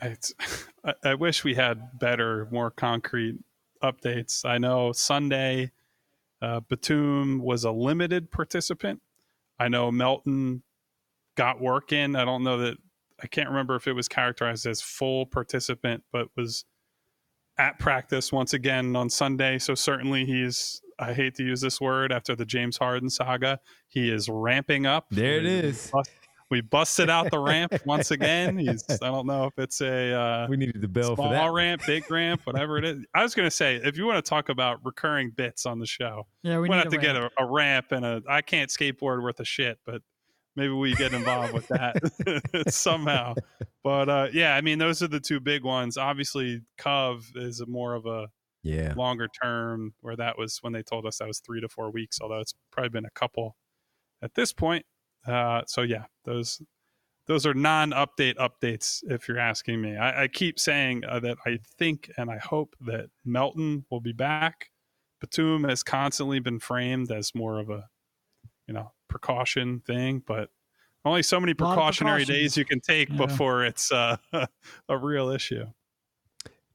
It's, 0.00 0.32
I, 0.84 0.94
I 1.04 1.14
wish 1.14 1.42
we 1.42 1.54
had 1.54 1.98
better, 1.98 2.48
more 2.50 2.70
concrete 2.70 3.38
updates. 3.82 4.44
I 4.44 4.58
know 4.58 4.92
Sunday, 4.92 5.72
uh, 6.40 6.60
Batum 6.60 7.40
was 7.40 7.64
a 7.64 7.72
limited 7.72 8.30
participant. 8.30 9.02
I 9.58 9.68
know 9.68 9.90
Melton 9.90 10.62
got 11.34 11.60
work 11.60 11.92
in. 11.92 12.14
I 12.14 12.24
don't 12.24 12.44
know 12.44 12.58
that 12.58 12.78
I 13.22 13.26
can't 13.26 13.48
remember 13.48 13.74
if 13.76 13.86
it 13.88 13.92
was 13.92 14.08
characterized 14.08 14.66
as 14.66 14.80
full 14.80 15.26
participant, 15.26 16.04
but 16.12 16.28
was 16.36 16.64
at 17.58 17.78
practice 17.78 18.32
once 18.32 18.54
again 18.54 18.94
on 18.94 19.10
Sunday. 19.10 19.58
So 19.58 19.74
certainly 19.74 20.24
he's. 20.24 20.80
I 21.00 21.12
hate 21.14 21.34
to 21.36 21.44
use 21.44 21.60
this 21.60 21.80
word 21.80 22.10
after 22.12 22.34
the 22.34 22.44
James 22.44 22.76
Harden 22.76 23.08
saga. 23.08 23.60
He 23.88 24.10
is 24.10 24.28
ramping 24.28 24.84
up. 24.86 25.06
There 25.10 25.38
it 25.38 25.42
We- 25.44 25.48
is. 25.50 25.92
We 26.50 26.62
busted 26.62 27.10
out 27.10 27.30
the 27.30 27.38
ramp 27.38 27.74
once 27.84 28.10
again. 28.10 28.56
He's. 28.56 28.82
I 29.02 29.08
don't 29.08 29.26
know 29.26 29.44
if 29.44 29.58
it's 29.58 29.82
a. 29.82 30.12
Uh, 30.14 30.46
We 30.48 30.56
needed 30.56 30.80
the 30.80 30.88
bell 30.88 31.10
for 31.14 31.16
small 31.16 31.30
that. 31.30 31.52
ramp, 31.52 31.82
big 31.86 32.10
ramp, 32.10 32.40
whatever 32.44 32.78
it 32.78 32.84
is. 32.86 33.04
I 33.14 33.22
was 33.22 33.34
going 33.34 33.46
to 33.46 33.50
say, 33.50 33.76
if 33.76 33.98
you 33.98 34.06
want 34.06 34.24
to 34.24 34.26
talk 34.28 34.48
about 34.48 34.78
recurring 34.82 35.30
bits 35.30 35.66
on 35.66 35.78
the 35.78 35.84
show, 35.86 36.26
Yeah, 36.42 36.56
we 36.56 36.62
we 36.62 36.68
need 36.70 36.76
have 36.84 36.88
to 36.92 36.96
a 36.98 37.00
get 37.02 37.16
a, 37.16 37.28
a 37.38 37.44
ramp 37.44 37.92
and 37.92 38.02
a. 38.04 38.22
I 38.26 38.40
can't 38.40 38.70
skateboard 38.70 39.22
worth 39.22 39.40
a 39.40 39.44
shit, 39.44 39.78
but 39.84 40.00
maybe 40.58 40.72
we 40.74 40.94
get 40.96 41.14
involved 41.14 41.52
with 41.54 41.68
that 41.68 41.96
somehow. 42.68 43.34
But 43.82 44.08
uh, 44.10 44.28
yeah, 44.32 44.54
I 44.56 44.60
mean, 44.60 44.78
those 44.78 45.02
are 45.02 45.08
the 45.08 45.20
two 45.20 45.40
big 45.40 45.64
ones. 45.64 45.96
Obviously, 45.96 46.60
Cove 46.76 47.24
is 47.36 47.60
a 47.60 47.66
more 47.66 47.94
of 47.94 48.04
a 48.06 48.26
Yeah. 48.62 48.92
longer 48.96 49.28
term, 49.42 49.94
where 50.00 50.16
that 50.16 50.36
was 50.36 50.58
when 50.62 50.72
they 50.74 50.82
told 50.82 51.06
us 51.06 51.18
that 51.18 51.28
was 51.28 51.38
three 51.40 51.60
to 51.60 51.68
four 51.68 51.90
weeks, 51.90 52.18
although 52.20 52.40
it's 52.40 52.54
probably 52.70 52.90
been 52.90 53.06
a 53.06 53.10
couple 53.10 53.56
at 54.20 54.34
this 54.34 54.52
point. 54.52 54.84
Uh, 55.26 55.62
so 55.66 55.82
yeah, 55.82 56.04
those 56.24 56.60
those 57.26 57.44
are 57.46 57.54
non-update 57.54 58.36
updates. 58.36 59.00
If 59.04 59.28
you're 59.28 59.38
asking 59.38 59.80
me, 59.82 59.96
I, 59.96 60.24
I 60.24 60.28
keep 60.28 60.58
saying 60.58 61.04
uh, 61.06 61.20
that 61.20 61.36
I 61.46 61.58
think 61.78 62.10
and 62.16 62.30
I 62.30 62.38
hope 62.38 62.74
that 62.80 63.10
Melton 63.24 63.84
will 63.90 64.00
be 64.00 64.12
back. 64.12 64.70
Batum 65.20 65.64
has 65.64 65.82
constantly 65.82 66.40
been 66.40 66.58
framed 66.58 67.10
as 67.12 67.34
more 67.34 67.58
of 67.58 67.68
a 67.70 67.88
you 68.68 68.74
know 68.74 68.92
precaution 69.08 69.80
thing, 69.86 70.22
but 70.26 70.50
only 71.04 71.22
so 71.22 71.40
many 71.40 71.54
precautionary 71.54 72.24
days 72.24 72.56
you 72.56 72.64
can 72.64 72.80
take 72.80 73.08
Yeah. 73.08 73.16
before 73.16 73.64
it's 73.64 73.90
uh, 73.90 74.18
a 74.88 74.96
real 74.98 75.30
issue. 75.30 75.64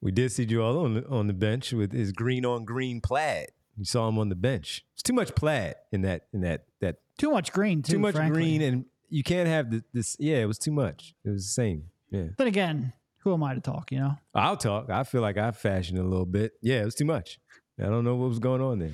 We 0.02 0.12
did 0.12 0.32
see 0.32 0.46
Joel 0.46 0.80
on 0.84 0.94
the, 0.96 1.08
on 1.08 1.28
the 1.28 1.34
bench 1.34 1.72
with 1.72 1.94
his 1.94 2.12
green 2.12 2.46
on 2.46 2.66
green 2.66 3.00
plaid. 3.00 3.48
You 3.78 3.86
saw 3.86 4.08
him 4.10 4.20
on 4.20 4.30
the 4.30 4.36
bench. 4.36 4.84
It's 4.94 5.04
too 5.04 5.14
much 5.14 5.34
plaid 5.36 5.76
in 5.92 6.02
that 6.02 6.28
in 6.34 6.42
that 6.42 6.66
that 6.82 6.98
Too 7.18 7.32
much 7.32 7.52
green, 7.54 7.82
too. 7.82 7.94
too 7.94 8.00
much 8.00 8.16
frankly. 8.16 8.42
green 8.42 8.62
and 8.62 8.86
you 9.10 9.24
can't 9.24 9.48
have 9.48 9.70
the, 9.72 9.84
this. 9.94 10.16
Yeah, 10.20 10.38
it 10.38 10.46
was 10.46 10.58
too 10.58 10.72
much. 10.72 11.14
It 11.24 11.30
was 11.30 11.44
the 11.46 11.52
same. 11.54 11.86
Yeah, 12.12 12.28
Then 12.38 12.48
again, 12.48 12.94
who 13.20 13.34
am 13.34 13.44
I 13.44 13.54
to 13.56 13.62
talk? 13.62 13.92
You 13.92 14.00
know. 14.00 14.14
I'll 14.36 14.58
talk. 14.58 14.90
I 14.90 15.04
feel 15.04 15.22
like 15.22 15.38
I 15.38 15.52
fashioned 15.52 15.98
a 16.00 16.04
little 16.04 16.26
bit. 16.26 16.54
Yeah, 16.62 16.82
it 16.82 16.86
was 16.86 16.96
too 16.96 17.06
much. 17.06 17.40
I 17.80 17.84
don't 17.86 18.04
know 18.04 18.16
what 18.16 18.30
was 18.30 18.40
going 18.40 18.62
on 18.62 18.80
there. 18.80 18.94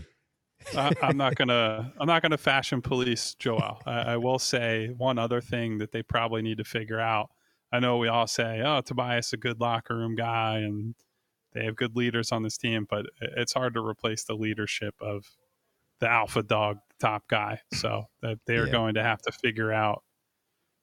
I, 0.75 0.93
I'm 1.01 1.17
not 1.17 1.35
gonna 1.35 1.93
I'm 1.99 2.07
not 2.07 2.21
gonna 2.21 2.37
fashion 2.37 2.81
police 2.81 3.35
Joel. 3.35 3.81
I, 3.85 4.13
I 4.13 4.17
will 4.17 4.39
say 4.39 4.87
one 4.97 5.17
other 5.17 5.41
thing 5.41 5.77
that 5.79 5.91
they 5.91 6.03
probably 6.03 6.41
need 6.41 6.57
to 6.57 6.63
figure 6.63 6.99
out. 6.99 7.29
I 7.71 7.79
know 7.79 7.97
we 7.97 8.07
all 8.07 8.27
say, 8.27 8.61
"Oh, 8.63 8.81
Tobias 8.81 9.33
a 9.33 9.37
good 9.37 9.59
locker 9.59 9.95
room 9.95 10.15
guy," 10.15 10.57
and 10.59 10.95
they 11.53 11.65
have 11.65 11.75
good 11.75 11.95
leaders 11.95 12.31
on 12.31 12.43
this 12.43 12.57
team, 12.57 12.85
but 12.89 13.05
it's 13.19 13.53
hard 13.53 13.73
to 13.75 13.85
replace 13.85 14.23
the 14.23 14.35
leadership 14.35 14.95
of 15.01 15.25
the 15.99 16.09
alpha 16.09 16.43
dog 16.43 16.77
top 16.99 17.27
guy. 17.27 17.61
So 17.71 18.05
that 18.21 18.39
they 18.45 18.55
are 18.57 18.65
Yeah. 18.65 18.71
going 18.71 18.93
to 18.95 19.03
have 19.03 19.21
to 19.23 19.31
figure 19.31 19.71
out. 19.71 20.03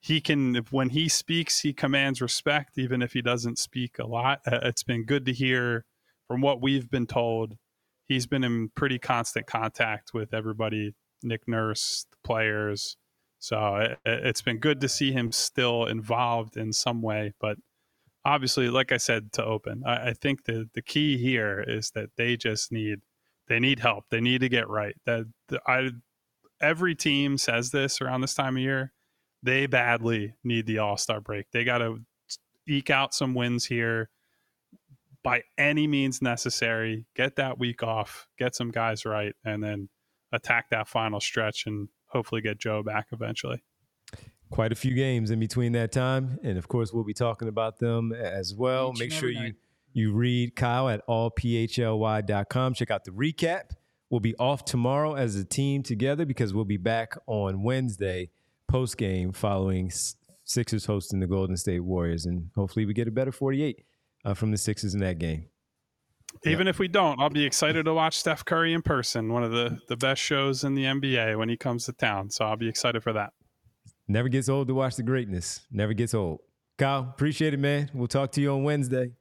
He 0.01 0.21
can, 0.21 0.55
if, 0.55 0.73
when 0.73 0.91
he 0.91 1.09
speaks, 1.09 1.61
he 1.61 1.73
commands 1.73 2.23
respect, 2.23 2.79
even 2.79 3.03
if 3.03 3.13
he 3.13 3.23
doesn't 3.23 3.59
speak 3.59 3.99
a 3.99 4.07
lot. 4.07 4.41
It's 4.47 4.85
been 4.85 5.05
good 5.05 5.27
to 5.27 5.33
hear 5.33 5.85
from 6.29 6.41
what 6.43 6.63
we've 6.63 6.89
been 6.89 7.07
told 7.07 7.57
he's 8.07 8.27
been 8.27 8.45
in 8.45 8.71
pretty 8.75 8.99
constant 8.99 9.47
contact 9.47 10.13
with 10.15 10.35
everybody 10.35 10.95
nick 11.23 11.43
nurse 11.49 12.07
the 12.11 12.17
players. 12.25 12.97
So 13.39 13.77
it, 13.77 13.99
it's 14.05 14.43
been 14.43 14.59
good 14.59 14.81
to 14.81 14.89
see 14.89 15.13
him 15.13 15.33
still 15.33 15.87
involved 15.87 16.57
in 16.57 16.73
some 16.73 17.03
way 17.03 17.33
but 17.41 17.57
obviously 18.25 18.69
like 18.69 18.91
i 18.91 18.97
said 18.97 19.33
to 19.33 19.45
open 19.45 19.83
i, 19.87 20.09
I 20.09 20.13
think 20.15 20.45
the, 20.45 20.69
the 20.75 20.83
key 20.83 21.17
here 21.17 21.65
is 21.67 21.91
that 21.93 22.09
they 22.17 22.37
just 22.37 22.73
need 22.73 23.01
they 23.49 23.61
need 23.61 23.81
help. 23.81 24.05
They 24.11 24.21
need 24.21 24.41
to 24.41 24.49
get 24.49 24.69
right. 24.69 24.97
That 25.07 25.27
i 25.67 25.91
every 26.61 26.95
team 26.95 27.37
says 27.39 27.71
this 27.71 28.01
around 28.01 28.23
this 28.23 28.35
time 28.35 28.57
of 28.57 28.63
year 28.63 28.93
they 29.43 29.67
badly 29.67 30.35
need 30.43 30.67
the 30.67 30.79
all-star 30.79 31.21
break. 31.21 31.47
They 31.53 31.63
got 31.63 31.79
to 31.79 32.01
eke 32.67 32.91
out 32.91 33.15
some 33.15 33.35
wins 33.35 33.67
here 33.67 34.09
by 35.27 35.43
any 35.59 35.89
means 35.89 36.23
necessary. 36.23 37.05
Get 37.17 37.35
that 37.35 37.59
week 37.59 37.83
off, 37.83 38.29
get 38.39 38.55
some 38.55 38.71
guys 38.71 39.05
right, 39.05 39.35
and 39.45 39.61
then 39.61 39.89
attack 40.31 40.71
that 40.71 40.87
final 40.87 41.19
stretch 41.19 41.67
and 41.67 41.89
hopefully 42.07 42.41
get 42.41 42.59
Joe 42.61 42.85
back 42.85 43.09
eventually. 43.11 43.65
quite 44.51 44.71
a 44.71 44.77
few 44.77 44.95
games 44.95 45.33
in 45.33 45.41
between 45.41 45.73
that 45.73 45.91
time, 45.91 46.39
and 46.45 46.57
of 46.57 46.69
course 46.69 46.93
we'll 46.93 47.03
be 47.03 47.13
talking 47.13 47.49
about 47.49 47.81
them 47.81 48.13
as 48.13 48.55
well. 48.55 48.93
Each 48.95 49.01
Make 49.01 49.11
sure 49.11 49.29
every 49.31 49.49
you 49.49 49.55
you 49.93 50.13
read 50.13 50.55
Kyle 50.55 50.89
at 50.89 51.05
allphly.com. 51.09 52.75
Check 52.75 52.93
out 52.93 53.05
the 53.05 53.11
recap. 53.11 53.71
We'll 54.09 54.21
be 54.21 54.37
off 54.37 54.65
tomorrow 54.65 55.15
as 55.15 55.35
a 55.35 55.45
team 55.45 55.83
together 55.83 56.25
because 56.25 56.55
we'll 56.55 56.65
be 56.65 56.77
back 56.77 57.15
on 57.27 57.65
Wednesday 57.65 58.31
post 58.69 58.97
game 58.97 59.33
following 59.33 59.91
Sixers 60.45 60.85
hosting 60.85 61.19
the 61.19 61.27
Golden 61.27 61.57
State 61.57 61.81
Warriors, 61.81 62.27
and 62.27 62.51
hopefully 62.55 62.87
we 62.87 62.95
get 62.95 63.09
a 63.09 63.11
better 63.11 63.33
48 63.33 63.83
uh, 64.27 64.35
from 64.35 64.51
the 64.51 64.59
Sixers 64.59 64.93
in 64.93 65.01
that 65.01 65.19
game. 65.19 65.47
Even 66.45 66.69
if 66.69 66.79
we 66.79 66.87
don't, 66.87 67.19
I'll 67.19 67.31
be 67.31 67.45
excited 67.45 67.87
to 67.87 67.95
watch 67.95 68.19
Steph 68.19 68.45
Curry 68.45 68.75
in 68.75 68.83
person. 68.83 69.33
One 69.33 69.43
of 69.43 69.53
the 69.53 69.79
the 69.89 69.97
best 69.97 70.21
shows 70.21 70.65
in 70.65 70.75
the 70.75 70.85
NBA 70.85 71.39
when 71.39 71.49
he 71.49 71.57
comes 71.57 71.87
to 71.87 71.93
town. 71.93 72.29
So 72.29 72.45
I'll 72.45 72.59
be 72.59 72.69
excited 72.69 73.03
for 73.03 73.15
that. 73.15 73.33
Never 74.07 74.29
gets 74.29 74.49
old 74.49 74.69
to 74.69 74.75
watch 74.75 74.97
the 74.97 75.03
greatness. 75.03 75.63
Never 75.71 75.95
gets 75.95 76.13
old. 76.13 76.41
Kyle, 76.77 77.01
appreciate 77.01 77.55
it, 77.55 77.59
man. 77.59 77.91
We'll 77.95 78.07
talk 78.07 78.33
to 78.33 78.43
you 78.43 78.53
on 78.53 78.65
Wednesday. 78.65 79.13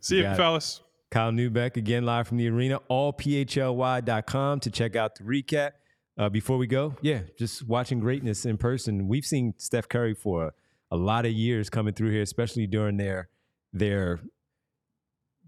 See 0.00 0.18
you, 0.18 0.26
it. 0.26 0.36
fellas. 0.36 0.80
Kyle 1.10 1.30
Neubeck 1.30 1.76
again 1.76 2.06
live 2.06 2.26
from 2.26 2.38
the 2.38 2.48
arena, 2.48 2.80
allphly.com 2.90 4.60
to 4.60 4.70
check 4.70 4.96
out 4.96 5.14
the 5.16 5.24
recap. 5.24 5.72
Uh, 6.16 6.28
before 6.28 6.56
we 6.58 6.66
go, 6.66 6.94
yeah, 7.02 7.20
just 7.38 7.66
watching 7.66 8.00
greatness 8.00 8.46
in 8.46 8.56
person. 8.56 9.08
We've 9.08 9.24
seen 9.24 9.54
Steph 9.58 9.88
Curry 9.88 10.14
for 10.14 10.46
a, 10.46 10.52
a 10.90 10.96
lot 10.96 11.26
of 11.26 11.32
years 11.32 11.70
coming 11.70 11.94
through 11.94 12.10
here, 12.10 12.22
especially 12.22 12.66
during 12.66 12.96
their 12.96 13.28
their 13.72 14.20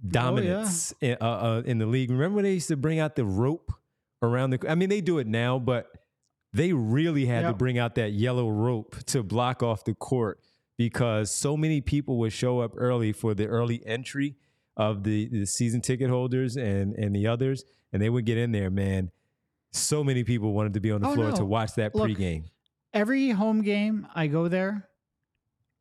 dominance 0.06 0.92
in, 1.00 1.16
uh, 1.20 1.24
uh, 1.24 1.62
in 1.64 1.78
the 1.78 1.86
league. 1.86 2.10
Remember 2.10 2.36
when 2.36 2.44
they 2.44 2.54
used 2.54 2.68
to 2.68 2.76
bring 2.76 2.98
out 2.98 3.16
the 3.16 3.24
rope 3.24 3.72
around 4.22 4.50
the? 4.50 4.64
I 4.68 4.74
mean, 4.74 4.88
they 4.88 5.00
do 5.00 5.18
it 5.18 5.26
now, 5.26 5.58
but 5.58 5.88
they 6.52 6.72
really 6.72 7.26
had 7.26 7.42
to 7.42 7.52
bring 7.52 7.78
out 7.78 7.94
that 7.96 8.12
yellow 8.12 8.48
rope 8.48 8.96
to 9.06 9.22
block 9.22 9.62
off 9.62 9.84
the 9.84 9.94
court 9.94 10.40
because 10.76 11.30
so 11.30 11.56
many 11.56 11.80
people 11.80 12.18
would 12.18 12.32
show 12.32 12.60
up 12.60 12.72
early 12.76 13.12
for 13.12 13.34
the 13.34 13.46
early 13.46 13.84
entry 13.86 14.36
of 14.76 15.04
the, 15.04 15.28
the 15.28 15.46
season 15.46 15.80
ticket 15.80 16.10
holders 16.10 16.56
and 16.56 16.94
and 16.94 17.14
the 17.14 17.26
others, 17.26 17.64
and 17.92 18.02
they 18.02 18.10
would 18.10 18.24
get 18.24 18.36
in 18.38 18.52
there, 18.52 18.70
man. 18.70 19.10
So 19.72 20.04
many 20.04 20.22
people 20.22 20.52
wanted 20.52 20.74
to 20.74 20.80
be 20.80 20.92
on 20.92 21.00
the 21.00 21.08
Oh, 21.08 21.14
floor 21.14 21.30
no. 21.30 21.36
to 21.36 21.44
watch 21.44 21.74
that 21.74 21.94
Look, 21.94 22.08
pregame. 22.10 22.44
Every 22.92 23.30
home 23.30 23.62
game, 23.62 24.06
I 24.14 24.28
go 24.28 24.46
there, 24.46 24.88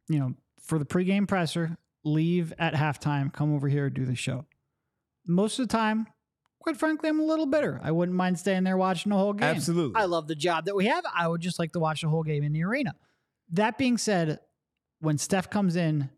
you 0.09 0.17
know, 0.19 0.33
for 0.59 0.79
the 0.79 0.85
pregame 0.85 1.27
presser, 1.27 1.77
leave 2.03 2.53
at 2.57 2.73
halftime, 2.73 3.31
come 3.31 3.53
over 3.53 3.67
here, 3.67 3.89
do 3.89 4.05
the 4.05 4.15
show. 4.15 4.45
Most 5.25 5.59
of 5.59 5.67
the 5.67 5.71
time, 5.71 6.07
quite 6.59 6.77
frankly, 6.77 7.09
I'm 7.09 7.19
a 7.19 7.25
little 7.25 7.45
bitter. 7.45 7.79
I 7.83 7.91
wouldn't 7.91 8.17
mind 8.17 8.39
staying 8.39 8.63
there 8.63 8.77
watching 8.77 9.09
the 9.09 9.17
whole 9.17 9.33
game. 9.33 9.55
Absolutely. 9.55 9.99
I 10.01 10.05
love 10.05 10.27
the 10.27 10.35
job 10.35 10.65
that 10.65 10.75
we 10.75 10.85
have. 10.85 11.03
I 11.15 11.27
would 11.27 11.41
just 11.41 11.59
like 11.59 11.71
to 11.73 11.79
watch 11.79 12.01
the 12.01 12.09
whole 12.09 12.23
game 12.23 12.43
in 12.43 12.53
the 12.53 12.63
arena. 12.63 12.95
That 13.51 13.77
being 13.77 13.97
said, 13.97 14.39
when 14.99 15.17
Steph 15.17 15.49
comes 15.49 15.75
in, 15.75 16.09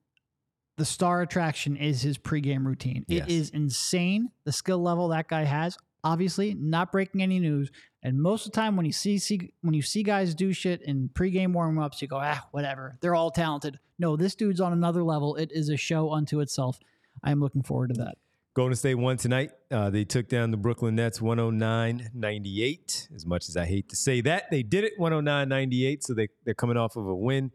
the 0.78 0.86
star 0.86 1.22
attraction 1.22 1.78
is 1.78 2.02
his 2.02 2.18
pregame 2.18 2.66
routine. 2.66 3.06
Yes. 3.08 3.28
It 3.28 3.32
is 3.32 3.50
insane 3.52 4.30
the 4.44 4.52
skill 4.52 4.80
level 4.80 5.10
that 5.10 5.28
guy 5.28 5.44
has. 5.44 5.78
Obviously, 6.04 6.54
not 6.54 6.92
breaking 6.92 7.22
any 7.22 7.40
news. 7.40 7.72
And 8.06 8.22
most 8.22 8.46
of 8.46 8.52
the 8.52 8.56
time, 8.56 8.76
when 8.76 8.86
you 8.86 8.92
see, 8.92 9.18
see 9.18 9.50
when 9.62 9.74
you 9.74 9.82
see 9.82 10.04
guys 10.04 10.36
do 10.36 10.54
shit 10.54 10.84
in 10.84 11.10
pregame 11.10 11.54
warm 11.54 11.80
ups, 11.80 12.04
you 12.04 12.08
go, 12.08 12.20
ah, 12.22 12.48
whatever. 12.52 13.00
They're 13.02 13.16
all 13.16 13.32
talented. 13.32 13.80
No, 13.98 14.16
this 14.16 14.36
dude's 14.36 14.62
on 14.62 14.74
another 14.74 15.04
level. 15.04 15.36
It 15.38 15.52
is 15.52 15.70
a 15.70 15.76
show 15.76 16.12
unto 16.12 16.40
itself. 16.40 16.78
I 17.24 17.32
am 17.32 17.40
looking 17.40 17.64
forward 17.64 17.96
to 17.96 18.04
that. 18.04 18.20
Golden 18.54 18.76
State 18.76 18.94
won 18.94 19.18
tonight. 19.18 19.54
Uh, 19.72 19.90
they 19.90 20.04
took 20.04 20.30
down 20.30 20.52
the 20.52 20.58
Brooklyn 20.58 20.94
Nets 20.94 21.20
109 21.20 22.12
98. 22.14 23.10
As 23.16 23.26
much 23.26 23.50
as 23.50 23.58
I 23.58 23.66
hate 23.66 23.90
to 23.90 23.96
say 23.96 24.22
that, 24.22 24.52
they 24.52 24.62
did 24.62 24.84
it 24.84 24.94
109 24.98 25.50
98. 25.50 26.04
So 26.04 26.14
they, 26.14 26.28
they're 26.44 26.54
coming 26.54 26.78
off 26.78 26.96
of 26.98 27.08
a 27.08 27.16
win 27.16 27.52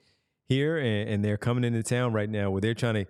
here 0.48 0.78
and, 0.78 1.10
and 1.10 1.24
they're 1.24 1.38
coming 1.38 1.62
into 1.62 1.84
town 1.84 2.12
right 2.12 2.28
now 2.28 2.50
where 2.50 2.60
they're 2.60 2.74
trying 2.74 2.94
to 2.94 3.06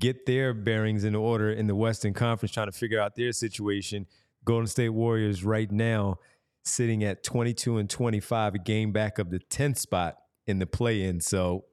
get 0.00 0.26
their 0.26 0.52
bearings 0.52 1.04
in 1.04 1.14
order 1.14 1.52
in 1.52 1.68
the 1.68 1.76
Western 1.76 2.12
Conference, 2.12 2.52
trying 2.52 2.66
to 2.66 2.76
figure 2.76 3.00
out 3.00 3.14
their 3.14 3.30
situation. 3.30 4.08
Golden 4.44 4.66
State 4.66 4.88
Warriors 4.88 5.44
right 5.44 5.70
now 5.70 6.18
sitting 6.66 7.04
at 7.04 7.22
22 7.22 7.78
and 7.78 7.88
25, 7.88 8.54
a 8.54 8.58
game 8.58 8.92
back 8.92 9.18
of 9.18 9.30
the 9.30 9.38
10th 9.38 9.78
spot 9.78 10.16
in 10.46 10.58
the 10.58 10.66
play 10.66 11.02
in. 11.02 11.20
So 11.20 11.64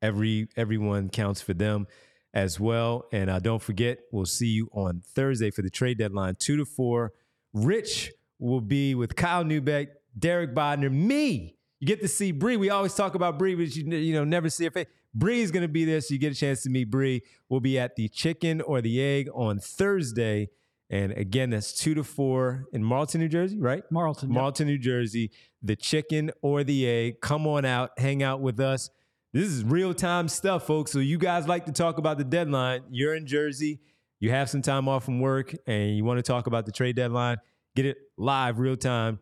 every 0.00 0.48
everyone 0.56 1.08
counts 1.08 1.40
for 1.40 1.54
them 1.54 1.86
as 2.34 2.58
well. 2.58 3.06
And 3.12 3.30
uh, 3.30 3.38
don't 3.38 3.62
forget, 3.62 3.98
we'll 4.10 4.26
see 4.26 4.48
you 4.48 4.68
on 4.72 5.02
Thursday 5.14 5.50
for 5.50 5.62
the 5.62 5.70
trade 5.70 5.98
deadline, 5.98 6.36
two 6.38 6.56
to 6.56 6.64
four. 6.64 7.12
Rich 7.52 8.12
will 8.38 8.60
be 8.60 8.94
with 8.94 9.14
Kyle 9.14 9.44
Neubeck, 9.44 9.88
Derek 10.18 10.54
Bodner, 10.54 10.90
me. 10.90 11.56
You 11.78 11.86
get 11.86 12.00
to 12.00 12.08
see 12.08 12.32
Bree. 12.32 12.56
We 12.56 12.70
always 12.70 12.94
talk 12.94 13.14
about 13.14 13.38
Bree, 13.38 13.54
but 13.54 13.74
you, 13.74 13.84
you 13.96 14.14
know 14.14 14.24
never 14.24 14.48
see 14.48 14.64
her 14.64 14.70
face. 14.70 14.86
Bree 15.14 15.40
is 15.40 15.50
going 15.50 15.62
to 15.62 15.68
be 15.68 15.84
there, 15.84 16.00
so 16.00 16.14
you 16.14 16.18
get 16.18 16.32
a 16.32 16.36
chance 16.36 16.62
to 16.62 16.70
meet 16.70 16.90
Bree. 16.90 17.22
We'll 17.48 17.60
be 17.60 17.78
at 17.78 17.96
the 17.96 18.08
Chicken 18.08 18.60
or 18.62 18.80
the 18.80 19.02
Egg 19.02 19.28
on 19.34 19.58
Thursday. 19.58 20.48
And 20.92 21.12
again, 21.12 21.48
that's 21.48 21.72
two 21.72 21.94
to 21.94 22.04
four 22.04 22.66
in 22.74 22.84
Marlton, 22.84 23.22
New 23.22 23.28
Jersey, 23.28 23.58
right? 23.58 23.82
Marlton. 23.90 24.28
yep. 24.28 24.34
Marlton, 24.34 24.66
New 24.66 24.76
Jersey, 24.76 25.30
the 25.62 25.74
chicken 25.74 26.30
or 26.42 26.64
the 26.64 26.86
egg. 26.86 27.22
Come 27.22 27.46
on 27.46 27.64
out, 27.64 27.98
hang 27.98 28.22
out 28.22 28.42
with 28.42 28.60
us. 28.60 28.90
This 29.32 29.48
is 29.48 29.64
real 29.64 29.94
time 29.94 30.28
stuff, 30.28 30.66
folks. 30.66 30.92
So 30.92 30.98
you 30.98 31.16
guys 31.16 31.48
like 31.48 31.64
to 31.64 31.72
talk 31.72 31.96
about 31.96 32.18
the 32.18 32.24
deadline. 32.24 32.82
You're 32.90 33.14
in 33.14 33.26
Jersey, 33.26 33.80
you 34.20 34.30
have 34.30 34.50
some 34.50 34.60
time 34.60 34.86
off 34.86 35.06
from 35.06 35.18
work, 35.18 35.54
and 35.66 35.96
you 35.96 36.04
want 36.04 36.18
to 36.18 36.22
talk 36.22 36.46
about 36.46 36.66
the 36.66 36.72
trade 36.72 36.94
deadline. 36.94 37.38
Get 37.74 37.86
it 37.86 37.96
live, 38.18 38.58
real 38.58 38.76
time. 38.76 39.18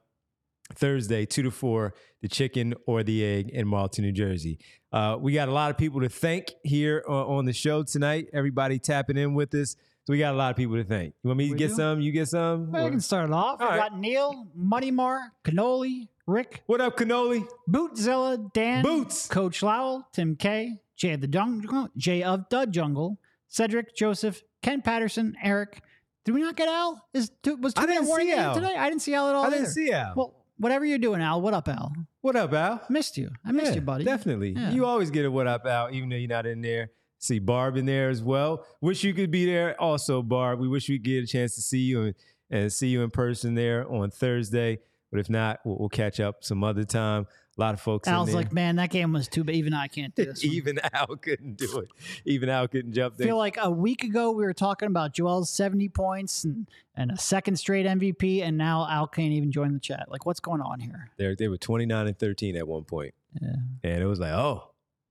Thursday, 0.75 1.25
two 1.25 1.45
to 1.45 1.51
four, 1.53 1.95
the 2.21 2.29
chicken 2.29 2.75
or 2.87 3.05
the 3.05 3.25
egg 3.25 3.51
in 3.51 3.67
Marlton, 3.69 4.05
New 4.05 4.13
Jersey. 4.13 4.59
Uh, 4.93 5.17
we 5.21 5.33
got 5.33 5.49
a 5.49 5.53
lot 5.53 5.71
of 5.71 5.79
people 5.79 6.01
to 6.01 6.09
thank 6.09 6.53
here 6.65 7.05
on, 7.09 7.27
on 7.27 7.45
the 7.45 7.53
show 7.53 7.85
tonight. 7.85 8.27
Everybody 8.33 8.81
tapping 8.81 9.17
in 9.17 9.35
with 9.35 9.55
us. 9.55 9.77
So 10.07 10.13
we 10.13 10.19
got 10.19 10.35
a 10.35 10.37
lot 10.37 10.51
of 10.51 10.57
people 10.57 10.77
to 10.77 10.85
thank. 10.85 11.15
You 11.23 11.29
want 11.29 11.39
me 11.39 11.47
to 11.49 11.53
We 11.53 11.59
get 11.59 11.69
do? 11.69 11.75
some? 11.75 12.01
You 12.01 12.11
get 12.13 12.29
some? 12.29 12.73
Well, 12.73 12.87
I 12.87 12.91
can 12.91 13.01
start 13.01 13.29
it 13.29 13.33
off. 13.33 13.61
All 13.61 13.71
we 13.71 13.77
right. 13.79 13.91
got 13.91 13.99
Neil, 13.99 14.47
Moneymar, 14.59 15.19
Canoli, 15.45 16.09
Rick, 16.27 16.63
What 16.67 16.81
up, 16.81 16.97
Cannoli? 16.97 17.47
Bootzilla, 17.69 18.53
Dan, 18.53 18.83
Boots. 18.83 19.27
Coach 19.27 19.63
Lowell, 19.63 20.07
Tim 20.13 20.37
K, 20.37 20.77
Jay 20.97 21.13
of 21.13 21.21
the 21.21 21.27
Jungle, 21.29 21.89
Jay 21.97 22.23
of 22.23 22.45
the 22.51 22.67
Jungle, 22.67 23.19
Cedric, 23.49 23.95
Joseph, 23.97 24.43
Ken 24.63 24.81
Patterson, 24.81 25.37
Eric. 25.43 25.83
Did 26.25 26.33
we 26.35 26.41
not 26.43 26.57
get 26.57 26.69
Al? 26.69 27.05
Is 27.13 27.31
was 27.61 27.75
two 27.75 27.83
I 27.83 27.87
didn't 27.87 28.07
see 28.07 28.33
Al. 28.33 28.55
today? 28.55 28.75
I 28.77 28.89
didn't 28.89 29.03
see 29.03 29.15
Al 29.15 29.29
at 29.29 29.35
all. 29.35 29.45
I 29.45 29.51
didn't 29.51 29.63
either. 29.65 29.71
see 29.73 29.93
Al. 29.93 30.13
Well, 30.17 30.35
whatever 30.59 30.85
you're 30.85 30.99
doing, 30.99 31.21
Al. 31.21 31.41
What 31.41 31.55
up, 31.55 31.69
Al? 31.69 31.93
what 32.21 32.37
up, 32.37 32.53
Al? 32.53 32.81
Missed 32.89 33.17
you. 33.19 33.31
I 33.45 33.53
missed 33.53 33.69
Yeah, 33.69 33.75
you, 33.77 33.81
buddy. 33.81 34.05
Definitely. 34.05 34.51
Yeah. 34.53 34.71
You 34.71 34.87
always 34.87 35.11
get 35.11 35.25
a 35.25 35.31
what 35.31 35.47
up, 35.47 35.67
Al, 35.67 35.91
even 35.93 36.09
though 36.09 36.17
you're 36.17 36.29
not 36.29 36.47
in 36.47 36.61
there. 36.63 36.91
See 37.21 37.39
Barb 37.39 37.77
in 37.77 37.85
there 37.85 38.09
as 38.09 38.23
well. 38.23 38.65
Wish 38.81 39.05
you 39.05 39.13
could 39.13 39.31
be 39.31 39.45
there 39.45 39.79
also, 39.79 40.23
Barb. 40.23 40.59
We 40.59 40.69
wish 40.69 40.89
we 40.89 40.97
could 40.99 41.05
get 41.05 41.23
a 41.23 41.27
chance 41.27 41.55
to 41.57 41.61
see 41.61 41.81
you 41.81 42.03
and, 42.03 42.15
and 42.51 42.73
see 42.73 42.89
you 42.89 43.03
in 43.03 43.11
person 43.11 43.55
there 43.55 43.87
on 43.93 44.11
Thursday. 44.11 44.79
But 45.11 45.21
if 45.21 45.29
not, 45.29 45.61
we'll, 45.65 45.77
we'll 45.79 45.89
catch 45.91 46.19
up 46.19 46.43
some 46.43 46.65
other 46.65 46.85
time. 46.85 47.27
A 47.59 47.61
lot 47.61 47.75
of 47.75 47.81
folks 47.81 48.09
in 48.09 48.15
Al's 48.15 48.29
there. 48.29 48.37
like, 48.37 48.55
man, 48.55 48.77
that 48.77 48.89
game 48.89 49.13
was 49.13 49.29
too 49.29 49.45
big. 49.45 49.57
Even 49.57 49.75
I 49.75 49.87
can't 49.89 50.15
do 50.15 50.25
this. 50.25 50.43
Even 50.45 50.79
Al 50.95 51.17
couldn't 51.17 51.59
do 51.59 51.81
it. 51.81 51.89
Even 52.25 52.49
Al 52.49 52.67
couldn't 52.69 52.95
jump 52.95 53.17
I 53.21 53.25
feel 53.25 53.37
like 53.37 53.59
a 53.61 53.71
week 53.71 54.03
ago 54.03 54.31
we 54.31 54.45
were 54.45 54.55
talking 54.55 54.87
about 54.87 55.13
Joel's 55.13 55.51
70 55.51 55.91
points 55.91 56.45
and, 56.45 56.67
and 56.95 57.11
a 57.11 57.19
second 57.19 57.57
straight 57.57 57.85
MVP, 57.85 58.43
and 58.43 58.57
now 58.57 58.89
Al 58.89 59.07
can't 59.07 59.33
even 59.33 59.53
join 59.53 59.75
the 59.75 59.79
chat. 59.79 60.07
Like, 60.09 60.25
what's 60.25 60.41
going 60.41 60.63
on 60.63 60.81
here? 60.81 61.11
They 61.19 61.35
they 61.35 61.49
were 61.49 61.59
29 61.59 62.07
and 62.07 62.19
13 62.19 62.57
at 62.57 62.67
one 62.67 62.85
point. 62.85 63.13
Yeah. 63.43 63.57
And 63.85 64.03
it 64.03 64.07
was 64.07 64.21
like, 64.21 64.33
oh, 64.33 64.71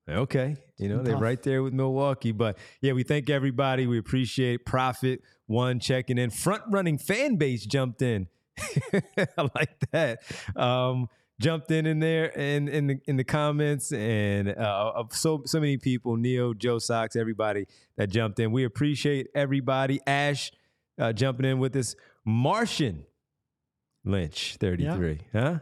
okay. 0.10 0.58
You 0.78 0.90
know, 0.90 1.04
they're 1.04 1.18
right 1.18 1.42
there 1.44 1.62
with 1.62 1.74
Milwaukee. 1.74 2.32
But 2.32 2.58
yeah, 2.82 2.94
we 2.94 3.04
thank 3.04 3.30
everybody. 3.30 3.88
We 3.88 3.98
appreciate 3.98 4.66
Profit 4.66 5.22
One 5.48 5.80
checking 5.80 6.18
in. 6.18 6.30
Front 6.30 6.64
running 6.70 6.98
fan 6.98 7.36
base 7.36 7.66
jumped 7.66 8.02
in. 8.02 8.28
I 8.94 9.50
like 9.56 9.80
that. 9.92 10.20
Um, 10.56 11.08
jumped 11.40 11.72
in 11.72 11.86
in 11.86 12.00
there 12.00 12.38
and 12.38 12.68
in 12.68 12.88
the 12.88 13.00
in 13.06 13.16
the 13.16 13.24
comments 13.24 13.92
and 13.94 14.50
uh, 14.50 14.92
of 14.96 15.14
so 15.14 15.44
so 15.46 15.60
many 15.60 15.78
people, 15.78 16.18
Neo, 16.18 16.54
Joe 16.54 16.80
Sox, 16.80 17.16
everybody 17.16 17.66
that 17.98 18.10
jumped 18.10 18.40
in. 18.40 18.52
We 18.52 18.64
appreciate 18.64 19.28
everybody. 19.34 20.00
Ash 20.06 20.52
uh, 21.00 21.14
jumping 21.14 21.46
in 21.46 21.60
with 21.60 21.76
us. 21.76 21.96
Martian 22.26 23.06
Lynch, 24.04 24.58
33. 24.60 25.20
Huh? 25.34 25.60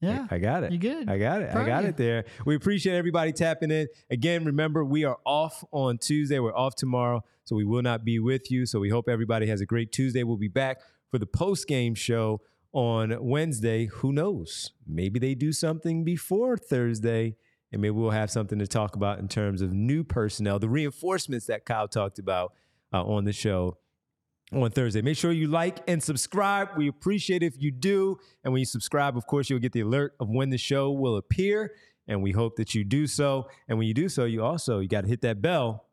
Yeah. 0.00 0.26
I 0.30 0.38
got 0.38 0.64
it. 0.64 0.72
You 0.72 0.78
good? 0.78 1.10
I 1.10 1.18
got 1.18 1.42
it. 1.42 1.50
Proud 1.50 1.64
I 1.64 1.66
got 1.66 1.84
it 1.84 1.96
there. 1.96 2.24
We 2.46 2.54
appreciate 2.54 2.96
everybody 2.96 3.32
tapping 3.32 3.70
in. 3.70 3.88
Again, 4.10 4.44
remember, 4.44 4.84
we 4.84 5.04
are 5.04 5.18
off 5.26 5.62
on 5.72 5.98
Tuesday. 5.98 6.38
We're 6.38 6.56
off 6.56 6.74
tomorrow, 6.74 7.22
so 7.44 7.54
we 7.54 7.64
will 7.64 7.82
not 7.82 8.04
be 8.04 8.18
with 8.18 8.50
you. 8.50 8.64
So 8.64 8.80
we 8.80 8.88
hope 8.88 9.08
everybody 9.08 9.46
has 9.48 9.60
a 9.60 9.66
great 9.66 9.92
Tuesday. 9.92 10.22
We'll 10.22 10.38
be 10.38 10.48
back 10.48 10.78
for 11.10 11.18
the 11.18 11.26
post 11.26 11.68
game 11.68 11.94
show 11.94 12.40
on 12.72 13.14
Wednesday. 13.20 13.86
Who 13.86 14.12
knows? 14.12 14.72
Maybe 14.86 15.18
they 15.18 15.34
do 15.34 15.52
something 15.52 16.02
before 16.02 16.56
Thursday, 16.56 17.36
and 17.70 17.82
maybe 17.82 17.92
we'll 17.92 18.10
have 18.10 18.30
something 18.30 18.58
to 18.58 18.66
talk 18.66 18.96
about 18.96 19.18
in 19.18 19.28
terms 19.28 19.60
of 19.60 19.72
new 19.72 20.02
personnel, 20.02 20.58
the 20.58 20.68
reinforcements 20.68 21.46
that 21.46 21.66
Kyle 21.66 21.88
talked 21.88 22.18
about 22.18 22.54
uh, 22.92 23.02
on 23.04 23.24
the 23.24 23.32
show 23.32 23.76
on 24.52 24.70
Thursday. 24.70 25.00
Make 25.02 25.16
sure 25.16 25.30
you 25.32 25.46
like 25.46 25.78
and 25.88 26.02
subscribe. 26.02 26.70
We 26.76 26.88
appreciate 26.88 27.42
if 27.42 27.54
you 27.60 27.70
do. 27.70 28.18
And 28.44 28.52
when 28.52 28.60
you 28.60 28.66
subscribe, 28.66 29.16
of 29.16 29.26
course, 29.26 29.48
you'll 29.48 29.60
get 29.60 29.72
the 29.72 29.80
alert 29.82 30.14
of 30.20 30.28
when 30.28 30.50
the 30.50 30.58
show 30.58 30.90
will 30.90 31.16
appear. 31.16 31.72
and 32.08 32.22
we 32.22 32.32
hope 32.32 32.56
that 32.56 32.74
you 32.74 32.82
do 32.82 33.06
so. 33.06 33.48
And 33.68 33.78
when 33.78 33.86
you 33.86 33.94
do 33.94 34.08
so, 34.08 34.24
you 34.24 34.42
also 34.42 34.80
you 34.80 34.88
got 34.88 35.02
to 35.02 35.08
hit 35.08 35.20
that 35.20 35.40
bell. 35.40 35.86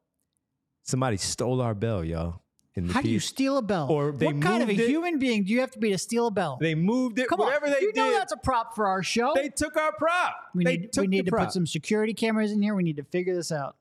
Somebody 0.83 1.17
stole 1.17 1.61
our 1.61 1.75
bell, 1.75 2.03
y'all. 2.03 2.41
In 2.75 2.87
the 2.87 2.93
How 2.93 3.01
do 3.01 3.09
you 3.09 3.19
steal 3.19 3.57
a 3.57 3.61
bell? 3.61 3.87
Or 3.91 4.11
they 4.11 4.27
what 4.27 4.41
kind 4.41 4.63
of 4.63 4.69
a 4.69 4.71
it- 4.71 4.87
human 4.87 5.19
being 5.19 5.43
do 5.43 5.51
you 5.51 5.59
have 5.59 5.71
to 5.71 5.79
be 5.79 5.91
to 5.91 5.97
steal 5.97 6.27
a 6.27 6.31
bell? 6.31 6.57
They 6.61 6.73
moved 6.75 7.19
it. 7.19 7.27
Come 7.27 7.39
whatever 7.39 7.65
on, 7.67 7.71
they 7.73 7.81
you 7.81 7.91
did, 7.91 7.99
know 7.99 8.11
that's 8.13 8.31
a 8.31 8.37
prop 8.37 8.73
for 8.75 8.87
our 8.87 9.03
show. 9.03 9.33
they 9.35 9.49
took 9.49 9.75
our 9.77 9.91
prop. 9.91 10.35
we 10.55 10.63
they 10.63 10.77
need 10.77 10.89
we 10.97 11.07
need 11.07 11.25
to 11.25 11.31
prop. 11.31 11.47
put 11.47 11.53
some 11.53 11.67
security 11.67 12.13
cameras 12.13 12.51
in 12.51 12.61
here. 12.61 12.73
We 12.75 12.83
need 12.83 12.97
to 12.97 13.03
figure 13.03 13.35
this 13.35 13.51
out. 13.51 13.75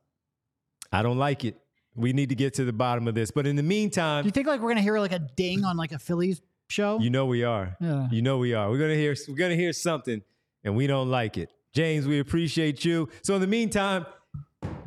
I 0.92 1.02
don't 1.02 1.18
like 1.18 1.44
it. 1.44 1.56
We 1.96 2.12
need 2.12 2.28
to 2.28 2.34
get 2.34 2.54
to 2.54 2.64
the 2.64 2.72
bottom 2.72 3.08
of 3.08 3.14
this. 3.14 3.30
But 3.30 3.46
in 3.46 3.56
the 3.56 3.62
meantime, 3.62 4.22
Do 4.24 4.28
you 4.28 4.32
think 4.32 4.46
like 4.46 4.60
we're 4.60 4.68
gonna 4.70 4.82
hear 4.82 4.98
like 4.98 5.12
a 5.12 5.18
ding 5.36 5.64
on 5.64 5.76
like 5.76 5.92
a 5.92 5.98
Phillies 5.98 6.40
show? 6.68 6.98
you 7.00 7.10
know 7.10 7.26
we 7.26 7.42
are. 7.44 7.76
yeah. 7.80 8.08
You 8.10 8.22
know 8.22 8.38
we 8.38 8.54
are. 8.54 8.68
We're 8.70 8.78
gonna 8.78 8.94
hear 8.94 9.14
we're 9.28 9.36
gonna 9.36 9.54
hear 9.56 9.72
something, 9.72 10.22
and 10.64 10.76
we 10.76 10.86
don't 10.86 11.10
like 11.10 11.38
it. 11.38 11.50
James, 11.74 12.06
we 12.06 12.18
appreciate 12.20 12.84
you. 12.84 13.08
So 13.22 13.34
in 13.34 13.40
the 13.40 13.46
meantime, 13.46 14.06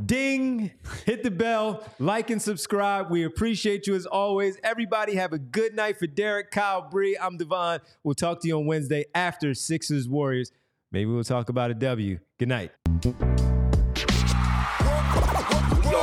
ding, 0.05 0.71
hit 1.05 1.23
the 1.23 1.31
bell, 1.31 1.83
like 1.99 2.29
and 2.31 2.41
subscribe. 2.41 3.11
We 3.11 3.23
appreciate 3.23 3.85
you 3.87 3.95
as 3.95 4.05
always. 4.05 4.57
Everybody 4.63 5.15
have 5.15 5.31
a 5.33 5.39
good 5.39 5.75
night 5.75 5.97
for 5.97 6.07
Derek, 6.07 6.51
Kyle, 6.51 6.81
Bree. 6.89 7.17
I'm 7.21 7.37
Devon. 7.37 7.79
We'll 8.03 8.15
talk 8.15 8.41
to 8.41 8.47
you 8.47 8.57
on 8.57 8.65
Wednesday 8.65 9.05
after 9.13 9.53
Sixers 9.53 10.07
Warriors. 10.07 10.51
Maybe 10.91 11.11
we'll 11.11 11.23
talk 11.23 11.49
about 11.49 11.69
a 11.69 11.75
W. 11.75 12.19
Good 12.39 12.49
night. 12.49 12.71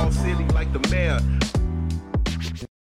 All 0.06 0.12
silly 0.12 0.44
like 0.54 0.72
the 0.72 0.78
mayor. 0.88 1.18